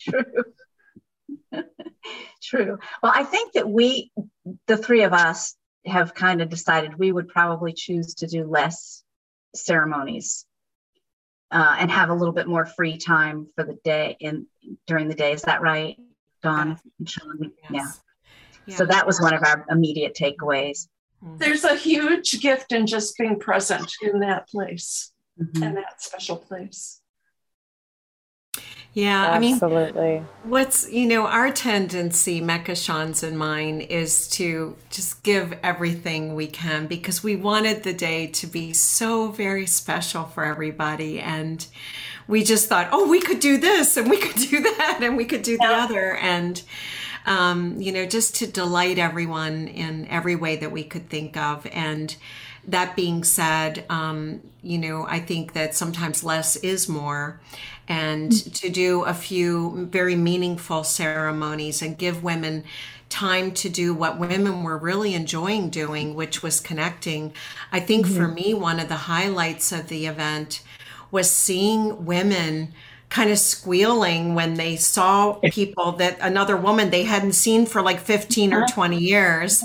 True. 1.52 1.62
True. 2.42 2.78
Well, 3.02 3.12
I 3.14 3.24
think 3.24 3.52
that 3.52 3.68
we, 3.68 4.10
the 4.66 4.76
three 4.76 5.02
of 5.02 5.12
us, 5.12 5.56
have 5.86 6.14
kind 6.14 6.42
of 6.42 6.48
decided 6.48 6.94
we 6.94 7.12
would 7.12 7.28
probably 7.28 7.72
choose 7.72 8.14
to 8.14 8.26
do 8.26 8.44
less 8.44 9.02
ceremonies 9.54 10.44
uh, 11.50 11.76
and 11.78 11.90
have 11.90 12.10
a 12.10 12.14
little 12.14 12.34
bit 12.34 12.46
more 12.46 12.66
free 12.66 12.98
time 12.98 13.48
for 13.56 13.64
the 13.64 13.78
day 13.82 14.16
in 14.20 14.46
during 14.86 15.08
the 15.08 15.14
day. 15.14 15.32
Is 15.32 15.42
that 15.42 15.62
right, 15.62 15.96
Dawn 16.42 16.78
and 16.98 17.08
Sean? 17.08 17.52
Yes. 17.70 17.70
Yeah. 17.70 17.86
yeah. 18.66 18.76
So 18.76 18.86
that 18.86 19.06
was 19.06 19.20
one 19.20 19.34
of 19.34 19.42
our 19.42 19.66
immediate 19.70 20.14
takeaways. 20.14 20.88
Mm-hmm. 21.24 21.38
There's 21.38 21.64
a 21.64 21.76
huge 21.76 22.40
gift 22.40 22.72
in 22.72 22.86
just 22.86 23.16
being 23.16 23.38
present 23.38 23.92
in 24.02 24.20
that 24.20 24.48
place, 24.48 25.12
mm-hmm. 25.40 25.62
in 25.62 25.74
that 25.74 26.00
special 26.02 26.36
place. 26.36 26.99
Yeah, 28.92 29.24
Absolutely. 29.34 30.02
I 30.02 30.14
mean, 30.14 30.26
what's, 30.42 30.90
you 30.90 31.06
know, 31.06 31.26
our 31.26 31.52
tendency, 31.52 32.40
Mecca, 32.40 32.74
Sean's, 32.74 33.22
and 33.22 33.38
mine, 33.38 33.82
is 33.82 34.26
to 34.30 34.76
just 34.90 35.22
give 35.22 35.56
everything 35.62 36.34
we 36.34 36.48
can 36.48 36.88
because 36.88 37.22
we 37.22 37.36
wanted 37.36 37.84
the 37.84 37.92
day 37.92 38.26
to 38.26 38.48
be 38.48 38.72
so 38.72 39.28
very 39.28 39.66
special 39.66 40.24
for 40.24 40.44
everybody. 40.44 41.20
And 41.20 41.64
we 42.26 42.42
just 42.42 42.68
thought, 42.68 42.88
oh, 42.90 43.08
we 43.08 43.20
could 43.20 43.38
do 43.38 43.58
this 43.58 43.96
and 43.96 44.10
we 44.10 44.18
could 44.18 44.36
do 44.36 44.60
that 44.78 44.98
and 45.02 45.16
we 45.16 45.24
could 45.24 45.42
do 45.42 45.56
the 45.56 45.66
other. 45.66 46.16
And 46.16 46.60
um, 47.26 47.80
you 47.80 47.92
know, 47.92 48.06
just 48.06 48.36
to 48.36 48.46
delight 48.46 48.98
everyone 48.98 49.68
in 49.68 50.06
every 50.08 50.36
way 50.36 50.56
that 50.56 50.72
we 50.72 50.84
could 50.84 51.08
think 51.08 51.36
of. 51.36 51.66
And 51.66 52.16
that 52.66 52.96
being 52.96 53.24
said, 53.24 53.84
um, 53.88 54.40
you 54.62 54.78
know, 54.78 55.06
I 55.08 55.20
think 55.20 55.52
that 55.54 55.74
sometimes 55.74 56.24
less 56.24 56.56
is 56.56 56.88
more. 56.88 57.40
And 57.90 58.32
to 58.54 58.70
do 58.70 59.02
a 59.02 59.12
few 59.12 59.86
very 59.86 60.14
meaningful 60.14 60.84
ceremonies 60.84 61.82
and 61.82 61.98
give 61.98 62.22
women 62.22 62.64
time 63.08 63.50
to 63.50 63.68
do 63.68 63.92
what 63.92 64.18
women 64.18 64.62
were 64.62 64.78
really 64.78 65.12
enjoying 65.12 65.68
doing, 65.70 66.14
which 66.14 66.40
was 66.40 66.60
connecting. 66.60 67.32
I 67.72 67.80
think 67.80 68.06
mm-hmm. 68.06 68.16
for 68.16 68.28
me, 68.28 68.54
one 68.54 68.78
of 68.78 68.88
the 68.88 68.94
highlights 68.94 69.72
of 69.72 69.88
the 69.88 70.06
event 70.06 70.62
was 71.10 71.28
seeing 71.30 72.06
women 72.06 72.72
kind 73.08 73.30
of 73.30 73.38
squealing 73.38 74.36
when 74.36 74.54
they 74.54 74.76
saw 74.76 75.32
people 75.50 75.92
that 75.92 76.16
another 76.20 76.56
woman 76.56 76.90
they 76.90 77.02
hadn't 77.02 77.32
seen 77.32 77.66
for 77.66 77.82
like 77.82 77.98
15 77.98 78.54
or 78.54 78.62
uh-huh. 78.62 78.72
20 78.72 78.98
years 78.98 79.64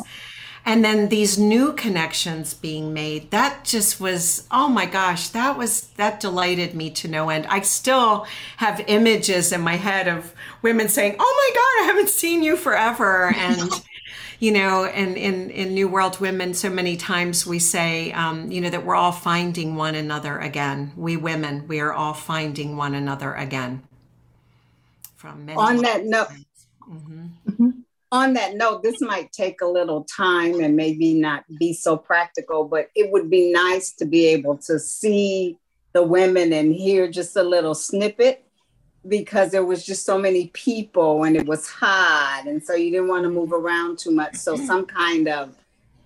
and 0.66 0.84
then 0.84 1.10
these 1.10 1.38
new 1.38 1.74
connections 1.74 2.56
being 2.56 2.92
made 2.92 3.30
that 3.32 3.64
just 3.64 4.02
was 4.02 4.48
oh 4.52 4.68
my 4.68 4.86
gosh 4.86 5.30
that 5.30 5.58
was 5.58 5.88
that 5.98 6.20
delighted 6.20 6.74
me 6.74 6.90
to 6.90 7.08
no 7.08 7.30
end. 7.30 7.46
I 7.48 7.62
still 7.62 8.26
have 8.58 8.84
images 8.88 9.52
in 9.52 9.62
my 9.62 9.76
head 9.76 10.08
of 10.08 10.34
women 10.62 10.90
saying 10.90 11.16
oh 11.20 11.54
my 11.54 11.56
god 11.56 11.84
i 11.84 11.88
haven't 11.88 12.10
seen 12.10 12.44
you 12.44 12.58
forever. 12.58 13.34
And 13.46 13.70
you 14.40 14.52
know 14.52 14.86
and 14.86 15.16
in 15.18 15.50
in 15.52 15.74
new 15.74 15.88
world 15.88 16.20
women 16.20 16.54
so 16.54 16.70
many 16.70 16.98
times 16.98 17.46
we 17.46 17.60
say 17.60 18.12
um, 18.12 18.52
you 18.52 18.60
know 18.60 18.70
that 18.70 18.86
we're 18.86 18.96
all 18.96 19.12
finding 19.12 19.76
one 19.76 19.96
another 19.96 20.40
again. 20.40 20.92
We 20.96 21.16
women 21.16 21.68
we 21.68 21.80
are 21.80 21.94
all 21.94 22.14
finding 22.14 22.76
one 22.76 22.96
another 22.96 23.34
again. 23.34 23.84
From 25.16 25.48
on 25.56 25.78
that 25.78 26.06
note 26.06 26.30
mm-hmm. 26.90 27.28
On 28.12 28.34
that 28.34 28.56
note, 28.56 28.84
this 28.84 29.02
might 29.02 29.32
take 29.32 29.62
a 29.62 29.66
little 29.66 30.04
time 30.04 30.60
and 30.62 30.76
maybe 30.76 31.14
not 31.14 31.44
be 31.60 31.74
so 31.74 31.98
practical, 31.98 32.66
but 32.66 32.90
it 32.96 33.12
would 33.12 33.30
be 33.30 33.52
nice 33.52 33.92
to 33.94 34.06
be 34.06 34.28
able 34.28 34.58
to 34.60 34.80
see 34.80 35.58
the 35.94 36.04
women 36.04 36.54
and 36.54 36.74
hear 36.74 37.10
just 37.10 37.36
a 37.36 37.44
little 37.44 37.74
snippet 37.74 38.46
because 39.08 39.52
there 39.52 39.66
was 39.66 39.86
just 39.86 40.06
so 40.06 40.18
many 40.18 40.48
people 40.48 41.24
and 41.24 41.36
it 41.36 41.46
was 41.46 41.68
hot 41.70 42.44
and 42.48 42.64
so 42.64 42.74
you 42.74 42.92
didn't 42.92 43.08
want 43.08 43.24
to 43.24 43.30
move 43.30 43.54
around 43.54 43.98
too 43.98 44.12
much 44.12 44.36
so 44.36 44.56
some 44.56 44.86
kind 45.04 45.28
of 45.28 45.56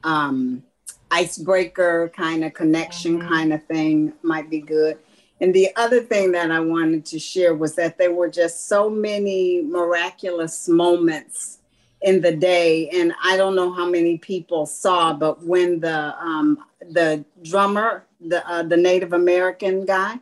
um, 0.03 0.63
icebreaker 1.11 2.11
kind 2.15 2.43
of 2.43 2.53
connection 2.53 3.19
mm-hmm. 3.19 3.29
kind 3.29 3.53
of 3.53 3.63
thing 3.65 4.13
might 4.21 4.49
be 4.49 4.59
good 4.59 4.97
and 5.41 5.53
the 5.53 5.69
other 5.75 6.01
thing 6.01 6.31
that 6.31 6.51
i 6.51 6.59
wanted 6.59 7.05
to 7.05 7.17
share 7.17 7.55
was 7.55 7.75
that 7.75 7.97
there 7.97 8.13
were 8.13 8.29
just 8.29 8.67
so 8.67 8.89
many 8.89 9.61
miraculous 9.63 10.67
moments 10.67 11.58
in 12.01 12.21
the 12.21 12.35
day 12.35 12.89
and 12.89 13.13
i 13.23 13.35
don't 13.35 13.55
know 13.55 13.71
how 13.73 13.89
many 13.89 14.17
people 14.17 14.65
saw 14.65 15.13
but 15.13 15.43
when 15.43 15.79
the 15.79 16.15
um 16.19 16.57
the 16.91 17.23
drummer 17.43 18.05
the 18.21 18.47
uh, 18.49 18.63
the 18.63 18.77
native 18.77 19.13
american 19.13 19.85
guy 19.85 20.17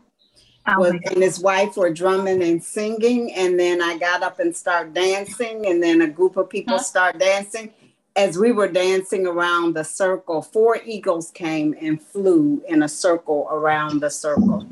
oh 0.67 0.79
was, 0.79 0.91
and 0.91 1.21
his 1.21 1.39
wife 1.39 1.77
were 1.77 1.93
drumming 1.93 2.41
and 2.41 2.63
singing 2.63 3.31
and 3.33 3.59
then 3.59 3.81
i 3.81 3.97
got 3.97 4.23
up 4.23 4.39
and 4.39 4.55
started 4.55 4.93
dancing 4.93 5.67
and 5.67 5.81
then 5.81 6.01
a 6.01 6.07
group 6.07 6.35
of 6.35 6.49
people 6.49 6.77
huh? 6.77 6.83
start 6.83 7.19
dancing 7.19 7.71
as 8.15 8.39
we 8.39 8.51
were 8.51 8.67
dancing 8.67 9.27
around 9.27 9.75
the 9.75 9.83
circle 9.83 10.41
four 10.41 10.79
eagles 10.83 11.29
came 11.31 11.75
and 11.79 12.01
flew 12.01 12.61
in 12.67 12.81
a 12.83 12.89
circle 12.89 13.47
around 13.51 13.99
the 13.99 14.09
circle 14.09 14.67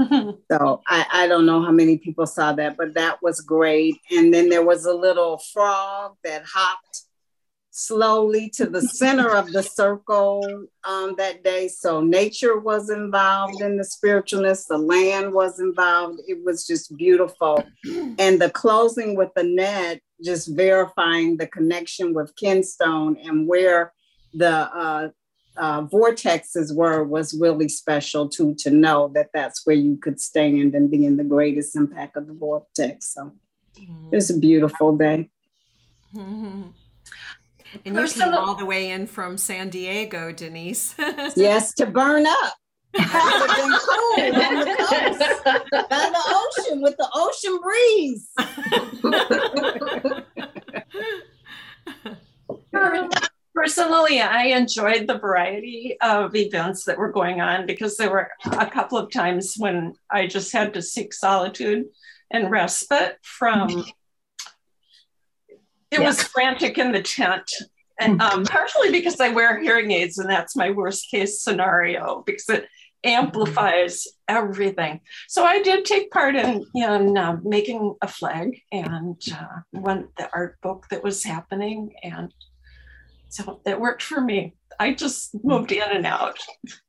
so 0.50 0.82
I, 0.86 1.06
I 1.12 1.26
don't 1.26 1.46
know 1.46 1.62
how 1.62 1.72
many 1.72 1.98
people 1.98 2.26
saw 2.26 2.52
that, 2.54 2.76
but 2.76 2.94
that 2.94 3.22
was 3.22 3.40
great. 3.40 3.96
And 4.10 4.32
then 4.32 4.48
there 4.48 4.64
was 4.64 4.84
a 4.86 4.94
little 4.94 5.38
frog 5.52 6.16
that 6.24 6.44
hopped 6.44 7.02
slowly 7.70 8.50
to 8.50 8.66
the 8.66 8.82
center 8.82 9.34
of 9.34 9.52
the 9.52 9.62
circle 9.62 10.66
um, 10.84 11.14
that 11.16 11.44
day. 11.44 11.68
So 11.68 12.00
nature 12.00 12.58
was 12.58 12.90
involved 12.90 13.60
in 13.62 13.76
the 13.76 13.84
spiritualness, 13.84 14.66
the 14.66 14.78
land 14.78 15.32
was 15.32 15.60
involved. 15.60 16.20
It 16.26 16.44
was 16.44 16.66
just 16.66 16.96
beautiful. 16.96 17.64
And 18.18 18.40
the 18.40 18.50
closing 18.50 19.16
with 19.16 19.30
Annette, 19.36 20.00
just 20.22 20.54
verifying 20.54 21.36
the 21.36 21.46
connection 21.46 22.12
with 22.12 22.34
Kinstone 22.36 23.16
and 23.26 23.46
where 23.46 23.92
the 24.34 24.50
uh, 24.50 25.08
uh, 25.60 25.82
vortexes 25.82 26.74
were 26.74 27.04
was 27.04 27.38
really 27.38 27.68
special 27.68 28.28
too 28.28 28.54
to 28.56 28.70
know 28.70 29.08
that 29.14 29.28
that's 29.34 29.66
where 29.66 29.76
you 29.76 29.96
could 29.96 30.18
stand 30.18 30.74
and 30.74 30.90
be 30.90 31.04
in 31.04 31.18
the 31.18 31.24
greatest 31.24 31.76
impact 31.76 32.16
of 32.16 32.26
the 32.26 32.32
vortex. 32.32 33.12
So 33.14 33.32
mm-hmm. 33.78 34.08
it 34.10 34.16
was 34.16 34.30
a 34.30 34.38
beautiful 34.38 34.96
day. 34.96 35.28
Mm-hmm. 36.14 36.62
And 37.84 37.96
you 37.96 38.08
came 38.08 38.34
all 38.34 38.56
the 38.56 38.64
way 38.64 38.90
in 38.90 39.06
from 39.06 39.38
San 39.38 39.68
Diego, 39.68 40.32
Denise. 40.32 40.96
yes, 41.36 41.72
to 41.74 41.86
burn 41.86 42.26
up. 42.26 42.54
That 42.94 43.36
would 43.40 43.50
have 43.50 43.60
been 43.60 43.70
cool 43.86 44.14
on 44.42 44.64
the 44.64 44.74
coast, 44.88 45.20
by 45.88 46.10
the 46.10 46.22
ocean 46.26 46.82
with 46.82 46.96
the 46.96 47.08
ocean 47.14 47.60
breeze. 47.62 48.28
Personally, 53.60 54.22
I 54.22 54.44
enjoyed 54.44 55.06
the 55.06 55.18
variety 55.18 55.98
of 56.00 56.34
events 56.34 56.84
that 56.84 56.96
were 56.96 57.12
going 57.12 57.42
on 57.42 57.66
because 57.66 57.98
there 57.98 58.10
were 58.10 58.30
a 58.52 58.64
couple 58.64 58.96
of 58.96 59.12
times 59.12 59.56
when 59.58 59.92
I 60.10 60.28
just 60.28 60.50
had 60.50 60.72
to 60.72 60.80
seek 60.80 61.12
solitude 61.12 61.84
and 62.30 62.50
respite 62.50 63.18
from. 63.20 63.84
It 65.90 66.00
yeah. 66.00 66.06
was 66.06 66.22
frantic 66.22 66.78
in 66.78 66.90
the 66.90 67.02
tent, 67.02 67.52
and 68.00 68.22
um, 68.22 68.44
partially 68.44 68.92
because 68.92 69.20
I 69.20 69.28
wear 69.28 69.60
hearing 69.60 69.90
aids, 69.90 70.16
and 70.16 70.30
that's 70.30 70.56
my 70.56 70.70
worst 70.70 71.10
case 71.10 71.42
scenario 71.42 72.22
because 72.24 72.48
it 72.48 72.66
amplifies 73.04 74.06
everything. 74.26 75.00
So 75.28 75.44
I 75.44 75.60
did 75.60 75.84
take 75.84 76.10
part 76.10 76.34
in 76.34 76.64
in 76.74 77.18
uh, 77.18 77.36
making 77.44 77.94
a 78.00 78.08
flag 78.08 78.58
and 78.72 79.20
uh, 79.34 79.60
one 79.72 80.08
the 80.16 80.30
art 80.32 80.58
book 80.62 80.86
that 80.90 81.04
was 81.04 81.22
happening 81.22 81.92
and 82.02 82.32
so 83.30 83.60
that 83.64 83.80
worked 83.80 84.02
for 84.02 84.20
me. 84.20 84.54
I 84.78 84.92
just 84.92 85.34
moved 85.44 85.72
in 85.72 85.82
and 85.82 86.04
out. 86.04 86.38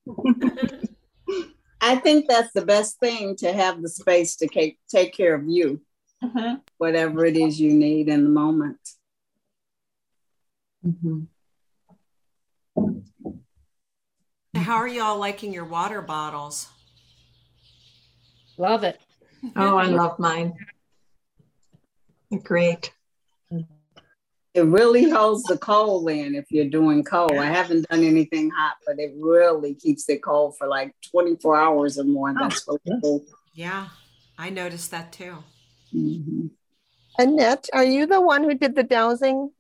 I 1.81 1.95
think 1.95 2.27
that's 2.27 2.51
the 2.53 2.65
best 2.65 2.99
thing 2.99 3.35
to 3.37 3.53
have 3.53 3.81
the 3.81 3.89
space 3.89 4.35
to 4.37 4.47
take, 4.47 4.79
take 4.89 5.13
care 5.13 5.33
of 5.35 5.47
you, 5.47 5.81
mm-hmm. 6.23 6.55
whatever 6.77 7.25
it 7.25 7.37
is 7.37 7.59
you 7.59 7.71
need 7.73 8.09
in 8.09 8.23
the 8.23 8.29
moment. 8.29 8.79
Mm-hmm. 10.85 11.21
How 14.55 14.75
are 14.75 14.87
y'all 14.87 15.17
liking 15.17 15.53
your 15.53 15.65
water 15.65 16.01
bottles? 16.01 16.69
Love 18.57 18.83
it. 18.83 18.99
Oh, 19.55 19.77
I 19.77 19.85
love 19.85 20.19
mine. 20.19 20.53
great 22.43 22.91
it 24.53 24.63
really 24.63 25.09
holds 25.09 25.43
the 25.43 25.57
cold 25.57 26.09
in 26.09 26.35
if 26.35 26.45
you're 26.49 26.69
doing 26.69 27.03
cold. 27.03 27.33
I 27.33 27.45
haven't 27.45 27.87
done 27.87 28.03
anything 28.03 28.49
hot, 28.49 28.75
but 28.85 28.99
it 28.99 29.13
really 29.17 29.75
keeps 29.75 30.09
it 30.09 30.21
cold 30.21 30.57
for 30.57 30.67
like 30.67 30.93
24 31.09 31.55
hours 31.55 31.97
or 31.97 32.03
more. 32.03 32.33
That's 32.37 32.65
oh, 32.67 32.77
really 32.85 33.01
cool. 33.01 33.25
Yeah, 33.53 33.87
I 34.37 34.49
noticed 34.49 34.91
that 34.91 35.13
too. 35.13 35.35
Mm-hmm. 35.93 36.47
Annette, 37.17 37.69
are 37.73 37.83
you 37.83 38.05
the 38.05 38.21
one 38.21 38.43
who 38.43 38.55
did 38.55 38.75
the 38.75 38.83
dowsing? 38.83 39.51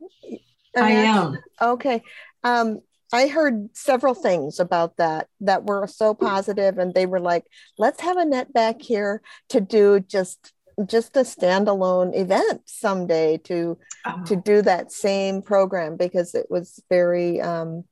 Annette? 0.75 0.83
I 0.83 0.91
am. 0.91 1.37
Okay. 1.61 2.03
Um, 2.43 2.81
I 3.13 3.27
heard 3.27 3.75
several 3.75 4.13
things 4.13 4.59
about 4.59 4.97
that 4.97 5.27
that 5.41 5.65
were 5.65 5.87
so 5.87 6.13
positive, 6.13 6.77
and 6.77 6.93
they 6.93 7.05
were 7.05 7.19
like, 7.19 7.45
let's 7.77 8.01
have 8.01 8.17
Annette 8.17 8.53
back 8.53 8.81
here 8.81 9.21
to 9.49 9.59
do 9.59 9.99
just 9.99 10.53
just 10.85 11.15
a 11.17 11.21
standalone 11.21 12.15
event 12.15 12.61
someday 12.65 13.37
to 13.37 13.77
oh. 14.05 14.23
to 14.25 14.35
do 14.35 14.61
that 14.61 14.91
same 14.91 15.41
program 15.41 15.97
because 15.97 16.35
it 16.35 16.47
was 16.49 16.81
very 16.89 17.41
um, 17.41 17.83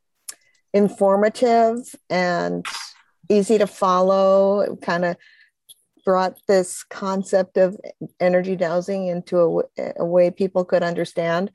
informative 0.74 1.78
and 2.10 2.66
easy 3.30 3.58
to 3.58 3.68
follow. 3.68 4.62
It 4.62 4.82
kind 4.82 5.06
of 5.06 5.18
brought 6.06 6.40
this 6.48 6.84
concept 6.84 7.58
of 7.58 7.78
energy 8.20 8.56
dowsing 8.56 9.08
into 9.08 9.64
a, 9.78 9.94
a 9.98 10.06
way 10.06 10.32
people 10.32 10.66
could 10.66 10.84
understand. 10.84 11.52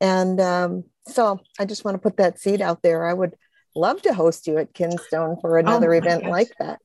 And 0.00 0.40
um, 0.40 0.84
so 1.06 1.40
I 1.58 1.64
just 1.64 1.84
want 1.84 1.94
to 1.94 2.00
put 2.00 2.16
that 2.16 2.40
seed 2.40 2.60
out 2.60 2.82
there. 2.82 3.06
I 3.06 3.12
would 3.12 3.36
love 3.74 4.02
to 4.02 4.14
host 4.14 4.46
you 4.46 4.58
at 4.58 4.74
Kinstone 4.74 5.40
for 5.40 5.58
another 5.58 5.94
oh 5.94 5.98
event 5.98 6.22
gosh. 6.22 6.30
like 6.30 6.52
that. 6.58 6.80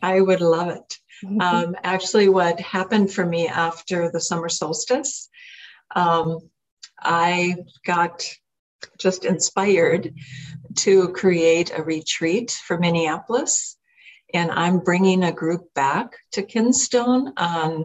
I 0.00 0.20
would 0.20 0.40
love 0.40 0.68
it. 0.68 0.98
Um, 1.40 1.76
actually, 1.82 2.28
what 2.28 2.58
happened 2.60 3.12
for 3.12 3.24
me 3.24 3.46
after 3.46 4.10
the 4.10 4.20
summer 4.20 4.48
solstice, 4.48 5.28
um, 5.94 6.38
I 6.98 7.56
got 7.86 8.24
just 8.98 9.24
inspired 9.24 10.14
to 10.76 11.08
create 11.10 11.72
a 11.76 11.82
retreat 11.82 12.50
for 12.66 12.78
Minneapolis. 12.78 13.76
And 14.34 14.50
I'm 14.50 14.78
bringing 14.78 15.24
a 15.24 15.32
group 15.32 15.72
back 15.74 16.16
to 16.32 16.42
Kinstone 16.42 17.32
on 17.36 17.84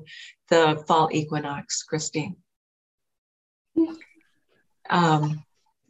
the 0.49 0.83
fall 0.87 1.09
equinox, 1.11 1.83
Christine. 1.83 2.37
Um, 4.89 5.43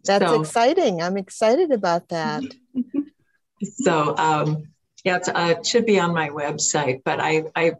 That's 0.03 0.25
so, 0.25 0.41
exciting. 0.41 1.01
I'm 1.01 1.17
excited 1.17 1.71
about 1.71 2.09
that. 2.09 2.43
so, 3.63 4.17
um, 4.17 4.63
yeah, 5.07 5.19
uh, 5.33 5.55
it 5.57 5.65
should 5.65 5.85
be 5.85 6.01
on 6.01 6.13
my 6.13 6.27
website, 6.27 7.01
but 7.05 7.21
I, 7.21 7.45
I, 7.55 7.75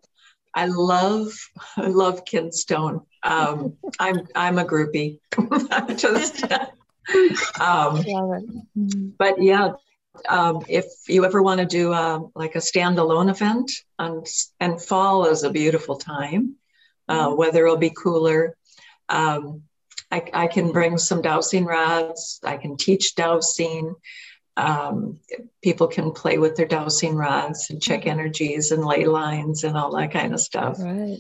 I 0.54 0.68
love, 0.68 1.34
I 1.78 1.88
love 1.88 2.24
Kinstone. 2.24 3.06
Um, 3.22 3.76
I'm, 4.00 4.28
I'm 4.34 4.58
a 4.58 4.64
groupie. 4.64 5.20
Just, 5.98 6.46
um, 7.60 8.06
but 9.18 9.44
yeah, 9.44 9.72
um, 10.30 10.64
if 10.70 10.86
you 11.10 11.26
ever 11.26 11.44
want 11.44 11.60
to 11.60 11.66
do 11.66 11.92
uh, 11.92 12.20
like 12.34 12.56
a 12.56 12.60
standalone 12.60 13.30
event, 13.30 13.72
and, 14.00 14.26
and 14.62 14.82
fall 14.82 15.26
is 15.26 15.44
a 15.44 15.50
beautiful 15.50 15.98
time. 15.98 16.56
Uh, 17.10 17.28
mm-hmm. 17.28 17.38
weather 17.38 17.66
will 17.66 17.78
be 17.78 17.90
cooler. 17.90 18.56
Um, 19.10 19.64
I, 20.10 20.24
I, 20.34 20.48
can 20.48 20.72
bring 20.72 20.98
some 20.98 21.22
dowsing 21.22 21.66
rods. 21.66 22.40
I 22.44 22.58
can 22.58 22.78
teach 22.78 23.16
dowsing. 23.16 23.96
Um, 24.58 25.20
people 25.62 25.88
can 25.88 26.12
play 26.12 26.40
with 26.40 26.56
their 26.56 26.66
dowsing 26.66 27.16
rods 27.16 27.70
and 27.70 27.82
check 27.82 28.02
mm-hmm. 28.02 28.10
energies 28.10 28.72
and 28.72 28.84
ley 28.84 29.06
lines 29.06 29.64
and 29.64 29.78
all 29.78 29.96
that 29.96 30.12
kind 30.12 30.34
of 30.34 30.42
stuff. 30.42 30.78
Right. 30.80 31.20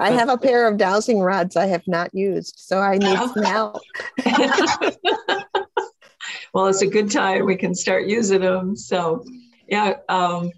I 0.00 0.10
have 0.10 0.28
a 0.28 0.36
pair 0.36 0.66
of 0.66 0.78
dowsing 0.78 1.20
rods 1.20 1.54
I 1.54 1.66
have 1.66 1.86
not 1.86 2.12
used, 2.12 2.56
so 2.58 2.80
I 2.80 2.98
need 2.98 3.16
some 3.16 3.44
help. 3.44 3.82
well, 6.52 6.66
it's 6.66 6.82
a 6.82 6.88
good 6.88 7.10
time. 7.10 7.46
We 7.46 7.56
can 7.56 7.74
start 7.74 8.06
using 8.06 8.40
them. 8.40 8.74
So, 8.74 9.24
yeah, 9.68 9.98
um, 10.08 10.50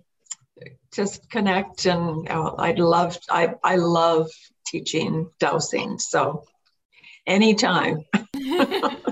just 0.94 1.28
connect. 1.28 1.84
And 1.84 2.26
uh, 2.28 2.54
I'd 2.56 2.78
love, 2.78 3.18
I, 3.28 3.54
I 3.62 3.76
love 3.76 4.30
teaching 4.66 5.28
dowsing. 5.38 5.98
So, 5.98 6.44
anytime. 7.26 8.04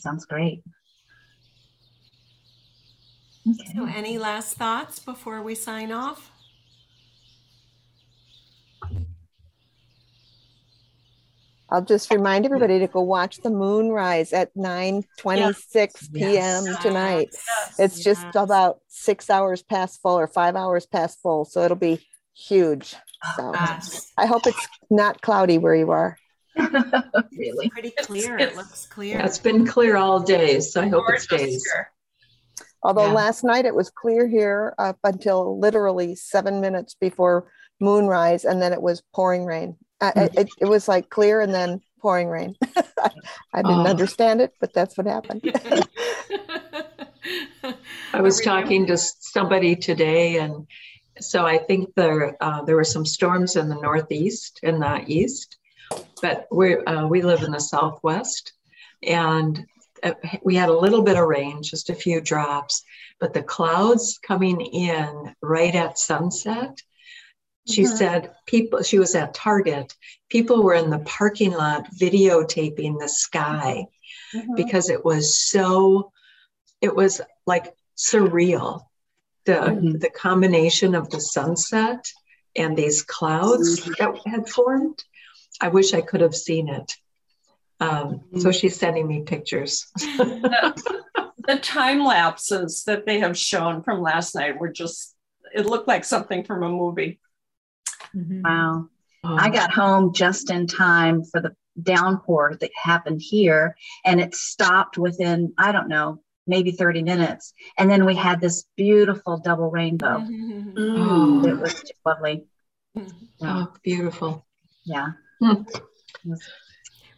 sounds 0.00 0.24
great. 0.24 0.62
Okay. 3.48 3.72
So, 3.74 3.86
any 3.86 4.18
last 4.18 4.56
thoughts 4.56 4.98
before 4.98 5.42
we 5.42 5.54
sign 5.54 5.92
off? 5.92 6.30
I'll 11.72 11.84
just 11.84 12.10
remind 12.10 12.44
everybody 12.44 12.80
to 12.80 12.88
go 12.88 13.00
watch 13.00 13.38
the 13.42 13.50
moon 13.50 13.90
rise 13.90 14.32
at 14.32 14.50
9 14.56 15.04
26 15.18 16.08
p.m. 16.08 16.64
Yes. 16.64 16.82
tonight. 16.82 17.28
Yes. 17.32 17.74
It's 17.78 18.04
just 18.04 18.26
about 18.34 18.80
six 18.88 19.30
hours 19.30 19.62
past 19.62 20.02
full 20.02 20.18
or 20.18 20.26
five 20.26 20.56
hours 20.56 20.86
past 20.86 21.20
full. 21.22 21.44
So 21.44 21.62
it'll 21.62 21.76
be 21.76 22.04
huge. 22.34 22.96
Oh, 23.38 23.68
so 23.78 24.00
I 24.16 24.26
hope 24.26 24.46
it's 24.46 24.66
not 24.90 25.22
cloudy 25.22 25.58
where 25.58 25.74
you 25.74 25.90
are. 25.92 26.16
really? 26.56 27.66
It's 27.66 27.68
pretty 27.68 27.92
clear. 28.02 28.38
It's, 28.38 28.52
it 28.52 28.56
looks 28.56 28.86
clear. 28.86 29.18
Yeah, 29.18 29.26
it's 29.26 29.38
been 29.38 29.66
clear 29.66 29.96
all 29.96 30.20
day. 30.20 30.60
So 30.60 30.80
I 30.80 30.88
hope 30.88 31.04
it 31.08 31.20
stays. 31.20 31.62
Although 32.82 33.06
yeah. 33.06 33.12
last 33.12 33.44
night 33.44 33.66
it 33.66 33.74
was 33.74 33.90
clear 33.90 34.26
here 34.26 34.74
up 34.78 34.98
until 35.04 35.58
literally 35.58 36.14
seven 36.14 36.60
minutes 36.60 36.94
before 36.98 37.50
moonrise, 37.80 38.44
and 38.44 38.60
then 38.60 38.72
it 38.72 38.82
was 38.82 39.02
pouring 39.14 39.44
rain. 39.44 39.76
I, 40.00 40.30
it, 40.34 40.48
it, 40.60 40.64
was 40.64 40.88
like 40.88 41.10
clear 41.10 41.42
and 41.42 41.52
then 41.52 41.82
pouring 42.00 42.28
rain. 42.28 42.56
I 42.62 43.62
didn't 43.62 43.86
oh. 43.86 43.86
understand 43.86 44.40
it, 44.40 44.54
but 44.58 44.72
that's 44.72 44.96
what 44.96 45.06
happened. 45.06 45.42
I 48.12 48.22
was 48.22 48.40
talking 48.40 48.86
to 48.86 48.96
somebody 48.96 49.76
today, 49.76 50.38
and 50.38 50.66
so 51.20 51.44
I 51.46 51.58
think 51.58 51.94
there 51.94 52.36
uh, 52.42 52.62
there 52.62 52.76
were 52.76 52.84
some 52.84 53.04
storms 53.04 53.56
in 53.56 53.68
the 53.68 53.80
northeast 53.80 54.60
and 54.62 54.80
the 54.80 55.04
east, 55.06 55.58
but 56.20 56.46
we 56.50 56.76
uh, 56.76 57.06
we 57.06 57.22
live 57.22 57.42
in 57.42 57.52
the 57.52 57.60
southwest, 57.60 58.52
and 59.02 59.66
uh, 60.02 60.12
we 60.42 60.56
had 60.56 60.68
a 60.68 60.78
little 60.78 61.02
bit 61.02 61.16
of 61.16 61.26
rain, 61.26 61.62
just 61.62 61.90
a 61.90 61.94
few 61.94 62.20
drops, 62.20 62.82
but 63.18 63.34
the 63.34 63.42
clouds 63.42 64.18
coming 64.22 64.60
in 64.60 65.34
right 65.42 65.74
at 65.74 65.98
sunset 65.98 66.80
she 67.68 67.82
mm-hmm. 67.82 67.96
said 67.96 68.34
people, 68.46 68.82
she 68.82 68.98
was 68.98 69.14
at 69.14 69.34
Target, 69.34 69.94
people 70.28 70.62
were 70.62 70.74
in 70.74 70.90
the 70.90 71.00
parking 71.00 71.52
lot 71.52 71.86
videotaping 71.94 72.98
the 72.98 73.08
sky 73.08 73.86
mm-hmm. 74.34 74.54
because 74.54 74.90
it 74.90 75.04
was 75.04 75.38
so, 75.38 76.12
it 76.80 76.94
was 76.94 77.20
like 77.46 77.74
surreal. 77.96 78.82
The, 79.46 79.52
mm-hmm. 79.52 79.98
the 79.98 80.10
combination 80.10 80.94
of 80.94 81.08
the 81.08 81.20
sunset 81.20 82.06
and 82.54 82.76
these 82.76 83.02
clouds 83.02 83.80
mm-hmm. 83.80 83.92
that 83.98 84.20
had 84.26 84.48
formed. 84.48 85.02
I 85.60 85.68
wish 85.68 85.94
I 85.94 86.00
could 86.00 86.20
have 86.20 86.34
seen 86.34 86.68
it. 86.68 86.96
Um, 87.80 88.22
so 88.32 88.38
mm-hmm. 88.38 88.50
she's 88.50 88.76
sending 88.76 89.06
me 89.08 89.22
pictures. 89.22 89.86
the, 89.96 91.00
the 91.46 91.58
time 91.58 92.04
lapses 92.04 92.84
that 92.84 93.06
they 93.06 93.20
have 93.20 93.36
shown 93.36 93.82
from 93.82 94.02
last 94.02 94.34
night 94.34 94.58
were 94.58 94.70
just, 94.70 95.14
it 95.54 95.66
looked 95.66 95.88
like 95.88 96.04
something 96.04 96.44
from 96.44 96.62
a 96.62 96.68
movie. 96.68 97.18
Mm-hmm. 98.14 98.42
Wow. 98.42 98.88
Oh. 99.24 99.36
I 99.36 99.50
got 99.50 99.72
home 99.72 100.12
just 100.12 100.50
in 100.50 100.66
time 100.66 101.24
for 101.24 101.40
the 101.40 101.54
downpour 101.80 102.56
that 102.60 102.70
happened 102.74 103.20
here, 103.22 103.76
and 104.04 104.20
it 104.20 104.34
stopped 104.34 104.98
within, 104.98 105.52
I 105.58 105.72
don't 105.72 105.88
know, 105.88 106.22
maybe 106.46 106.72
30 106.72 107.02
minutes. 107.02 107.52
And 107.78 107.90
then 107.90 108.04
we 108.04 108.14
had 108.14 108.40
this 108.40 108.64
beautiful 108.76 109.38
double 109.38 109.70
rainbow. 109.70 110.18
Mm-hmm. 110.18 110.78
Mm. 110.78 111.48
It 111.48 111.54
was 111.54 111.74
just 111.74 111.94
lovely. 112.04 112.46
Oh, 113.42 113.72
beautiful. 113.82 114.46
Yeah. 114.84 115.08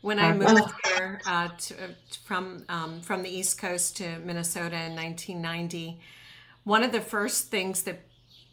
When 0.00 0.18
I 0.18 0.32
moved 0.32 0.72
here 0.84 1.20
uh, 1.26 1.48
to, 1.48 1.74
uh, 1.74 1.86
from 2.24 2.64
um, 2.68 3.00
from 3.00 3.22
the 3.22 3.30
East 3.30 3.58
Coast 3.58 3.96
to 3.98 4.18
Minnesota 4.18 4.76
in 4.76 4.96
1990, 4.96 6.00
one 6.64 6.82
of 6.82 6.92
the 6.92 7.00
first 7.00 7.50
things 7.50 7.82
that 7.84 8.00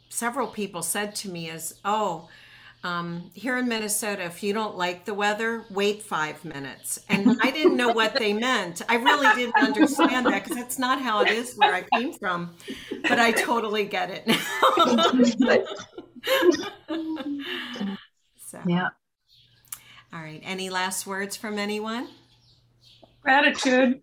several 0.09 0.47
people 0.47 0.81
said 0.81 1.15
to 1.15 1.29
me 1.29 1.49
is, 1.49 1.75
oh, 1.85 2.29
um, 2.83 3.31
here 3.33 3.57
in 3.57 3.67
Minnesota, 3.67 4.23
if 4.23 4.41
you 4.41 4.53
don't 4.53 4.77
like 4.77 5.05
the 5.05 5.13
weather, 5.13 5.65
wait 5.69 6.01
five 6.01 6.45
minutes. 6.45 6.99
And 7.09 7.37
I 7.41 7.51
didn't 7.51 7.75
know 7.75 7.89
what 7.89 8.13
they 8.13 8.31
meant. 8.31 8.81
I 8.87 8.95
really 8.95 9.35
didn't 9.35 9.57
understand 9.57 10.27
that 10.27 10.43
because 10.43 10.57
that's 10.57 10.79
not 10.79 11.01
how 11.01 11.21
it 11.21 11.29
is 11.29 11.55
where 11.57 11.73
I 11.73 11.83
came 11.93 12.13
from. 12.13 12.55
But 13.03 13.19
I 13.19 13.31
totally 13.31 13.85
get 13.85 14.11
it 14.11 14.27
now. 14.27 14.39
so, 18.37 18.59
yeah. 18.65 18.89
All 20.13 20.19
right. 20.19 20.41
Any 20.43 20.69
last 20.69 21.05
words 21.05 21.35
from 21.35 21.59
anyone? 21.59 22.07
Gratitude. 23.21 24.01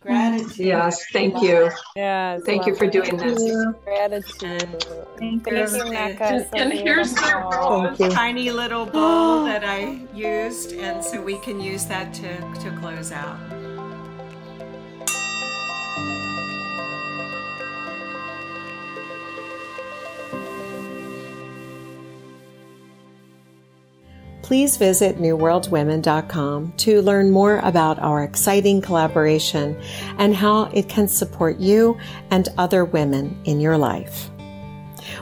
Gratitude. 0.00 0.56
Yes, 0.58 1.04
thank 1.12 1.42
you. 1.42 1.70
Yeah. 1.96 2.38
Thank 2.46 2.66
you 2.66 2.76
for 2.76 2.86
doing 2.86 3.16
this. 3.16 3.42
Gratitude. 3.84 4.84
Thank, 5.18 5.44
you, 5.46 5.52
Neka. 5.52 6.48
And, 6.54 6.72
here's 6.72 7.12
the 7.14 8.10
tiny 8.12 8.52
little 8.52 8.86
bowl 8.86 9.44
that 9.44 9.64
I 9.64 10.06
used, 10.14 10.72
and 10.74 11.04
so 11.04 11.20
we 11.20 11.38
can 11.40 11.60
use 11.60 11.86
that 11.86 12.14
to, 12.14 12.38
to 12.60 12.76
close 12.78 13.10
out. 13.10 13.40
Please 24.48 24.78
visit 24.78 25.18
newworldwomen.com 25.18 26.72
to 26.78 27.02
learn 27.02 27.30
more 27.30 27.58
about 27.58 27.98
our 27.98 28.24
exciting 28.24 28.80
collaboration 28.80 29.78
and 30.16 30.34
how 30.34 30.62
it 30.72 30.88
can 30.88 31.06
support 31.06 31.58
you 31.58 31.94
and 32.30 32.48
other 32.56 32.82
women 32.86 33.38
in 33.44 33.60
your 33.60 33.76
life. 33.76 34.30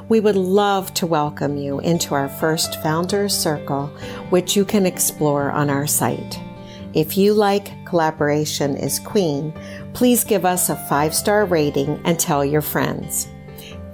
We 0.09 0.21
would 0.21 0.37
love 0.37 0.95
to 0.95 1.09
welcome 1.09 1.57
you 1.57 1.81
into 1.81 2.15
our 2.15 2.29
first 2.29 2.81
Founders 2.85 3.37
Circle, 3.37 3.89
which 4.31 4.55
you 4.55 4.65
can 4.65 4.87
explore 4.87 5.51
on 5.51 5.71
our 5.71 5.89
site. 5.89 6.39
If 6.95 7.17
you 7.17 7.35
like 7.35 7.85
Collaboration 7.85 8.77
is 8.77 9.01
Queen, 9.01 9.53
please 9.93 10.23
give 10.23 10.45
us 10.45 10.69
a 10.69 10.77
five 10.89 11.13
star 11.13 11.47
rating 11.47 12.01
and 12.05 12.17
tell 12.17 12.45
your 12.45 12.63
friends. 12.63 13.27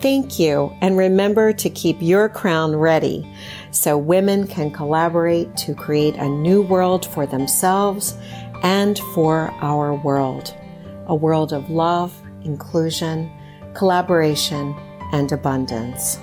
Thank 0.03 0.39
you, 0.41 0.77
and 0.81 0.99
remember 0.99 1.53
to 1.53 1.71
keep 1.71 1.97
your 2.01 2.29
crown 2.29 2.75
ready 2.75 3.25
so 3.73 3.99
women 3.99 4.47
can 4.47 4.71
collaborate 4.71 5.57
to 5.57 5.75
create 5.75 6.15
a 6.17 6.29
new 6.29 6.63
world 6.63 7.05
for 7.07 7.27
themselves 7.27 8.17
and 8.63 8.99
for 9.15 9.51
our 9.61 9.95
world. 9.95 10.55
A 11.07 11.15
world 11.15 11.53
of 11.53 11.69
love, 11.69 12.15
inclusion, 12.45 13.31
collaboration, 13.75 14.77
and 15.13 15.33
abundance. 15.33 16.19